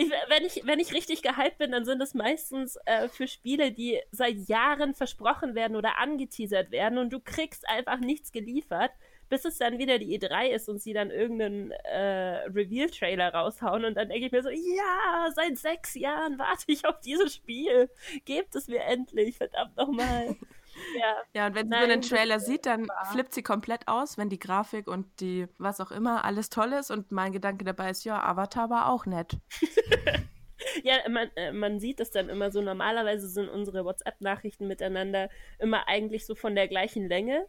Ich, 0.00 0.10
wenn, 0.28 0.44
ich, 0.44 0.62
wenn 0.64 0.78
ich 0.78 0.94
richtig 0.94 1.22
gehypt 1.22 1.58
bin, 1.58 1.72
dann 1.72 1.84
sind 1.84 2.00
es 2.00 2.14
meistens 2.14 2.78
äh, 2.84 3.08
für 3.08 3.26
Spiele, 3.26 3.72
die 3.72 4.00
seit 4.12 4.48
Jahren 4.48 4.94
versprochen 4.94 5.56
werden 5.56 5.76
oder 5.76 5.98
angeteasert 5.98 6.70
werden 6.70 6.98
und 6.98 7.12
du 7.12 7.18
kriegst 7.18 7.68
einfach 7.68 7.98
nichts 7.98 8.30
geliefert 8.30 8.92
bis 9.28 9.44
es 9.44 9.58
dann 9.58 9.78
wieder 9.78 9.98
die 9.98 10.18
E3 10.18 10.48
ist 10.48 10.68
und 10.68 10.80
sie 10.80 10.92
dann 10.92 11.10
irgendeinen 11.10 11.70
äh, 11.70 12.46
Reveal-Trailer 12.46 13.34
raushauen 13.34 13.84
und 13.84 13.94
dann 13.94 14.08
denke 14.08 14.26
ich 14.26 14.32
mir 14.32 14.42
so, 14.42 14.48
ja, 14.48 15.28
seit 15.34 15.58
sechs 15.58 15.94
Jahren 15.94 16.38
warte 16.38 16.64
ich 16.68 16.86
auf 16.86 17.00
dieses 17.00 17.34
Spiel. 17.34 17.90
Gebt 18.24 18.54
es 18.54 18.68
mir 18.68 18.82
endlich, 18.84 19.36
verdammt 19.36 19.76
nochmal. 19.76 20.36
Ja. 20.98 21.16
ja, 21.34 21.46
und 21.46 21.54
wenn 21.54 21.66
sie 21.66 21.70
Nein, 21.70 21.86
so 21.86 21.92
einen 21.92 22.02
Trailer 22.02 22.40
sieht, 22.40 22.66
dann 22.66 22.86
flippt 23.12 23.32
sie 23.34 23.42
komplett 23.42 23.88
aus, 23.88 24.18
wenn 24.18 24.28
die 24.28 24.38
Grafik 24.38 24.88
und 24.88 25.06
die, 25.20 25.46
was 25.58 25.80
auch 25.80 25.90
immer, 25.90 26.24
alles 26.24 26.50
toll 26.50 26.72
ist. 26.72 26.90
Und 26.90 27.12
mein 27.12 27.32
Gedanke 27.32 27.64
dabei 27.64 27.90
ist, 27.90 28.04
ja, 28.04 28.22
Avatar 28.22 28.70
war 28.70 28.90
auch 28.90 29.06
nett. 29.06 29.36
ja, 30.82 30.96
man, 31.08 31.30
äh, 31.36 31.52
man 31.52 31.80
sieht 31.80 32.00
es 32.00 32.10
dann 32.10 32.28
immer 32.28 32.50
so. 32.50 32.60
Normalerweise 32.60 33.28
sind 33.28 33.48
unsere 33.48 33.84
WhatsApp-Nachrichten 33.84 34.66
miteinander 34.66 35.30
immer 35.58 35.88
eigentlich 35.88 36.26
so 36.26 36.34
von 36.34 36.54
der 36.54 36.68
gleichen 36.68 37.08
Länge. 37.08 37.46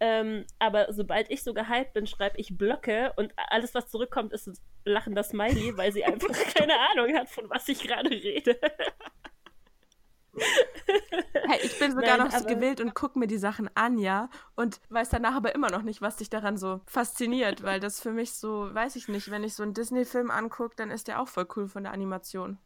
Ähm, 0.00 0.44
aber 0.60 0.92
sobald 0.92 1.30
ich 1.30 1.42
so 1.42 1.54
gehypt 1.54 1.92
bin, 1.92 2.06
schreibe 2.06 2.38
ich 2.38 2.56
Blöcke 2.56 3.12
und 3.16 3.32
alles, 3.36 3.74
was 3.74 3.88
zurückkommt, 3.88 4.32
ist 4.32 4.46
ein 4.46 4.56
lachender 4.84 5.24
Smiley, 5.24 5.76
weil 5.76 5.92
sie 5.92 6.04
einfach 6.04 6.32
keine 6.54 6.74
Ahnung 6.90 7.14
hat, 7.16 7.28
von 7.28 7.50
was 7.50 7.68
ich 7.68 7.82
gerade 7.82 8.10
rede. 8.10 8.58
Hey, 11.50 11.60
ich 11.62 11.78
bin 11.78 11.92
sogar 11.92 12.18
Nein, 12.18 12.26
noch 12.26 12.36
so 12.36 12.44
gewillt 12.44 12.78
und 12.82 12.94
gucke 12.94 13.18
mir 13.18 13.26
die 13.26 13.38
Sachen 13.38 13.70
an, 13.74 13.96
ja, 13.96 14.28
und 14.54 14.82
weiß 14.90 15.08
danach 15.08 15.34
aber 15.34 15.54
immer 15.54 15.70
noch 15.70 15.80
nicht, 15.80 16.02
was 16.02 16.16
dich 16.16 16.28
daran 16.28 16.58
so 16.58 16.82
fasziniert, 16.84 17.62
weil 17.62 17.80
das 17.80 18.02
für 18.02 18.12
mich 18.12 18.34
so, 18.34 18.68
weiß 18.74 18.96
ich 18.96 19.08
nicht, 19.08 19.30
wenn 19.30 19.44
ich 19.44 19.54
so 19.54 19.62
einen 19.62 19.72
Disney-Film 19.72 20.30
angucke, 20.30 20.76
dann 20.76 20.90
ist 20.90 21.08
der 21.08 21.22
auch 21.22 21.28
voll 21.28 21.46
cool 21.56 21.66
von 21.66 21.84
der 21.84 21.92
Animation. 21.92 22.58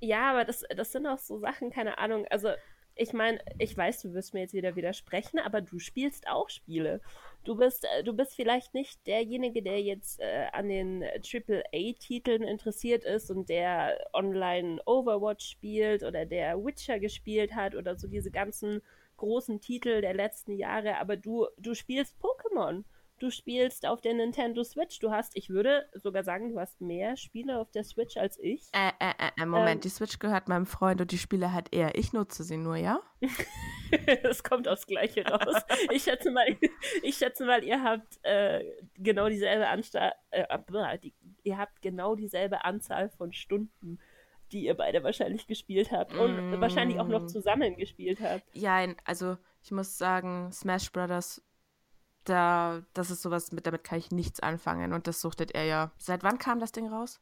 Ja, 0.00 0.30
aber 0.30 0.46
das, 0.46 0.64
das 0.74 0.92
sind 0.92 1.06
auch 1.06 1.18
so 1.18 1.38
Sachen, 1.40 1.70
keine 1.70 1.98
Ahnung, 1.98 2.26
also 2.30 2.48
ich 2.94 3.12
meine, 3.12 3.38
ich 3.58 3.76
weiß, 3.76 4.02
du 4.02 4.12
wirst 4.12 4.34
mir 4.34 4.40
jetzt 4.40 4.54
wieder 4.54 4.76
widersprechen, 4.76 5.38
aber 5.38 5.60
du 5.60 5.78
spielst 5.78 6.28
auch 6.28 6.48
Spiele. 6.48 7.00
Du 7.44 7.56
bist, 7.56 7.84
äh, 7.84 8.04
du 8.04 8.12
bist 8.12 8.34
vielleicht 8.34 8.74
nicht 8.74 9.06
derjenige, 9.06 9.62
der 9.62 9.80
jetzt 9.80 10.20
äh, 10.20 10.46
an 10.52 10.68
den 10.68 11.02
AAA-Titeln 11.02 12.42
interessiert 12.42 13.04
ist 13.04 13.30
und 13.30 13.48
der 13.48 13.98
online 14.12 14.80
Overwatch 14.84 15.46
spielt 15.46 16.02
oder 16.02 16.26
der 16.26 16.62
Witcher 16.62 16.98
gespielt 16.98 17.54
hat 17.54 17.74
oder 17.74 17.96
so 17.96 18.08
diese 18.08 18.30
ganzen 18.30 18.82
großen 19.16 19.60
Titel 19.60 20.00
der 20.00 20.14
letzten 20.14 20.52
Jahre, 20.52 20.98
aber 20.98 21.16
du, 21.16 21.46
du 21.58 21.74
spielst 21.74 22.16
Pokémon 22.20 22.84
du 23.20 23.30
spielst 23.30 23.86
auf 23.86 24.00
der 24.00 24.14
Nintendo 24.14 24.64
Switch. 24.64 24.98
Du 24.98 25.10
hast, 25.10 25.36
ich 25.36 25.50
würde 25.50 25.88
sogar 25.94 26.24
sagen, 26.24 26.50
du 26.50 26.58
hast 26.58 26.80
mehr 26.80 27.16
Spiele 27.16 27.58
auf 27.58 27.70
der 27.70 27.84
Switch 27.84 28.16
als 28.16 28.38
ich. 28.38 28.68
Äh, 28.72 28.90
äh, 28.98 29.30
äh, 29.40 29.46
Moment, 29.46 29.76
ähm, 29.76 29.80
die 29.82 29.88
Switch 29.90 30.18
gehört 30.18 30.48
meinem 30.48 30.66
Freund 30.66 31.00
und 31.00 31.12
die 31.12 31.18
Spiele 31.18 31.52
hat 31.52 31.68
er. 31.72 31.94
Ich 31.96 32.12
nutze 32.12 32.42
sie 32.42 32.56
nur, 32.56 32.76
ja? 32.76 33.00
das 34.22 34.42
kommt 34.42 34.66
aufs 34.66 34.86
Gleiche 34.86 35.24
raus. 35.24 35.62
ich 35.92 36.02
schätze 36.02 36.30
mal, 36.30 36.46
ich 37.02 37.16
schätze 37.16 37.44
mal, 37.44 37.62
ihr 37.62 37.82
habt 37.82 38.18
äh, 38.22 38.64
genau 38.96 39.28
dieselbe 39.28 39.68
Anzahl, 39.68 40.14
äh, 40.30 40.98
die, 40.98 41.14
ihr 41.44 41.58
habt 41.58 41.82
genau 41.82 42.16
dieselbe 42.16 42.64
Anzahl 42.64 43.10
von 43.10 43.32
Stunden 43.32 43.98
die 44.52 44.64
ihr 44.64 44.74
beide 44.74 45.04
wahrscheinlich 45.04 45.46
gespielt 45.46 45.92
habt 45.92 46.12
und 46.12 46.50
mm. 46.50 46.60
wahrscheinlich 46.60 46.98
auch 46.98 47.06
noch 47.06 47.26
zusammen 47.26 47.76
gespielt 47.76 48.18
habt. 48.20 48.42
Ja, 48.52 48.84
also 49.04 49.36
ich 49.62 49.70
muss 49.70 49.96
sagen, 49.96 50.50
Smash 50.50 50.90
Brothers 50.90 51.40
da, 52.30 52.82
das 52.94 53.10
ist 53.10 53.22
sowas, 53.22 53.52
mit, 53.52 53.66
damit 53.66 53.84
kann 53.84 53.98
ich 53.98 54.10
nichts 54.10 54.40
anfangen. 54.40 54.92
Und 54.92 55.06
das 55.06 55.20
suchtet 55.20 55.52
er 55.52 55.64
ja. 55.64 55.90
Seit 55.98 56.22
wann 56.22 56.38
kam 56.38 56.60
das 56.60 56.72
Ding 56.72 56.88
raus? 56.88 57.20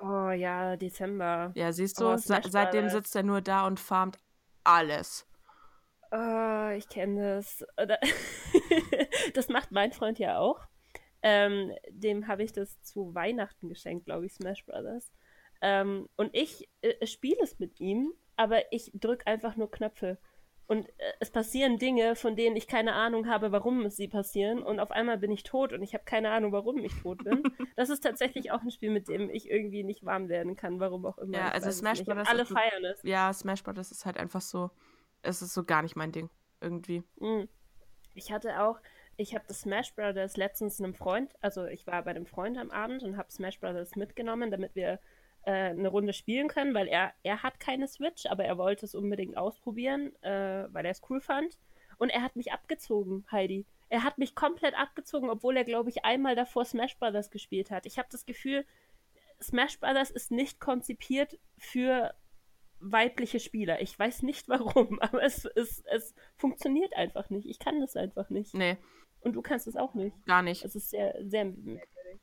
Oh 0.00 0.30
ja, 0.30 0.76
Dezember. 0.76 1.52
Ja, 1.54 1.72
siehst 1.72 2.00
du, 2.00 2.08
oh, 2.08 2.16
se 2.16 2.40
seitdem 2.48 2.88
sitzt 2.88 3.14
er 3.16 3.22
nur 3.22 3.40
da 3.40 3.66
und 3.66 3.78
farmt 3.78 4.18
alles. 4.64 5.26
Oh, 6.10 6.68
ich 6.76 6.88
kenne 6.88 7.36
das. 7.36 7.64
das 9.34 9.48
macht 9.48 9.70
mein 9.72 9.92
Freund 9.92 10.18
ja 10.18 10.38
auch. 10.38 10.60
Ähm, 11.22 11.72
dem 11.90 12.26
habe 12.28 12.42
ich 12.42 12.52
das 12.52 12.80
zu 12.82 13.14
Weihnachten 13.14 13.68
geschenkt, 13.68 14.06
glaube 14.06 14.26
ich, 14.26 14.32
Smash 14.32 14.64
Brothers. 14.64 15.12
Ähm, 15.60 16.08
und 16.16 16.34
ich 16.34 16.68
äh, 16.80 17.06
spiele 17.06 17.42
es 17.42 17.58
mit 17.58 17.78
ihm, 17.78 18.12
aber 18.36 18.72
ich 18.72 18.90
drücke 18.94 19.26
einfach 19.26 19.56
nur 19.56 19.70
Knöpfe. 19.70 20.18
Und 20.70 20.88
äh, 21.00 21.12
es 21.18 21.32
passieren 21.32 21.78
Dinge, 21.78 22.14
von 22.14 22.36
denen 22.36 22.54
ich 22.54 22.68
keine 22.68 22.92
Ahnung 22.92 23.26
habe, 23.26 23.50
warum 23.50 23.90
sie 23.90 24.06
passieren. 24.06 24.62
Und 24.62 24.78
auf 24.78 24.92
einmal 24.92 25.18
bin 25.18 25.32
ich 25.32 25.42
tot 25.42 25.72
und 25.72 25.82
ich 25.82 25.94
habe 25.94 26.04
keine 26.04 26.30
Ahnung, 26.30 26.52
warum 26.52 26.78
ich 26.84 26.94
tot 27.02 27.24
bin. 27.24 27.42
das 27.76 27.90
ist 27.90 28.04
tatsächlich 28.04 28.52
auch 28.52 28.62
ein 28.62 28.70
Spiel, 28.70 28.92
mit 28.92 29.08
dem 29.08 29.30
ich 29.30 29.50
irgendwie 29.50 29.82
nicht 29.82 30.04
warm 30.04 30.28
werden 30.28 30.54
kann, 30.54 30.78
warum 30.78 31.04
auch 31.06 31.18
immer. 31.18 31.38
Ja, 31.38 31.48
also 31.48 31.72
Smash 31.72 32.04
Bros. 32.04 32.28
Alle 32.28 32.46
feiern 32.46 32.84
es. 32.84 33.02
Ja, 33.02 33.32
Smash 33.32 33.64
Bros. 33.64 33.90
ist 33.90 34.06
halt 34.06 34.16
einfach 34.16 34.40
so, 34.40 34.70
es 35.22 35.42
ist 35.42 35.54
so 35.54 35.64
gar 35.64 35.82
nicht 35.82 35.96
mein 35.96 36.12
Ding. 36.12 36.30
Irgendwie. 36.60 37.02
Mhm. 37.18 37.48
Ich 38.14 38.30
hatte 38.30 38.62
auch, 38.62 38.78
ich 39.16 39.34
habe 39.34 39.44
das 39.48 39.62
Smash 39.62 39.92
Brothers 39.96 40.36
letztens 40.36 40.80
einem 40.80 40.94
Freund, 40.94 41.34
also 41.40 41.64
ich 41.64 41.84
war 41.88 42.00
bei 42.04 42.12
einem 42.12 42.26
Freund 42.26 42.56
am 42.56 42.70
Abend 42.70 43.02
und 43.02 43.16
habe 43.16 43.32
Smash 43.32 43.58
Brothers 43.58 43.96
mitgenommen, 43.96 44.52
damit 44.52 44.76
wir 44.76 45.00
äh, 45.44 45.70
eine 45.70 45.88
Runde 45.88 46.12
spielen 46.12 46.48
können, 46.48 46.74
weil 46.74 46.88
er, 46.88 47.12
er 47.22 47.42
hat 47.42 47.60
keine 47.60 47.88
Switch, 47.88 48.26
aber 48.26 48.44
er 48.44 48.58
wollte 48.58 48.86
es 48.86 48.94
unbedingt 48.94 49.36
ausprobieren, 49.36 50.14
äh, 50.22 50.66
weil 50.72 50.84
er 50.84 50.90
es 50.90 51.02
cool 51.08 51.20
fand. 51.20 51.58
Und 51.98 52.10
er 52.10 52.22
hat 52.22 52.36
mich 52.36 52.52
abgezogen, 52.52 53.26
Heidi. 53.30 53.66
Er 53.88 54.04
hat 54.04 54.18
mich 54.18 54.34
komplett 54.34 54.78
abgezogen, 54.78 55.28
obwohl 55.28 55.56
er, 55.56 55.64
glaube 55.64 55.90
ich, 55.90 56.04
einmal 56.04 56.36
davor 56.36 56.64
Smash 56.64 56.96
Brothers 56.98 57.30
gespielt 57.30 57.70
hat. 57.70 57.86
Ich 57.86 57.98
habe 57.98 58.08
das 58.10 58.24
Gefühl, 58.24 58.64
Smash 59.42 59.78
Brothers 59.80 60.10
ist 60.10 60.30
nicht 60.30 60.60
konzipiert 60.60 61.38
für 61.58 62.14
weibliche 62.80 63.40
Spieler. 63.40 63.80
Ich 63.82 63.98
weiß 63.98 64.22
nicht 64.22 64.48
warum, 64.48 64.98
aber 65.00 65.22
es, 65.22 65.44
es, 65.44 65.82
es 65.86 66.14
funktioniert 66.36 66.96
einfach 66.96 67.30
nicht. 67.30 67.48
Ich 67.48 67.58
kann 67.58 67.80
das 67.80 67.96
einfach 67.96 68.30
nicht. 68.30 68.54
Nee. 68.54 68.78
Und 69.20 69.34
du 69.34 69.42
kannst 69.42 69.66
es 69.66 69.76
auch 69.76 69.94
nicht. 69.94 70.16
Gar 70.26 70.42
nicht. 70.42 70.64
Es 70.64 70.74
ist 70.74 70.90
sehr, 70.90 71.14
sehr 71.22 71.44
merkwürdig. 71.44 72.20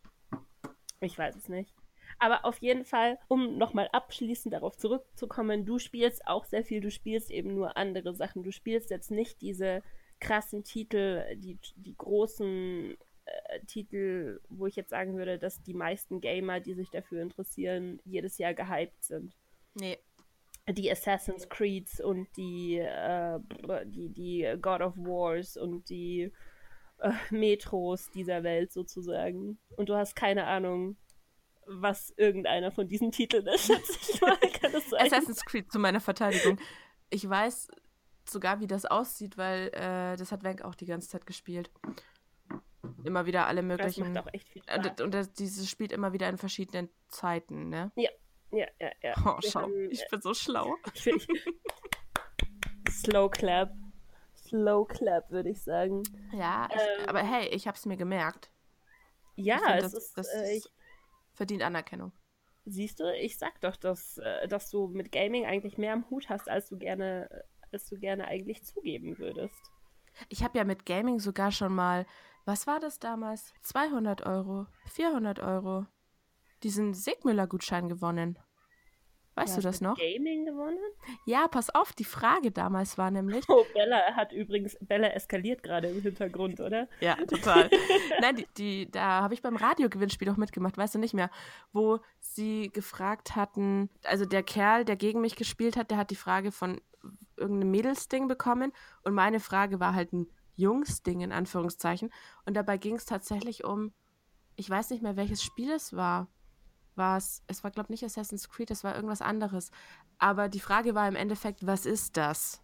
Ich 1.00 1.18
weiß 1.18 1.36
es 1.36 1.48
nicht. 1.48 1.76
Aber 2.20 2.46
auf 2.46 2.58
jeden 2.60 2.84
Fall, 2.84 3.20
um 3.28 3.58
nochmal 3.58 3.90
abschließend 3.92 4.54
darauf 4.54 4.78
zurückzukommen, 4.78 5.66
du 5.66 5.78
spielst 5.78 6.26
auch 6.28 6.46
sehr 6.46 6.64
viel, 6.64 6.82
du 6.82 6.90
spielst 6.90 7.30
eben 7.30 7.54
nur 7.54 7.78
andere 7.78 8.16
Sachen. 8.16 8.44
Du 8.44 8.52
spielst 8.52 8.90
jetzt 8.90 9.12
nicht 9.12 9.42
diese 9.42 9.84
krassen 10.20 10.64
Titel, 10.64 11.24
die, 11.36 11.60
die 11.76 11.96
großen 11.96 12.98
äh, 13.26 13.60
Titel, 13.68 14.40
wo 14.50 14.66
ich 14.66 14.76
jetzt 14.76 14.90
sagen 14.90 15.16
würde, 15.16 15.38
dass 15.38 15.62
die 15.62 15.76
meisten 15.76 16.22
Gamer, 16.22 16.60
die 16.60 16.74
sich 16.74 16.90
dafür 16.90 17.22
interessieren, 17.22 18.00
jedes 18.04 18.38
Jahr 18.38 18.54
gehypt 18.54 19.04
sind. 19.04 19.36
Nee. 19.76 19.98
Die 20.70 20.92
Assassin's 20.92 21.48
Creeds 21.48 22.02
und 22.02 22.28
die, 22.36 22.78
äh, 22.78 23.40
die, 23.86 24.10
die 24.10 24.56
God 24.60 24.82
of 24.82 24.98
Wars 24.98 25.56
und 25.56 25.88
die 25.90 26.32
äh, 27.00 27.12
Metros 27.30 28.10
dieser 28.12 28.44
Welt 28.44 28.74
sozusagen. 28.74 29.60
Und 29.78 29.90
du 29.90 29.96
hast 29.96 30.16
keine 30.16 30.46
Ahnung, 30.46 30.98
was 31.68 32.14
irgendeiner 32.18 32.72
von 32.72 32.88
diesen 32.88 33.12
Titeln 33.12 33.48
ist. 33.48 33.72
Assassin's 34.98 35.44
Creed 35.46 35.72
zu 35.72 35.80
meiner 35.80 36.00
Verteidigung. 36.00 36.60
Ich 37.10 37.28
weiß 37.28 37.70
sogar, 38.26 38.60
wie 38.60 38.68
das 38.68 38.86
aussieht, 38.86 39.38
weil 39.38 39.68
äh, 39.74 40.16
das 40.18 40.32
hat 40.32 40.44
Wenk 40.44 40.62
auch 40.64 40.76
die 40.76 40.86
ganze 40.86 41.10
Zeit 41.10 41.26
gespielt. 41.26 41.72
Immer 43.04 43.26
wieder 43.26 43.48
alle 43.48 43.64
möglichen. 43.64 44.14
Das 44.14 44.14
macht 44.14 44.28
auch 44.28 44.34
echt 44.34 44.48
viel 44.50 44.64
Spaß. 44.64 45.02
Und, 45.02 45.16
und 45.16 45.40
dieses 45.40 45.70
spielt 45.70 45.92
immer 45.92 46.14
wieder 46.14 46.30
in 46.30 46.38
verschiedenen 46.38 46.90
Zeiten, 47.10 47.70
ne? 47.70 47.92
Ja, 47.96 48.10
ja, 48.52 48.68
ja, 48.80 48.92
ja. 49.02 49.14
Oh, 49.26 49.40
schau, 49.42 49.62
haben, 49.62 49.92
ich 49.92 50.08
bin 50.10 50.22
so 50.22 50.34
schlau. 50.34 50.76
Slow 52.90 53.30
Clap. 53.30 53.74
Slow 54.36 54.86
Clap, 54.86 55.30
würde 55.30 55.50
ich 55.50 55.62
sagen. 55.62 56.04
Ja, 56.32 56.70
ich, 56.74 56.82
ähm, 56.82 57.10
aber 57.10 57.20
hey, 57.24 57.48
ich 57.50 57.68
hab's 57.68 57.86
mir 57.86 57.98
gemerkt. 57.98 58.50
Ja, 59.36 59.60
find, 59.60 59.84
es 59.84 59.92
das, 59.92 59.94
ist. 59.94 60.18
Das 60.18 60.28
äh, 60.34 60.58
ich, 60.58 60.66
verdient 61.38 61.64
Anerkennung. 61.64 62.12
Siehst 62.66 63.00
du, 63.00 63.14
ich 63.16 63.38
sag 63.38 63.62
doch, 63.62 63.78
dass, 63.78 64.18
äh, 64.18 64.48
dass 64.48 64.70
du 64.70 64.88
mit 64.88 65.12
Gaming 65.12 65.46
eigentlich 65.46 65.78
mehr 65.78 65.94
am 65.94 66.10
Hut 66.10 66.28
hast, 66.28 66.50
als 66.50 66.68
du 66.68 66.78
gerne, 66.78 67.30
als 67.72 67.88
du 67.88 67.98
gerne 67.98 68.28
eigentlich 68.28 68.66
zugeben 68.66 69.18
würdest. 69.20 69.56
Ich 70.28 70.44
habe 70.44 70.58
ja 70.58 70.66
mit 70.66 70.86
Gaming 70.86 71.20
sogar 71.20 71.52
schon 71.52 71.74
mal, 71.74 72.06
was 72.46 72.68
war 72.68 72.80
das 72.80 73.00
damals? 73.00 73.54
200 73.62 74.26
Euro, 74.26 74.66
400 74.88 75.40
Euro, 75.40 75.86
diesen 76.64 76.94
Sigmüller-Gutschein 76.94 77.88
gewonnen. 77.88 78.38
Weißt 79.38 79.56
du, 79.56 79.62
du 79.62 79.68
das 79.68 79.82
noch? 79.82 79.98
Gaming 79.98 80.46
gewonnen? 80.46 80.80
Ja, 81.26 81.48
pass 81.48 81.70
auf, 81.70 81.94
die 81.94 82.04
Frage 82.04 82.52
damals 82.52 82.98
war 82.98 83.12
nämlich. 83.12 83.46
Oh, 83.48 83.64
Bella 83.74 84.16
hat 84.16 84.34
übrigens, 84.34 84.76
Bella 84.82 85.10
eskaliert 85.10 85.62
gerade 85.62 85.90
im 85.90 86.02
Hintergrund, 86.02 86.60
oder? 86.60 86.88
Ja, 87.02 87.16
total. 87.16 87.70
Nein, 88.22 88.38
die, 88.38 88.48
die 88.58 88.92
da 88.92 89.22
habe 89.22 89.36
ich 89.36 89.44
beim 89.44 89.56
Radiogewinnspiel 89.56 90.30
auch 90.30 90.38
mitgemacht, 90.38 90.78
weißt 90.78 90.96
du 90.96 91.00
nicht 91.00 91.14
mehr, 91.14 91.30
wo 91.72 92.00
sie 92.20 92.72
gefragt 92.74 93.36
hatten, 93.36 93.90
also 94.04 94.26
der 94.26 94.42
Kerl, 94.42 94.86
der 94.86 94.96
gegen 94.96 95.22
mich 95.22 95.36
gespielt 95.36 95.78
hat, 95.78 95.92
der 95.92 95.98
hat 95.98 96.10
die 96.10 96.16
Frage 96.16 96.52
von 96.52 96.82
irgendeinem 97.36 97.72
Mädelsding 97.72 98.28
bekommen 98.28 98.74
und 99.04 99.14
meine 99.14 99.40
Frage 99.40 99.80
war 99.80 99.94
halt 99.94 100.14
ein 100.14 100.28
Jungsding 100.56 101.22
in 101.22 101.32
Anführungszeichen 101.32 102.10
und 102.46 102.56
dabei 102.56 102.78
ging 102.78 102.96
es 102.96 103.06
tatsächlich 103.06 103.64
um, 103.64 103.94
ich 104.56 104.68
weiß 104.68 104.90
nicht 104.90 105.04
mehr, 105.04 105.16
welches 105.16 105.44
Spiel 105.44 105.72
es 105.72 105.96
war 105.96 106.28
war 106.98 107.18
es, 107.18 107.44
es 107.48 107.64
war, 107.64 107.72
glaube 107.72 107.88
ich, 107.88 108.02
nicht 108.02 108.04
Assassin's 108.04 108.50
Creed, 108.50 108.72
es 108.72 108.84
war 108.84 108.96
irgendwas 108.96 109.22
anderes. 109.22 109.72
Aber 110.18 110.50
die 110.50 110.60
Frage 110.60 110.96
war 110.96 111.08
im 111.08 111.16
Endeffekt, 111.16 111.66
was 111.66 111.86
ist 111.86 112.18
das? 112.18 112.62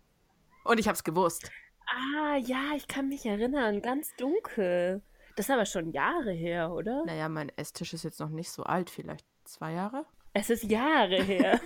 Und 0.63 0.79
ich 0.79 0.87
habe 0.87 0.95
es 0.95 1.03
gewusst. 1.03 1.51
Ah, 1.85 2.37
ja, 2.37 2.71
ich 2.75 2.87
kann 2.87 3.09
mich 3.09 3.25
erinnern, 3.25 3.81
ganz 3.81 4.15
dunkel. 4.15 5.01
Das 5.35 5.47
ist 5.47 5.51
aber 5.51 5.65
schon 5.65 5.91
Jahre 5.91 6.31
her, 6.31 6.71
oder? 6.71 7.03
Naja, 7.05 7.27
mein 7.29 7.49
Esstisch 7.55 7.93
ist 7.93 8.03
jetzt 8.03 8.19
noch 8.19 8.29
nicht 8.29 8.51
so 8.51 8.63
alt, 8.63 8.89
vielleicht 8.89 9.25
zwei 9.43 9.73
Jahre? 9.73 10.05
Es 10.33 10.49
ist 10.49 10.63
Jahre 10.63 11.21
her. 11.21 11.59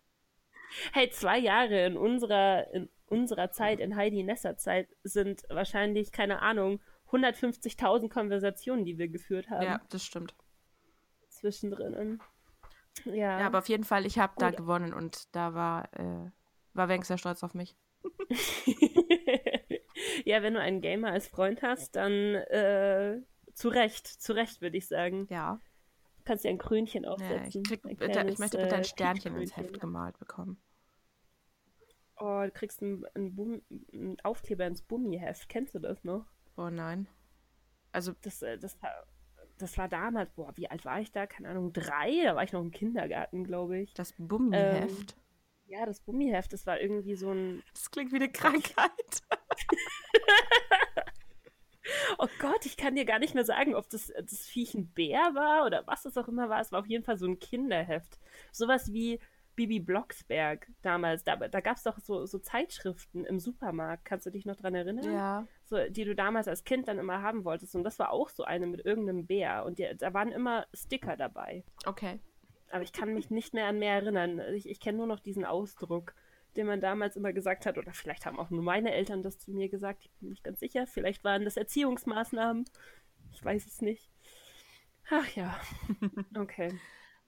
hey, 0.92 1.10
zwei 1.10 1.38
Jahre 1.38 1.86
in 1.86 1.96
unserer, 1.96 2.72
in 2.72 2.88
unserer 3.06 3.50
Zeit, 3.52 3.80
in 3.80 3.96
Heidi 3.96 4.22
Nesser 4.22 4.56
Zeit, 4.56 4.88
sind 5.02 5.42
wahrscheinlich, 5.48 6.12
keine 6.12 6.42
Ahnung, 6.42 6.80
150.000 7.10 8.08
Konversationen, 8.08 8.84
die 8.84 8.98
wir 8.98 9.08
geführt 9.08 9.50
haben. 9.50 9.64
Ja, 9.64 9.80
das 9.88 10.04
stimmt 10.04 10.34
zwischendrin. 11.40 12.20
Ja. 13.04 13.40
ja, 13.40 13.46
aber 13.46 13.58
auf 13.58 13.68
jeden 13.68 13.84
Fall, 13.84 14.06
ich 14.06 14.18
habe 14.18 14.34
da 14.38 14.50
gewonnen 14.50 14.92
und 14.92 15.34
da 15.34 15.54
war, 15.54 15.88
äh, 15.98 16.30
war 16.74 16.88
Wenk 16.88 17.04
sehr 17.04 17.18
stolz 17.18 17.42
auf 17.42 17.54
mich. 17.54 17.76
ja, 20.24 20.42
wenn 20.42 20.54
du 20.54 20.60
einen 20.60 20.80
Gamer 20.80 21.12
als 21.12 21.28
Freund 21.28 21.62
hast, 21.62 21.96
dann 21.96 22.12
äh, 22.12 23.20
zu 23.54 23.68
Recht, 23.68 24.06
zu 24.06 24.32
Recht 24.32 24.60
würde 24.60 24.76
ich 24.76 24.88
sagen. 24.88 25.26
Ja. 25.30 25.60
Du 26.18 26.24
kannst 26.24 26.44
dir 26.44 26.50
ein 26.50 26.58
Krönchen 26.58 27.06
aufsetzen. 27.06 27.62
Ja, 27.64 27.72
ich, 27.72 27.82
krieg, 27.82 27.98
bitte, 27.98 28.26
ich 28.28 28.38
möchte 28.38 28.58
bitte 28.58 28.74
ein 28.74 28.82
äh, 28.82 28.84
Sternchen 28.84 29.36
ins 29.36 29.56
Heft 29.56 29.80
gemalt 29.80 30.18
bekommen. 30.18 30.60
Oh, 32.18 32.42
du 32.44 32.50
kriegst 32.50 32.82
einen, 32.82 33.06
einen, 33.14 33.62
einen 33.92 34.20
Aufkleber 34.22 34.66
ins 34.66 34.82
Bummiheft. 34.82 35.48
Kennst 35.48 35.74
du 35.74 35.78
das 35.78 36.04
noch? 36.04 36.26
Oh 36.56 36.68
nein. 36.68 37.08
Also 37.92 38.12
das, 38.20 38.42
äh, 38.42 38.58
das 38.58 38.76
das 39.62 39.78
war 39.78 39.88
damals, 39.88 40.30
boah, 40.30 40.52
wie 40.56 40.70
alt 40.70 40.84
war 40.84 41.00
ich 41.00 41.12
da? 41.12 41.26
Keine 41.26 41.48
Ahnung, 41.48 41.72
drei? 41.72 42.22
Da 42.24 42.36
war 42.36 42.44
ich 42.44 42.52
noch 42.52 42.60
im 42.60 42.70
Kindergarten, 42.70 43.44
glaube 43.44 43.78
ich. 43.78 43.94
Das 43.94 44.14
Bummiheft? 44.18 45.16
Ähm, 45.16 45.22
ja, 45.66 45.86
das 45.86 46.00
Bummiheft, 46.00 46.52
das 46.52 46.66
war 46.66 46.80
irgendwie 46.80 47.14
so 47.14 47.30
ein. 47.30 47.62
Das 47.72 47.90
klingt 47.90 48.12
wie 48.12 48.16
eine 48.16 48.30
Krankheit. 48.30 49.22
oh 52.18 52.28
Gott, 52.40 52.66
ich 52.66 52.76
kann 52.76 52.96
dir 52.96 53.04
gar 53.04 53.18
nicht 53.18 53.34
mehr 53.34 53.44
sagen, 53.44 53.74
ob 53.74 53.88
das, 53.88 54.12
das 54.18 54.46
Viech 54.46 54.74
ein 54.74 54.92
Bär 54.92 55.34
war 55.34 55.66
oder 55.66 55.86
was 55.86 56.04
es 56.04 56.16
auch 56.16 56.28
immer 56.28 56.48
war. 56.48 56.60
Es 56.60 56.72
war 56.72 56.80
auf 56.80 56.88
jeden 56.88 57.04
Fall 57.04 57.18
so 57.18 57.26
ein 57.26 57.38
Kinderheft. 57.38 58.18
Sowas 58.52 58.92
wie 58.92 59.20
Bibi 59.54 59.80
Blocksberg 59.80 60.68
damals. 60.82 61.24
Da, 61.24 61.36
da 61.36 61.60
gab 61.60 61.76
es 61.76 61.82
doch 61.82 61.98
so, 61.98 62.26
so 62.26 62.38
Zeitschriften 62.38 63.24
im 63.24 63.38
Supermarkt. 63.38 64.04
Kannst 64.04 64.26
du 64.26 64.30
dich 64.30 64.46
noch 64.46 64.56
dran 64.56 64.74
erinnern? 64.74 65.12
Ja. 65.12 65.46
So, 65.70 65.78
die 65.88 66.04
du 66.04 66.16
damals 66.16 66.48
als 66.48 66.64
Kind 66.64 66.88
dann 66.88 66.98
immer 66.98 67.22
haben 67.22 67.44
wolltest. 67.44 67.76
Und 67.76 67.84
das 67.84 68.00
war 68.00 68.10
auch 68.10 68.28
so 68.28 68.42
eine 68.42 68.66
mit 68.66 68.84
irgendeinem 68.84 69.26
Bär. 69.26 69.64
Und 69.64 69.78
die, 69.78 69.88
da 69.96 70.12
waren 70.12 70.32
immer 70.32 70.66
Sticker 70.74 71.16
dabei. 71.16 71.62
Okay. 71.86 72.18
Aber 72.72 72.82
ich 72.82 72.92
kann 72.92 73.14
mich 73.14 73.30
nicht 73.30 73.54
mehr 73.54 73.66
an 73.66 73.78
mehr 73.78 73.94
erinnern. 73.94 74.40
Ich, 74.54 74.68
ich 74.68 74.80
kenne 74.80 74.98
nur 74.98 75.06
noch 75.06 75.20
diesen 75.20 75.44
Ausdruck, 75.44 76.14
den 76.56 76.66
man 76.66 76.80
damals 76.80 77.14
immer 77.14 77.32
gesagt 77.32 77.66
hat. 77.66 77.78
Oder 77.78 77.92
vielleicht 77.92 78.26
haben 78.26 78.40
auch 78.40 78.50
nur 78.50 78.64
meine 78.64 78.92
Eltern 78.92 79.22
das 79.22 79.38
zu 79.38 79.52
mir 79.52 79.68
gesagt. 79.68 80.06
Ich 80.06 80.10
bin 80.18 80.30
nicht 80.30 80.42
ganz 80.42 80.58
sicher. 80.58 80.88
Vielleicht 80.88 81.22
waren 81.22 81.44
das 81.44 81.56
Erziehungsmaßnahmen. 81.56 82.64
Ich 83.32 83.44
weiß 83.44 83.64
es 83.64 83.80
nicht. 83.80 84.10
Ach 85.08 85.28
ja. 85.36 85.56
Okay. 86.36 86.72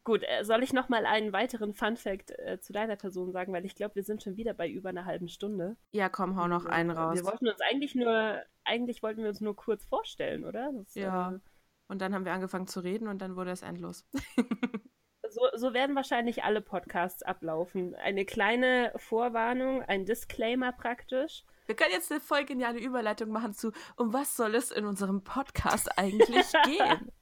Gut, 0.05 0.25
äh, 0.25 0.45
soll 0.45 0.65
ich 0.65 0.73
noch 0.73 0.89
mal 0.89 1.07
einen 1.07 1.33
weiteren 1.33 1.75
Fun 1.75 1.97
Fact 1.97 2.33
äh, 2.39 2.59
zu 2.61 2.73
deiner 2.73 2.97
Person 2.97 3.31
sagen, 3.31 3.53
weil 3.53 3.65
ich 3.65 3.77
glaube, 3.77 3.95
wir 3.95 4.03
sind 4.03 4.23
schon 4.23 4.37
wieder 4.37 4.53
bei 4.53 4.69
über 4.69 4.89
einer 4.89 5.05
halben 5.05 5.29
Stunde. 5.29 5.77
Ja, 5.93 6.09
komm, 6.09 6.37
hau 6.37 6.49
noch 6.49 6.67
einen 6.67 6.91
raus. 6.91 7.17
Wir 7.17 7.25
wollten 7.25 7.47
uns 7.47 7.61
eigentlich 7.61 7.95
nur, 7.95 8.43
eigentlich 8.65 9.03
wollten 9.03 9.23
wir 9.23 9.29
uns 9.29 9.41
nur 9.41 9.55
kurz 9.55 9.85
vorstellen, 9.85 10.45
oder? 10.45 10.73
Das, 10.73 10.95
ja. 10.95 11.33
Äh, 11.33 11.39
und 11.87 12.01
dann 12.01 12.15
haben 12.15 12.25
wir 12.25 12.33
angefangen 12.33 12.67
zu 12.67 12.81
reden 12.81 13.07
und 13.07 13.21
dann 13.23 13.37
wurde 13.37 13.53
es 13.53 13.63
endlos. 13.63 14.05
so, 15.31 15.43
so 15.55 15.73
werden 15.73 15.95
wahrscheinlich 15.95 16.43
alle 16.43 16.61
Podcasts 16.61 17.23
ablaufen. 17.23 17.95
Eine 17.95 18.25
kleine 18.25 18.93
Vorwarnung, 18.97 19.83
ein 19.83 20.05
Disclaimer 20.05 20.73
praktisch. 20.73 21.45
Wir 21.67 21.77
können 21.77 21.93
jetzt 21.93 22.11
eine 22.11 22.21
voll 22.21 22.45
geniale 22.45 22.81
Überleitung 22.81 23.31
machen 23.31 23.55
zu, 23.55 23.73
um 23.97 24.13
was 24.13 24.37
soll 24.37 24.57
es 24.57 24.73
in 24.73 24.85
unserem 24.85 25.23
Podcast 25.23 25.97
eigentlich 25.97 26.47
gehen? 26.65 27.13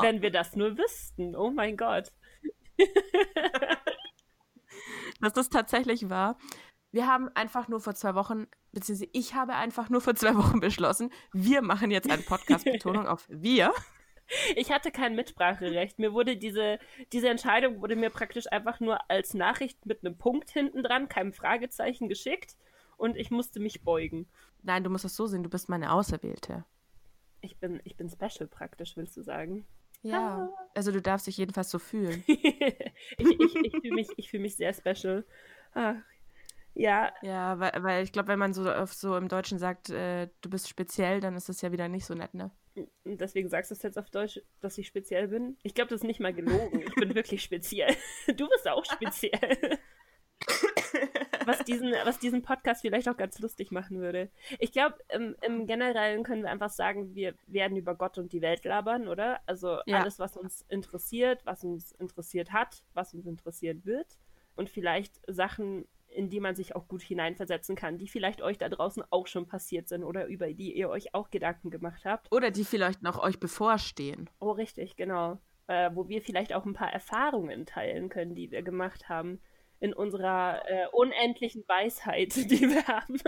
Wenn 0.00 0.22
wir 0.22 0.30
das 0.30 0.56
nur 0.56 0.78
wüssten. 0.78 1.36
Oh 1.36 1.50
mein 1.50 1.76
Gott. 1.76 2.12
dass 5.20 5.32
das 5.32 5.50
tatsächlich 5.50 6.10
war. 6.10 6.36
Wir 6.92 7.06
haben 7.06 7.28
einfach 7.34 7.68
nur 7.68 7.80
vor 7.80 7.94
zwei 7.94 8.14
Wochen, 8.14 8.46
beziehungsweise 8.72 9.10
ich 9.12 9.34
habe 9.34 9.54
einfach 9.54 9.90
nur 9.90 10.00
vor 10.00 10.14
zwei 10.14 10.36
Wochen 10.36 10.60
beschlossen, 10.60 11.10
wir 11.32 11.62
machen 11.62 11.90
jetzt 11.90 12.10
eine 12.10 12.22
Podcast-Betonung 12.22 13.06
auf 13.06 13.26
wir. 13.28 13.72
Ich 14.54 14.70
hatte 14.70 14.92
kein 14.92 15.16
Mitspracherecht. 15.16 15.98
Mir 15.98 16.12
wurde 16.12 16.36
diese, 16.36 16.78
diese 17.12 17.28
Entscheidung 17.28 17.80
wurde 17.80 17.96
mir 17.96 18.10
praktisch 18.10 18.50
einfach 18.50 18.78
nur 18.78 19.10
als 19.10 19.34
Nachricht 19.34 19.84
mit 19.86 20.04
einem 20.04 20.18
Punkt 20.18 20.50
hinten 20.50 20.82
dran, 20.82 21.08
keinem 21.08 21.32
Fragezeichen 21.32 22.08
geschickt 22.08 22.56
und 22.96 23.16
ich 23.16 23.30
musste 23.30 23.60
mich 23.60 23.82
beugen. 23.82 24.28
Nein, 24.62 24.84
du 24.84 24.90
musst 24.90 25.04
das 25.04 25.16
so 25.16 25.26
sehen, 25.26 25.42
du 25.42 25.50
bist 25.50 25.68
meine 25.68 25.92
Auserwählte. 25.92 26.64
Ich 27.40 27.58
bin, 27.58 27.80
ich 27.84 27.96
bin 27.96 28.08
special 28.08 28.46
praktisch, 28.46 28.96
willst 28.96 29.16
du 29.16 29.22
sagen? 29.22 29.66
Ja. 30.02 30.48
Also 30.74 30.92
du 30.92 31.02
darfst 31.02 31.26
dich 31.26 31.36
jedenfalls 31.36 31.70
so 31.70 31.78
fühlen. 31.78 32.24
ich 32.26 32.94
ich, 33.18 33.54
ich 33.64 33.72
fühle 33.80 33.94
mich, 33.94 34.08
ich 34.16 34.30
fühl 34.30 34.40
mich 34.40 34.56
sehr 34.56 34.72
special. 34.72 35.24
Ach, 35.74 35.96
ja. 36.74 37.12
Ja, 37.22 37.58
weil, 37.58 37.72
weil 37.82 38.04
ich 38.04 38.12
glaube, 38.12 38.28
wenn 38.28 38.38
man 38.38 38.54
so 38.54 38.70
auf 38.70 38.92
so 38.92 39.16
im 39.16 39.28
Deutschen 39.28 39.58
sagt, 39.58 39.90
äh, 39.90 40.28
du 40.40 40.50
bist 40.50 40.68
speziell, 40.68 41.20
dann 41.20 41.36
ist 41.36 41.48
das 41.48 41.60
ja 41.60 41.72
wieder 41.72 41.88
nicht 41.88 42.06
so 42.06 42.14
nett, 42.14 42.34
ne? 42.34 42.50
Und 43.04 43.20
deswegen 43.20 43.48
sagst 43.48 43.70
du 43.70 43.74
es 43.74 43.82
jetzt 43.82 43.98
auf 43.98 44.10
Deutsch, 44.10 44.40
dass 44.60 44.78
ich 44.78 44.86
speziell 44.86 45.28
bin. 45.28 45.56
Ich 45.62 45.74
glaube, 45.74 45.90
das 45.90 46.00
ist 46.00 46.06
nicht 46.06 46.20
mal 46.20 46.32
gelogen. 46.32 46.80
Ich 46.80 46.94
bin 46.94 47.14
wirklich 47.14 47.42
speziell. 47.42 47.94
Du 48.36 48.48
bist 48.48 48.68
auch 48.68 48.84
speziell. 48.84 49.78
was, 51.50 51.64
diesen, 51.64 51.92
was 52.04 52.18
diesen 52.18 52.42
Podcast 52.42 52.82
vielleicht 52.82 53.08
auch 53.08 53.16
ganz 53.16 53.38
lustig 53.38 53.70
machen 53.70 54.00
würde. 54.00 54.30
Ich 54.58 54.72
glaube, 54.72 54.96
im, 55.08 55.34
im, 55.42 55.66
Generellen 55.66 56.22
können 56.22 56.42
wir 56.42 56.50
einfach 56.50 56.70
sagen, 56.70 57.14
wir 57.14 57.34
werden 57.46 57.76
über 57.76 57.94
Gott 57.94 58.18
und 58.18 58.32
die 58.32 58.42
Welt 58.42 58.64
labern, 58.64 59.08
oder? 59.08 59.40
Also 59.46 59.78
ja. 59.86 60.00
alles, 60.00 60.18
was 60.18 60.36
uns 60.36 60.64
interessiert, 60.68 61.44
was 61.44 61.64
uns 61.64 61.92
interessiert 61.92 62.52
hat, 62.52 62.82
was 62.94 63.14
uns 63.14 63.26
interessieren 63.26 63.82
wird. 63.84 64.18
Und 64.56 64.70
vielleicht 64.70 65.20
Sachen, 65.26 65.86
in 66.08 66.28
die 66.28 66.40
man 66.40 66.54
sich 66.54 66.74
auch 66.76 66.88
gut 66.88 67.02
hineinversetzen 67.02 67.76
kann, 67.76 67.98
die 67.98 68.08
vielleicht 68.08 68.42
euch 68.42 68.58
da 68.58 68.68
draußen 68.68 69.02
auch 69.10 69.26
schon 69.26 69.46
passiert 69.46 69.88
sind 69.88 70.04
oder 70.04 70.26
über 70.26 70.52
die 70.52 70.76
ihr 70.76 70.90
euch 70.90 71.14
auch 71.14 71.30
Gedanken 71.30 71.70
gemacht 71.70 72.04
habt. 72.04 72.30
Oder 72.32 72.50
die 72.50 72.64
vielleicht 72.64 73.02
noch 73.02 73.22
euch 73.22 73.38
bevorstehen. 73.38 74.28
Oh, 74.40 74.50
richtig, 74.50 74.96
genau. 74.96 75.38
Äh, 75.66 75.90
wo 75.94 76.08
wir 76.08 76.20
vielleicht 76.20 76.52
auch 76.52 76.66
ein 76.66 76.72
paar 76.72 76.92
Erfahrungen 76.92 77.64
teilen 77.64 78.08
können, 78.08 78.34
die 78.34 78.50
wir 78.50 78.62
gemacht 78.62 79.08
haben 79.08 79.40
in 79.80 79.94
unserer 79.94 80.62
äh, 80.68 80.86
unendlichen 80.92 81.64
Weisheit, 81.66 82.36
die 82.36 82.68
wir 82.68 82.86
haben. 82.86 83.18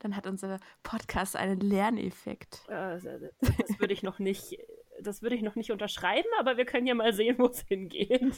Dann 0.00 0.16
hat 0.16 0.26
unser 0.26 0.58
Podcast 0.82 1.36
einen 1.36 1.60
Lerneffekt. 1.60 2.62
Äh, 2.68 2.98
das 3.40 3.78
würde 3.78 3.92
ich 3.94 4.02
noch 4.02 4.18
nicht, 4.18 4.58
das 5.00 5.22
würde 5.22 5.36
ich 5.36 5.42
noch 5.42 5.54
nicht 5.54 5.70
unterschreiben, 5.70 6.28
aber 6.38 6.56
wir 6.56 6.64
können 6.64 6.86
ja 6.86 6.94
mal 6.94 7.12
sehen, 7.12 7.38
wo 7.38 7.46
es 7.46 7.60
hingeht. 7.60 8.32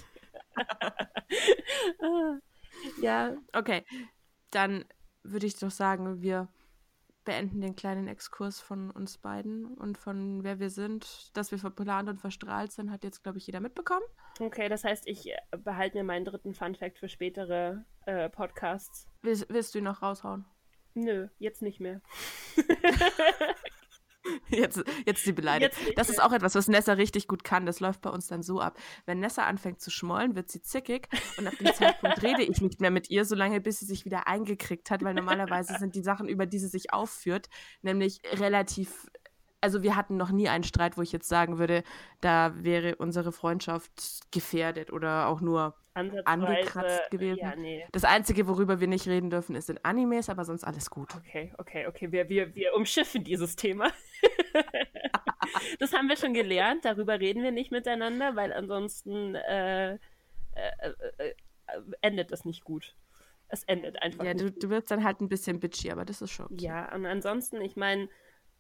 ja. 3.03 3.37
Okay, 3.53 3.85
dann 4.51 4.85
würde 5.23 5.47
ich 5.47 5.57
doch 5.59 5.71
sagen, 5.71 6.23
wir 6.23 6.49
beenden 7.29 7.61
den 7.61 7.77
kleinen 7.77 8.09
Exkurs 8.09 8.59
von 8.59 8.91
uns 8.91 9.19
beiden 9.19 9.67
und 9.67 9.99
von 9.99 10.45
wer 10.45 10.61
wir 10.61 10.71
sind. 10.71 11.37
Dass 11.37 11.51
wir 11.51 11.59
verplant 11.59 12.09
und 12.09 12.19
verstrahlt 12.19 12.73
sind, 12.73 12.91
hat 12.91 13.05
jetzt, 13.05 13.23
glaube 13.23 13.37
ich, 13.37 13.47
jeder 13.47 13.61
mitbekommen. 13.61 14.05
Okay, 14.41 14.71
das 14.71 14.83
heißt, 14.83 15.07
ich 15.07 15.31
äh, 15.31 15.37
behalte 15.59 15.99
mir 15.99 16.05
meinen 16.05 16.25
dritten 16.25 16.55
Fun-Fact 16.55 16.99
für 16.99 17.11
spätere 17.11 17.85
äh, 18.07 18.31
Podcasts. 18.31 19.07
Willst, 19.21 19.47
willst 19.51 19.75
du 19.75 19.79
ihn 19.79 19.85
noch 19.85 20.01
raushauen? 20.01 20.47
Nö, 20.95 21.29
jetzt 21.39 21.61
nicht 21.61 21.81
mehr. 21.81 22.01
Jetzt, 24.51 24.83
jetzt 25.07 25.25
sie 25.25 25.33
beleidigt. 25.33 25.77
das 25.97 26.09
ist 26.09 26.23
auch 26.23 26.33
etwas, 26.33 26.55
was 26.55 26.69
Nessa 26.69 26.95
richtig 26.95 27.29
gut 27.29 27.45
kann. 27.45 27.67
Das 27.67 27.81
läuft 27.81 28.01
bei 28.01 28.11
uns 28.11 28.29
dann 28.29 28.43
so 28.43 28.61
ab. 28.61 28.79
Wenn 29.07 29.21
Nessa 29.21 29.45
anfängt 29.45 29.81
zu 29.81 29.91
schmollen, 29.91 30.35
wird 30.37 30.51
sie 30.51 30.63
zickig 30.63 31.09
und 31.37 31.47
ab 31.47 31.55
dem 31.59 31.73
Zeitpunkt 31.75 32.23
rede 32.23 32.43
ich 32.43 32.61
nicht 32.61 32.81
mehr 32.81 32.91
mit 32.91 33.11
ihr, 33.11 33.25
solange 33.25 33.61
bis 33.61 33.81
sie 33.81 33.87
sich 33.87 34.05
wieder 34.05 34.27
eingekriegt 34.27 34.91
hat, 34.91 35.03
weil 35.03 35.15
normalerweise 35.15 35.77
sind 35.79 35.95
die 35.95 36.03
Sachen, 36.03 36.29
über 36.29 36.47
die 36.47 36.59
sie 36.59 36.69
sich 36.69 36.93
aufführt, 36.93 37.49
nämlich 37.83 38.21
relativ 38.35 39.09
also 39.61 39.83
wir 39.83 39.97
hatten 39.97 40.17
noch 40.17 40.31
nie 40.31 40.49
einen 40.49 40.65
Streit, 40.65 40.97
wo 40.97 41.03
ich 41.03 41.13
jetzt 41.13 41.29
sagen 41.29 41.59
würde, 41.59 41.83
da 42.21 42.53
wäre 42.63 42.97
unsere 42.97 43.33
Freundschaft 43.33 44.21
gefährdet 44.31 44.93
oder 44.93 45.27
auch 45.27 45.41
nur 45.41 45.75
angekratzt 46.25 47.11
gewesen. 47.11 47.41
Ja, 47.41 47.57
nee. 47.57 47.85
Das 47.93 48.05
Einzige, 48.05 48.47
worüber 48.47 48.81
wir 48.81 48.87
nicht 48.87 49.09
reden 49.09 49.31
dürfen, 49.31 49.57
ist 49.57 49.69
in 49.69 49.79
Animes, 49.85 50.29
aber 50.29 50.45
sonst 50.45 50.65
alles 50.65 50.91
gut. 50.91 51.15
Okay, 51.17 51.53
okay, 51.59 51.87
okay. 51.89 52.13
Wir, 52.13 52.29
wir, 52.29 52.55
wir 52.55 52.75
umschiffen 52.75 53.25
dieses 53.25 53.57
Thema. 53.57 53.91
das 55.79 55.93
haben 55.93 56.09
wir 56.09 56.17
schon 56.17 56.35
gelernt, 56.35 56.85
darüber 56.85 57.21
reden 57.21 57.43
wir 57.43 57.53
nicht 57.53 57.71
miteinander, 57.71 58.37
weil 58.37 58.53
ansonsten 58.53 59.35
äh, 59.35 59.95
äh, 59.95 59.99
äh, 61.19 61.35
endet 62.01 62.33
das 62.33 62.45
nicht 62.45 62.65
gut. 62.65 62.97
Es 63.49 63.65
endet 63.65 64.03
einfach. 64.03 64.25
Ja, 64.25 64.35
du, 64.35 64.51
du 64.51 64.69
wirst 64.69 64.91
dann 64.91 65.05
halt 65.05 65.21
ein 65.21 65.29
bisschen 65.29 65.61
bitchy, 65.61 65.91
aber 65.91 66.05
das 66.05 66.21
ist 66.21 66.33
schon. 66.33 66.47
Okay. 66.47 66.65
Ja, 66.65 66.95
und 66.95 67.07
ansonsten, 67.07 67.61
ich 67.63 67.77
meine, 67.77 68.09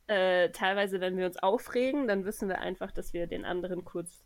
äh, 0.06 0.50
teilweise, 0.50 1.00
wenn 1.00 1.16
wir 1.16 1.26
uns 1.26 1.36
aufregen, 1.36 2.08
dann 2.08 2.24
wissen 2.24 2.48
wir 2.48 2.60
einfach, 2.60 2.90
dass 2.90 3.12
wir 3.12 3.26
den 3.26 3.44
anderen 3.44 3.84
kurz 3.84 4.24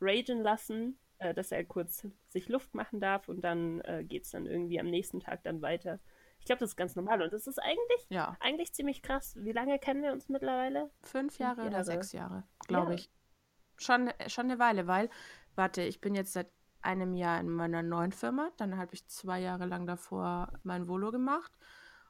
ragen 0.00 0.42
lassen, 0.42 0.98
äh, 1.18 1.32
dass 1.32 1.52
er 1.52 1.64
kurz 1.64 2.06
sich 2.28 2.48
Luft 2.48 2.74
machen 2.74 3.00
darf 3.00 3.28
und 3.28 3.40
dann 3.42 3.80
äh, 3.82 4.04
geht 4.04 4.24
es 4.24 4.30
dann 4.30 4.46
irgendwie 4.46 4.78
am 4.78 4.90
nächsten 4.90 5.20
Tag 5.20 5.42
dann 5.44 5.62
weiter. 5.62 6.00
Ich 6.46 6.48
glaube, 6.48 6.60
das 6.60 6.70
ist 6.70 6.76
ganz 6.76 6.94
normal 6.94 7.22
und 7.22 7.32
das 7.32 7.48
ist 7.48 7.58
eigentlich, 7.58 8.06
ja. 8.08 8.36
eigentlich 8.38 8.72
ziemlich 8.72 9.02
krass. 9.02 9.34
Wie 9.36 9.50
lange 9.50 9.80
kennen 9.80 10.00
wir 10.00 10.12
uns 10.12 10.28
mittlerweile? 10.28 10.92
Fünf 11.02 11.40
Jahre, 11.40 11.62
Jahre. 11.62 11.70
oder 11.70 11.84
sechs 11.84 12.12
Jahre, 12.12 12.44
glaube 12.68 12.92
ja. 12.92 12.98
ich. 12.98 13.10
Schon, 13.78 14.12
schon 14.28 14.44
eine 14.44 14.60
Weile, 14.60 14.86
weil, 14.86 15.10
warte, 15.56 15.82
ich 15.82 16.00
bin 16.00 16.14
jetzt 16.14 16.34
seit 16.34 16.48
einem 16.82 17.14
Jahr 17.14 17.40
in 17.40 17.48
meiner 17.48 17.82
neuen 17.82 18.12
Firma, 18.12 18.52
dann 18.58 18.78
habe 18.78 18.94
ich 18.94 19.08
zwei 19.08 19.40
Jahre 19.40 19.66
lang 19.66 19.88
davor 19.88 20.52
mein 20.62 20.86
Volo 20.86 21.10
gemacht 21.10 21.50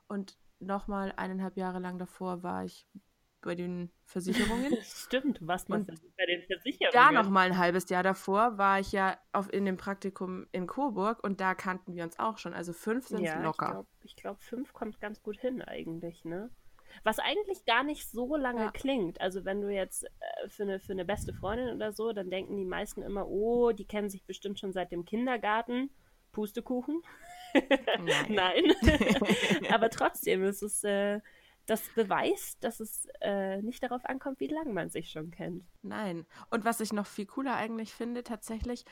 und 0.07 0.37
nochmal 0.59 1.14
eineinhalb 1.16 1.57
Jahre 1.57 1.78
lang 1.78 1.99
davor 1.99 2.43
war 2.43 2.62
ich 2.62 2.87
bei 3.47 3.55
den 3.55 3.90
Versicherungen. 4.05 4.76
Stimmt, 4.82 5.38
was 5.40 5.68
man 5.68 5.86
bei 5.86 6.26
den 6.26 6.42
Versicherungen. 6.42 6.92
Da 6.92 7.12
nochmal 7.12 7.47
ein 7.47 7.59
halbes 7.59 7.88
Jahr 7.88 8.03
davor 8.03 8.59
war 8.59 8.78
ich 8.78 8.92
ja 8.92 9.18
auf, 9.32 9.53
in 9.53 9.64
dem 9.64 9.76
Praktikum 9.76 10.47
in 10.53 10.66
Coburg 10.66 11.24
und 11.24 11.40
da 11.40 11.55
kannten 11.55 11.94
wir 11.94 12.05
uns 12.05 12.18
auch 12.18 12.38
schon. 12.38 12.53
Also 12.53 12.72
fünf 12.72 13.07
sind 13.09 13.20
ja, 13.20 13.42
locker. 13.42 13.86
Ich 14.05 14.16
glaube, 14.16 14.38
glaub, 14.38 14.42
fünf 14.42 14.72
kommt 14.72 15.01
ganz 15.01 15.22
gut 15.22 15.38
hin 15.40 15.62
eigentlich, 15.62 16.24
ne? 16.24 16.51
Was 17.05 17.18
eigentlich 17.18 17.64
gar 17.64 17.84
nicht 17.84 18.11
so 18.11 18.36
lange 18.36 18.64
ja. 18.64 18.70
klingt. 18.70 19.20
Also 19.20 19.44
wenn 19.44 19.61
du 19.61 19.68
jetzt 19.68 20.05
äh, 20.05 20.49
für, 20.49 20.62
eine, 20.64 20.80
für 20.80 20.92
eine 20.92 21.05
beste 21.05 21.32
Freundin 21.32 21.74
oder 21.74 21.92
so, 21.92 22.12
dann 22.12 22.30
denken 22.30 22.57
die 22.57 22.64
meisten 22.64 23.03
immer, 23.03 23.28
oh, 23.28 23.72
die 23.72 23.86
kennen 23.86 24.09
sich 24.09 24.24
bestimmt 24.24 24.59
schon 24.59 24.72
seit 24.72 24.92
dem 24.92 25.05
Kindergarten. 25.05 25.90
Pustekuchen. 26.32 27.03
Nein. 28.05 28.26
Nein. 28.28 28.64
Aber 29.72 29.88
trotzdem, 29.88 30.42
es 30.42 30.62
ist, 30.62 30.84
äh, 30.84 31.20
das 31.67 31.89
beweist, 31.95 32.62
dass 32.62 32.81
es 32.81 33.07
äh, 33.21 33.61
nicht 33.62 33.83
darauf 33.83 34.05
ankommt, 34.05 34.41
wie 34.41 34.47
lange 34.47 34.73
man 34.73 34.89
sich 34.89 35.11
schon 35.11 35.31
kennt. 35.31 35.64
Nein. 35.83 36.27
Und 36.51 36.64
was 36.64 36.81
ich 36.81 36.93
noch 36.93 37.07
viel 37.07 37.27
cooler 37.27 37.57
eigentlich 37.57 37.93
finde, 37.93 38.23
tatsächlich, 38.23 38.85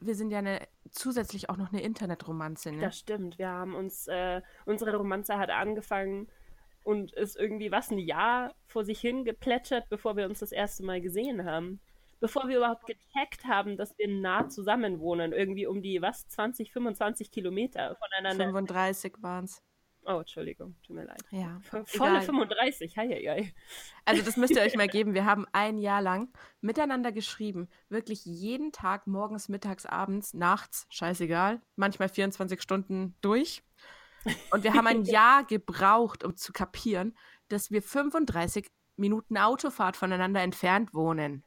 wir 0.00 0.14
sind 0.14 0.30
ja 0.30 0.38
eine, 0.38 0.66
zusätzlich 0.90 1.50
auch 1.50 1.56
noch 1.56 1.72
eine 1.72 1.82
Internetromanze. 1.82 2.72
Ne? 2.72 2.80
Das 2.80 2.98
stimmt. 2.98 3.38
Wir 3.38 3.48
haben 3.48 3.74
uns, 3.74 4.06
äh, 4.06 4.42
unsere 4.66 4.96
Romanze 4.96 5.38
hat 5.38 5.50
angefangen 5.50 6.28
und 6.84 7.12
ist 7.12 7.36
irgendwie 7.36 7.70
was 7.70 7.90
ein 7.90 7.98
Jahr 7.98 8.54
vor 8.66 8.84
sich 8.84 9.00
hin 9.00 9.24
geplätschert, 9.24 9.88
bevor 9.88 10.16
wir 10.16 10.26
uns 10.26 10.40
das 10.40 10.52
erste 10.52 10.84
Mal 10.84 11.00
gesehen 11.00 11.44
haben 11.44 11.80
bevor 12.20 12.48
wir 12.48 12.58
überhaupt 12.58 12.86
gecheckt 12.86 13.44
haben, 13.46 13.76
dass 13.76 13.96
wir 13.98 14.06
nah 14.06 14.48
zusammen 14.48 15.00
wohnen, 15.00 15.32
irgendwie 15.32 15.66
um 15.66 15.82
die, 15.82 16.00
was, 16.02 16.28
20, 16.28 16.70
25 16.72 17.30
Kilometer 17.30 17.96
voneinander. 17.96 18.44
35 18.44 19.14
waren 19.20 19.46
es. 19.46 19.62
Oh, 20.04 20.20
Entschuldigung, 20.20 20.76
tut 20.82 20.96
mir 20.96 21.04
leid. 21.04 21.22
Ja. 21.30 21.60
Volle 21.62 21.84
egal. 21.92 22.22
35, 22.22 22.96
hei, 22.96 23.08
hei, 23.08 23.22
hei. 23.28 23.54
Also 24.04 24.22
das 24.22 24.36
müsst 24.36 24.54
ihr 24.54 24.62
euch 24.62 24.76
mal 24.76 24.88
geben. 24.88 25.14
Wir 25.14 25.24
haben 25.24 25.46
ein 25.52 25.78
Jahr 25.78 26.00
lang 26.00 26.32
miteinander 26.60 27.12
geschrieben. 27.12 27.68
Wirklich 27.88 28.24
jeden 28.24 28.72
Tag, 28.72 29.06
morgens, 29.06 29.48
mittags, 29.48 29.86
abends, 29.86 30.34
nachts, 30.34 30.86
scheißegal. 30.90 31.60
Manchmal 31.76 32.08
24 32.08 32.60
Stunden 32.62 33.14
durch. 33.20 33.62
Und 34.50 34.64
wir 34.64 34.74
haben 34.74 34.86
ein 34.86 35.04
Jahr 35.04 35.44
gebraucht, 35.44 36.24
um 36.24 36.36
zu 36.36 36.52
kapieren, 36.52 37.16
dass 37.48 37.70
wir 37.70 37.82
35 37.82 38.70
Minuten 38.96 39.36
Autofahrt 39.36 39.96
voneinander 39.96 40.40
entfernt 40.40 40.94
wohnen 40.94 41.44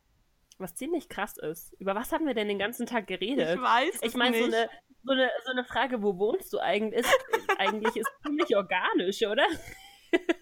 was 0.60 0.76
ziemlich 0.76 1.10
krass 1.10 1.38
ist. 1.38 1.74
Über 1.80 1.93
was 1.93 2.12
haben 2.12 2.26
wir 2.26 2.34
denn 2.34 2.47
den 2.47 2.60
ganzen 2.60 2.86
Tag 2.86 3.08
geredet? 3.08 3.56
Ich 3.56 3.62
weiß. 3.62 3.99
Ich 4.01 4.16
meine, 4.16 4.38
so 4.38 4.45
eine, 4.45 4.70
so, 5.04 5.14
eine, 5.14 5.30
so 5.45 5.51
eine 5.51 5.64
Frage, 5.64 6.01
wo 6.01 6.18
wohnst 6.18 6.51
du 6.54 6.60
eigentlich, 6.60 7.06
ist, 7.06 7.26
eigentlich 7.58 7.95
ist 7.95 8.12
ziemlich 8.24 8.56
organisch, 8.56 9.22
oder? 9.24 9.45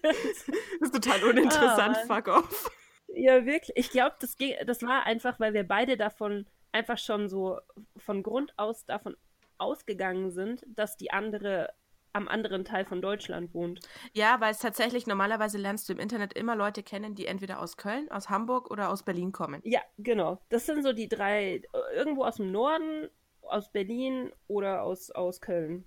das 0.02 0.48
ist 0.80 0.94
total 0.94 1.22
uninteressant, 1.24 1.96
oh, 2.02 2.14
fuck 2.14 2.28
off. 2.28 2.70
Ja, 3.14 3.44
wirklich. 3.44 3.76
Ich 3.76 3.90
glaube, 3.90 4.16
das, 4.20 4.36
das 4.66 4.82
war 4.82 5.04
einfach, 5.04 5.38
weil 5.40 5.54
wir 5.54 5.66
beide 5.66 5.96
davon 5.96 6.46
einfach 6.72 6.98
schon 6.98 7.28
so 7.28 7.58
von 7.96 8.22
Grund 8.22 8.52
aus 8.56 8.86
davon 8.86 9.16
ausgegangen 9.58 10.30
sind, 10.30 10.64
dass 10.66 10.96
die 10.96 11.12
andere 11.12 11.72
am 12.14 12.28
anderen 12.28 12.64
Teil 12.64 12.84
von 12.84 13.00
Deutschland 13.00 13.54
wohnt. 13.54 13.80
Ja, 14.12 14.38
weil 14.40 14.50
es 14.50 14.58
tatsächlich 14.58 15.06
normalerweise 15.06 15.56
lernst 15.56 15.88
du 15.88 15.94
im 15.94 15.98
Internet 15.98 16.34
immer 16.34 16.54
Leute 16.54 16.82
kennen, 16.82 17.14
die 17.14 17.26
entweder 17.26 17.60
aus 17.60 17.78
Köln, 17.78 18.10
aus 18.10 18.28
Hamburg 18.28 18.70
oder 18.70 18.90
aus 18.90 19.02
Berlin 19.02 19.32
kommen. 19.32 19.62
Ja, 19.64 19.80
genau. 19.96 20.38
Das 20.50 20.66
sind 20.66 20.82
so 20.82 20.92
die 20.92 21.08
drei, 21.08 21.62
irgendwo 21.94 22.24
aus 22.24 22.36
dem 22.36 22.52
Norden, 22.52 23.08
aus 23.42 23.70
Berlin 23.70 24.30
oder 24.46 24.82
aus, 24.82 25.10
aus 25.10 25.40
Köln. 25.40 25.84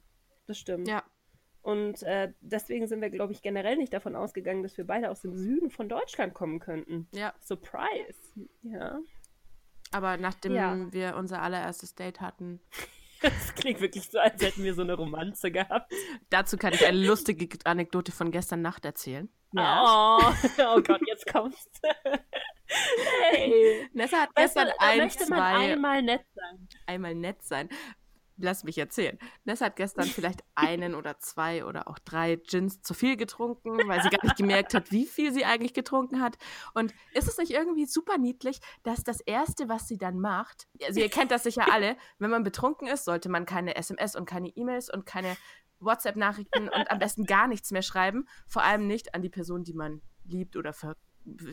Das 0.48 0.58
stimmt. 0.58 0.88
Ja. 0.88 1.04
Und 1.62 2.04
äh, 2.04 2.32
deswegen 2.42 2.88
sind 2.88 3.02
wir, 3.02 3.10
glaube 3.10 3.34
ich, 3.34 3.42
generell 3.42 3.76
nicht 3.76 3.92
davon 3.92 4.16
ausgegangen, 4.16 4.62
dass 4.62 4.78
wir 4.78 4.86
beide 4.86 5.10
aus 5.10 5.22
dem 5.22 5.36
Süden 5.36 5.72
von 5.72 5.90
Deutschland 5.90 6.36
kommen 6.36 6.60
könnten. 6.60 7.08
Ja. 7.12 7.34
Surprise. 7.42 8.20
Ja. 8.62 9.00
Aber 9.92 10.18
nachdem 10.18 10.54
ja. 10.54 10.94
wir 10.94 11.16
unser 11.16 11.42
allererstes 11.42 11.96
Date 11.96 12.22
hatten, 12.22 12.60
Das 13.26 13.56
klingt 13.56 13.82
wirklich 13.82 14.10
so, 14.10 14.20
als 14.20 14.42
hätten 14.42 14.64
wir 14.64 14.74
so 14.74 14.82
eine 14.84 14.94
Romanze 14.94 15.52
gehabt. 15.52 15.92
Dazu 16.30 16.58
kann 16.58 16.74
ich 16.74 16.86
eine 16.86 17.06
lustige 17.06 17.48
Anekdote 17.66 18.12
von 18.12 18.32
gestern 18.32 18.62
Nacht 18.62 18.86
erzählen. 18.86 19.30
Ja. 19.54 20.18
Oh, 20.20 20.34
oh 20.76 20.82
Gott, 20.82 21.02
jetzt 21.08 21.26
kommst 21.32 21.70
du. 21.82 21.90
hey. 23.32 23.90
Nessa 23.94 24.22
hat 24.22 24.30
Weißt 24.36 24.56
du, 24.56 24.60
gestern 24.62 24.78
da 24.80 24.86
ein, 24.86 24.98
möchte 25.00 25.30
man 25.30 25.40
zwei, 25.40 25.74
einmal 25.74 26.02
nett 26.02 26.26
sein. 26.34 26.68
einmal 26.88 27.16
nett 27.16 27.44
sein. 27.44 27.70
Lass 28.38 28.64
mich 28.64 28.78
erzählen. 28.78 29.18
Nessa 29.46 29.68
hat 29.68 29.78
gestern 29.78 30.06
vielleicht 30.06 30.44
einen 30.56 30.94
oder 30.94 31.20
zwei 31.20 31.64
oder 31.66 31.88
auch 31.88 32.00
drei 32.00 32.36
Gins 32.36 32.82
zu 32.82 32.94
viel 32.94 33.16
getrunken, 33.16 33.78
weil 33.88 34.02
sie 34.02 34.10
gar 34.10 34.24
nicht 34.24 34.36
gemerkt 34.36 34.74
hat, 34.74 34.92
wie 34.92 35.06
viel 35.06 35.32
sie 35.34 35.46
eigentlich 35.46 35.74
getrunken 35.74 36.22
hat. 36.22 36.38
Und 36.74 36.94
ist 37.14 37.30
es 37.30 37.38
nicht 37.38 37.52
irgendwie 37.52 37.86
super 37.86 38.18
niedlich, 38.18 38.60
dass 38.84 39.04
das 39.04 39.22
Erste, 39.22 39.70
was 39.70 39.88
sie 39.88 39.98
dann 39.98 40.20
macht, 40.20 40.68
also 40.86 41.00
ihr 41.00 41.10
kennt 41.10 41.32
das 41.32 41.44
sicher 41.44 41.72
alle, 41.72 41.96
wenn 42.20 42.30
man 42.30 42.44
betrunken 42.44 42.88
ist, 42.88 43.06
sollte 43.06 43.30
man 43.30 43.46
keine 43.46 43.76
SMS 43.76 44.16
und 44.16 44.26
keine 44.26 44.50
E-Mails 44.50 44.90
und 44.90 45.06
keine 45.06 45.38
WhatsApp-Nachrichten 45.80 46.70
und 46.70 46.92
am 46.92 47.00
besten 47.00 47.26
gar 47.26 47.48
nichts 47.48 47.72
mehr 47.72 47.82
schreiben. 47.82 48.28
Vor 48.48 48.64
allem 48.64 48.88
nicht 48.88 49.16
an 49.16 49.22
die 49.22 49.30
Person, 49.30 49.64
die 49.64 49.74
man 49.74 50.02
liebt 50.26 50.56
oder 50.56 50.74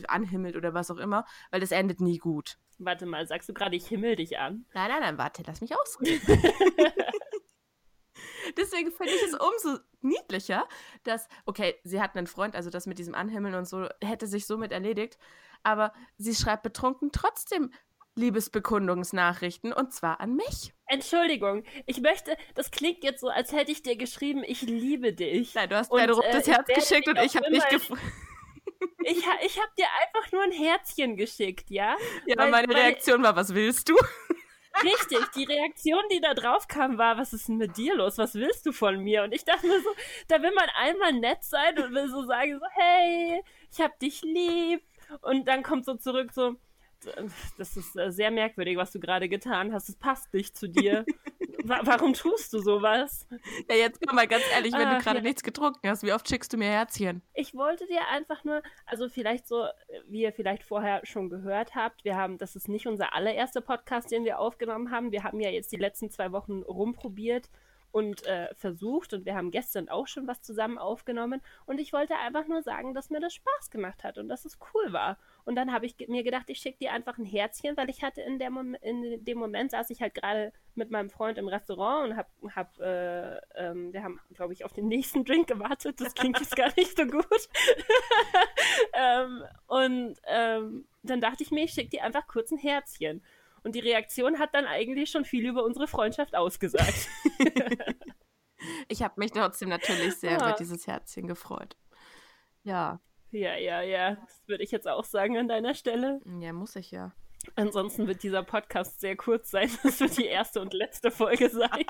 anhimmelt 0.07 0.55
oder 0.55 0.73
was 0.73 0.91
auch 0.91 0.97
immer, 0.97 1.25
weil 1.51 1.61
das 1.61 1.71
endet 1.71 1.99
nie 1.99 2.17
gut. 2.17 2.57
Warte 2.79 3.05
mal, 3.05 3.27
sagst 3.27 3.49
du 3.49 3.53
gerade, 3.53 3.75
ich 3.75 3.87
himmel 3.87 4.15
dich 4.15 4.39
an? 4.39 4.65
Nein, 4.73 4.89
nein, 4.89 5.01
nein, 5.01 5.17
warte, 5.17 5.43
lass 5.45 5.61
mich 5.61 5.75
ausreden. 5.75 6.21
Deswegen 8.57 8.91
finde 8.91 9.13
ich 9.13 9.23
es 9.23 9.33
umso 9.33 9.79
niedlicher, 10.01 10.67
dass, 11.03 11.27
okay, 11.45 11.75
sie 11.83 12.01
hat 12.01 12.15
einen 12.15 12.27
Freund, 12.27 12.55
also 12.55 12.69
das 12.69 12.85
mit 12.85 12.99
diesem 12.99 13.15
Anhimmeln 13.15 13.55
und 13.55 13.65
so 13.65 13.87
hätte 14.03 14.27
sich 14.27 14.45
somit 14.45 14.71
erledigt, 14.71 15.17
aber 15.63 15.93
sie 16.17 16.35
schreibt 16.35 16.63
betrunken 16.63 17.11
trotzdem 17.11 17.71
Liebesbekundungsnachrichten 18.15 19.73
und 19.73 19.93
zwar 19.93 20.19
an 20.19 20.35
mich. 20.35 20.73
Entschuldigung, 20.85 21.63
ich 21.87 22.01
möchte, 22.01 22.37
das 22.53 22.69
klingt 22.69 23.03
jetzt 23.03 23.21
so, 23.21 23.29
als 23.29 23.51
hätte 23.51 23.71
ich 23.71 23.81
dir 23.81 23.95
geschrieben, 23.95 24.43
ich 24.45 24.61
liebe 24.61 25.13
dich. 25.13 25.55
Nein, 25.55 25.69
du 25.69 25.77
hast 25.77 25.91
mir 25.91 26.01
ein 26.01 26.09
äh, 26.09 26.13
Herz 26.13 26.47
werde 26.47 26.73
geschickt 26.73 27.07
und 27.07 27.17
ich 27.17 27.35
habe 27.35 27.49
nicht 27.49 27.69
gefragt. 27.69 28.01
Ich, 29.05 29.17
ich 29.45 29.59
habe 29.59 29.71
dir 29.77 29.85
einfach 30.05 30.31
nur 30.31 30.43
ein 30.43 30.51
Herzchen 30.51 31.15
geschickt, 31.17 31.69
ja? 31.69 31.95
Ja, 32.25 32.37
Weil- 32.37 32.51
meine 32.51 32.67
weil- 32.69 32.77
Reaktion 32.81 33.23
war, 33.23 33.35
was 33.35 33.53
willst 33.53 33.89
du? 33.89 33.95
Richtig, 34.83 35.19
die 35.35 35.43
Reaktion, 35.43 36.01
die 36.11 36.19
da 36.19 36.33
drauf 36.33 36.67
kam, 36.67 36.97
war, 36.97 37.15
was 37.17 37.31
ist 37.31 37.47
denn 37.47 37.57
mit 37.57 37.77
dir 37.77 37.95
los? 37.95 38.17
Was 38.17 38.33
willst 38.33 38.65
du 38.65 38.71
von 38.71 38.99
mir? 38.99 39.21
Und 39.23 39.31
ich 39.31 39.45
dachte 39.45 39.67
mir 39.67 39.79
so, 39.81 39.89
da 40.27 40.41
will 40.41 40.51
man 40.55 40.67
einmal 40.75 41.13
nett 41.13 41.43
sein 41.43 41.77
und 41.77 41.93
will 41.93 42.09
so 42.09 42.23
sagen, 42.25 42.57
so, 42.59 42.65
hey, 42.71 43.43
ich 43.71 43.79
hab 43.79 43.99
dich 43.99 44.23
lieb. 44.23 44.81
Und 45.21 45.47
dann 45.47 45.61
kommt 45.61 45.85
so 45.85 45.93
zurück 45.93 46.31
so, 46.33 46.55
das 47.57 47.77
ist 47.77 47.95
äh, 47.97 48.11
sehr 48.11 48.31
merkwürdig, 48.31 48.77
was 48.77 48.91
du 48.91 48.99
gerade 48.99 49.29
getan 49.29 49.73
hast. 49.73 49.89
Es 49.89 49.95
passt 49.95 50.33
nicht 50.33 50.57
zu 50.57 50.67
dir. 50.67 51.05
Wa 51.63 51.79
warum 51.83 52.13
tust 52.13 52.53
du 52.53 52.59
sowas? 52.59 53.27
Ja, 53.69 53.75
jetzt 53.75 53.99
mal 54.11 54.27
ganz 54.27 54.43
ehrlich, 54.53 54.73
wenn 54.73 54.89
du 54.89 54.97
Ach, 54.97 55.03
gerade 55.03 55.19
ja. 55.19 55.23
nichts 55.23 55.43
getrunken 55.43 55.89
hast, 55.89 56.03
wie 56.03 56.11
oft 56.11 56.27
schickst 56.27 56.51
du 56.51 56.57
mir 56.57 56.67
Herzchen? 56.67 57.21
Ich 57.33 57.55
wollte 57.55 57.87
dir 57.87 58.07
einfach 58.09 58.43
nur, 58.43 58.61
also 58.85 59.07
vielleicht 59.09 59.47
so, 59.47 59.65
wie 60.07 60.21
ihr 60.21 60.33
vielleicht 60.33 60.63
vorher 60.63 61.05
schon 61.05 61.29
gehört 61.29 61.75
habt, 61.75 62.03
wir 62.03 62.15
haben, 62.15 62.37
das 62.37 62.55
ist 62.55 62.67
nicht 62.67 62.87
unser 62.87 63.13
allererster 63.13 63.61
Podcast, 63.61 64.11
den 64.11 64.25
wir 64.25 64.39
aufgenommen 64.39 64.91
haben. 64.91 65.11
Wir 65.11 65.23
haben 65.23 65.39
ja 65.39 65.49
jetzt 65.49 65.71
die 65.71 65.77
letzten 65.77 66.09
zwei 66.09 66.31
Wochen 66.31 66.61
rumprobiert 66.63 67.49
und 67.93 68.25
äh, 68.25 68.53
versucht 68.55 69.13
und 69.13 69.23
wir 69.25 69.35
haben 69.35 69.51
gestern 69.51 69.87
auch 69.87 70.07
schon 70.07 70.27
was 70.27 70.41
zusammen 70.41 70.79
aufgenommen 70.79 71.41
und 71.67 71.79
ich 71.79 71.93
wollte 71.93 72.15
einfach 72.15 72.47
nur 72.47 72.63
sagen, 72.63 72.95
dass 72.95 73.11
mir 73.11 73.19
das 73.19 73.35
Spaß 73.35 73.69
gemacht 73.69 74.03
hat 74.03 74.17
und 74.17 74.27
dass 74.29 74.45
es 74.45 74.57
cool 74.73 74.91
war. 74.91 75.19
Und 75.45 75.55
dann 75.55 75.71
habe 75.71 75.85
ich 75.85 75.95
mir 76.07 76.23
gedacht, 76.23 76.49
ich 76.49 76.57
schicke 76.57 76.79
dir 76.79 76.91
einfach 76.91 77.19
ein 77.19 77.25
Herzchen, 77.25 77.77
weil 77.77 77.91
ich 77.91 78.01
hatte 78.01 78.21
in, 78.21 78.39
der 78.39 78.49
Mom 78.49 78.73
in 78.81 79.23
dem 79.23 79.37
Moment 79.37 79.71
saß 79.71 79.91
ich 79.91 80.01
halt 80.01 80.15
gerade 80.15 80.53
mit 80.73 80.89
meinem 80.89 81.11
Freund 81.11 81.37
im 81.37 81.47
Restaurant 81.47 82.09
und 82.09 82.17
hab, 82.17 82.31
hab 82.55 82.79
äh, 82.79 83.37
ähm, 83.55 83.93
wir 83.93 84.03
haben, 84.03 84.19
glaube 84.33 84.53
ich, 84.53 84.65
auf 84.65 84.73
den 84.73 84.87
nächsten 84.87 85.23
Drink 85.25 85.47
gewartet. 85.47 86.01
Das 86.01 86.15
klingt 86.15 86.39
jetzt 86.39 86.55
gar 86.55 86.73
nicht 86.75 86.97
so 86.97 87.05
gut. 87.05 87.49
ähm, 88.93 89.43
und 89.67 90.15
ähm, 90.25 90.87
dann 91.03 91.21
dachte 91.21 91.43
ich 91.43 91.51
mir, 91.51 91.65
ich 91.65 91.73
schicke 91.73 91.89
dir 91.89 92.03
einfach 92.03 92.25
kurz 92.25 92.51
ein 92.51 92.57
Herzchen. 92.57 93.21
Und 93.63 93.75
die 93.75 93.79
Reaktion 93.79 94.39
hat 94.39 94.53
dann 94.53 94.65
eigentlich 94.65 95.09
schon 95.11 95.25
viel 95.25 95.45
über 95.47 95.63
unsere 95.63 95.87
Freundschaft 95.87 96.35
ausgesagt. 96.35 97.07
Ich 98.87 99.03
habe 99.03 99.15
mich 99.17 99.31
trotzdem 99.31 99.67
natürlich 99.69 100.15
sehr 100.15 100.31
Ja. 100.31 100.37
über 100.37 100.53
dieses 100.53 100.87
Herzchen 100.87 101.27
gefreut. 101.27 101.75
Ja, 102.63 103.01
ja, 103.31 103.55
ja, 103.55 103.81
ja. 103.81 104.15
Das 104.15 104.41
würde 104.47 104.63
ich 104.63 104.71
jetzt 104.71 104.87
auch 104.87 105.03
sagen 105.03 105.37
an 105.37 105.47
deiner 105.49 105.73
Stelle. 105.73 106.21
ja, 106.39 106.53
muss 106.53 106.75
ich 106.77 106.91
ja. 106.91 107.13
Ansonsten 107.55 108.07
wird 108.07 108.23
dieser 108.23 108.41
Podcast 108.43 109.01
sehr 109.01 109.17
kurz 109.17 109.51
sein. 109.51 109.69
Das 109.83 109.99
wird 109.99 110.17
die 110.17 110.27
erste 110.27 110.61
und 110.61 110.73
letzte 110.73 111.11
Folge 111.11 111.49
sein. 111.49 111.83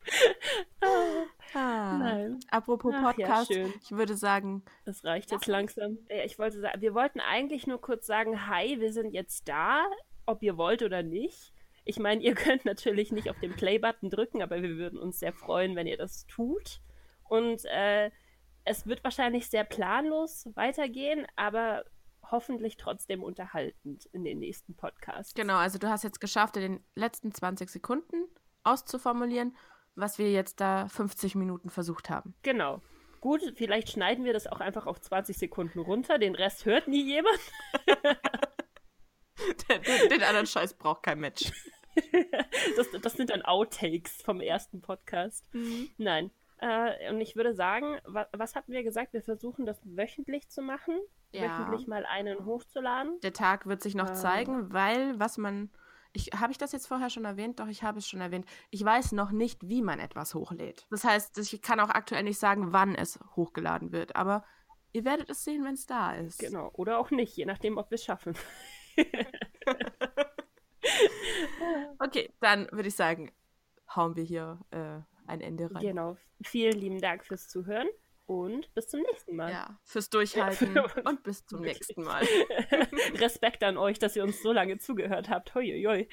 Ah, 1.52 1.98
Nein, 1.98 2.38
Apropos 2.50 2.94
Ach 2.94 3.00
ja, 3.18 3.26
Podcast, 3.26 3.52
schön. 3.52 3.74
ich 3.82 3.90
würde 3.90 4.14
sagen, 4.14 4.62
das 4.84 5.02
reicht 5.04 5.32
jetzt 5.32 5.46
langsam. 5.48 5.98
Ja, 6.08 6.24
ich 6.24 6.38
wollte 6.38 6.60
sagen, 6.60 6.80
wir 6.80 6.94
wollten 6.94 7.18
eigentlich 7.18 7.66
nur 7.66 7.80
kurz 7.80 8.06
sagen, 8.06 8.46
hi, 8.46 8.78
wir 8.78 8.92
sind 8.92 9.12
jetzt 9.12 9.48
da, 9.48 9.84
ob 10.26 10.44
ihr 10.44 10.56
wollt 10.56 10.82
oder 10.82 11.02
nicht. 11.02 11.52
Ich 11.84 11.98
meine, 11.98 12.22
ihr 12.22 12.34
könnt 12.36 12.64
natürlich 12.64 13.10
nicht 13.10 13.28
auf 13.30 13.40
den 13.40 13.54
Play-Button 13.56 14.10
drücken, 14.10 14.42
aber 14.42 14.62
wir 14.62 14.76
würden 14.76 14.98
uns 14.98 15.18
sehr 15.18 15.32
freuen, 15.32 15.74
wenn 15.74 15.88
ihr 15.88 15.96
das 15.96 16.24
tut. 16.26 16.80
Und 17.24 17.64
äh, 17.64 18.10
es 18.64 18.86
wird 18.86 19.02
wahrscheinlich 19.02 19.48
sehr 19.50 19.64
planlos 19.64 20.48
weitergehen, 20.54 21.26
aber 21.34 21.84
hoffentlich 22.30 22.76
trotzdem 22.76 23.22
unterhaltend 23.24 24.06
in 24.12 24.22
den 24.24 24.38
nächsten 24.38 24.76
Podcasts. 24.76 25.34
genau, 25.34 25.56
also 25.56 25.78
du 25.78 25.88
hast 25.88 26.04
jetzt 26.04 26.20
geschafft, 26.20 26.56
in 26.56 26.62
den 26.62 26.84
letzten 26.94 27.32
20 27.32 27.68
Sekunden 27.70 28.28
auszuformulieren, 28.62 29.56
was 29.94 30.18
wir 30.18 30.30
jetzt 30.30 30.60
da 30.60 30.88
50 30.88 31.34
Minuten 31.34 31.70
versucht 31.70 32.10
haben. 32.10 32.34
Genau. 32.42 32.80
Gut, 33.20 33.42
vielleicht 33.56 33.90
schneiden 33.90 34.24
wir 34.24 34.32
das 34.32 34.46
auch 34.46 34.60
einfach 34.60 34.86
auf 34.86 35.00
20 35.00 35.36
Sekunden 35.36 35.78
runter. 35.78 36.18
Den 36.18 36.34
Rest 36.34 36.64
hört 36.64 36.88
nie 36.88 37.04
jemand. 37.04 37.38
den, 39.68 40.08
den 40.08 40.22
anderen 40.22 40.46
Scheiß 40.46 40.74
braucht 40.74 41.02
kein 41.02 41.20
Mensch. 41.20 41.52
Das, 42.76 42.86
das 43.02 43.12
sind 43.14 43.30
dann 43.30 43.42
Outtakes 43.42 44.22
vom 44.22 44.40
ersten 44.40 44.80
Podcast. 44.80 45.44
Nein. 45.98 46.30
Äh, 46.58 47.10
und 47.10 47.20
ich 47.20 47.34
würde 47.34 47.52
sagen, 47.52 47.98
wa 48.04 48.26
was 48.32 48.54
hatten 48.54 48.72
wir 48.72 48.84
gesagt? 48.84 49.12
Wir 49.12 49.22
versuchen 49.22 49.66
das 49.66 49.80
wöchentlich 49.84 50.48
zu 50.48 50.62
machen. 50.62 50.98
Ja. 51.32 51.42
Wöchentlich 51.42 51.88
mal 51.88 52.06
einen 52.06 52.46
hochzuladen. 52.46 53.18
Der 53.20 53.32
Tag 53.32 53.66
wird 53.66 53.82
sich 53.82 53.96
noch 53.96 54.08
Ähm. 54.10 54.14
zeigen, 54.14 54.72
weil 54.72 55.18
was 55.18 55.36
man. 55.36 55.70
Ich, 56.12 56.30
habe 56.34 56.52
ich 56.52 56.58
das 56.58 56.72
jetzt 56.72 56.86
vorher 56.86 57.10
schon 57.10 57.24
erwähnt? 57.24 57.60
Doch, 57.60 57.68
ich 57.68 57.82
habe 57.82 57.98
es 57.98 58.08
schon 58.08 58.20
erwähnt. 58.20 58.46
Ich 58.70 58.84
weiß 58.84 59.12
noch 59.12 59.30
nicht, 59.30 59.68
wie 59.68 59.82
man 59.82 60.00
etwas 60.00 60.34
hochlädt. 60.34 60.86
Das 60.90 61.04
heißt, 61.04 61.38
ich 61.38 61.62
kann 61.62 61.80
auch 61.80 61.90
aktuell 61.90 62.24
nicht 62.24 62.38
sagen, 62.38 62.72
wann 62.72 62.94
es 62.94 63.18
hochgeladen 63.36 63.92
wird. 63.92 64.16
Aber 64.16 64.44
ihr 64.92 65.04
werdet 65.04 65.30
es 65.30 65.44
sehen, 65.44 65.64
wenn 65.64 65.74
es 65.74 65.86
da 65.86 66.14
ist. 66.14 66.40
Genau. 66.40 66.70
Oder 66.74 66.98
auch 66.98 67.10
nicht, 67.10 67.36
je 67.36 67.46
nachdem, 67.46 67.78
ob 67.78 67.90
wir 67.90 67.96
es 67.96 68.04
schaffen. 68.04 68.34
Okay, 71.98 72.32
dann 72.40 72.66
würde 72.72 72.88
ich 72.88 72.96
sagen, 72.96 73.30
hauen 73.94 74.16
wir 74.16 74.24
hier 74.24 74.58
äh, 74.70 75.00
ein 75.26 75.40
Ende 75.40 75.72
rein. 75.72 75.82
Genau. 75.82 76.16
Vielen 76.42 76.78
lieben 76.78 77.00
Dank 77.00 77.24
fürs 77.24 77.48
Zuhören 77.48 77.88
und 78.30 78.72
bis 78.74 78.86
zum 78.86 79.00
nächsten 79.00 79.34
Mal. 79.34 79.50
Ja, 79.50 79.76
fürs 79.84 80.08
Durchhalten 80.08 80.78
und 80.78 81.22
bis 81.24 81.44
zum 81.46 81.62
nächsten 81.62 82.04
Mal. 82.04 82.22
Respekt 83.18 83.64
an 83.64 83.76
euch, 83.76 83.98
dass 83.98 84.14
ihr 84.14 84.22
uns 84.22 84.40
so 84.40 84.52
lange 84.52 84.78
zugehört 84.78 85.28
habt. 85.28 85.52
Hoi, 85.56 85.84
hoi. 85.84 86.08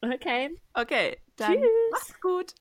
Okay. 0.00 0.60
Okay, 0.74 1.18
dann 1.36 1.54
Tschüss. 1.54 1.70
macht's 1.92 2.20
gut. 2.20 2.50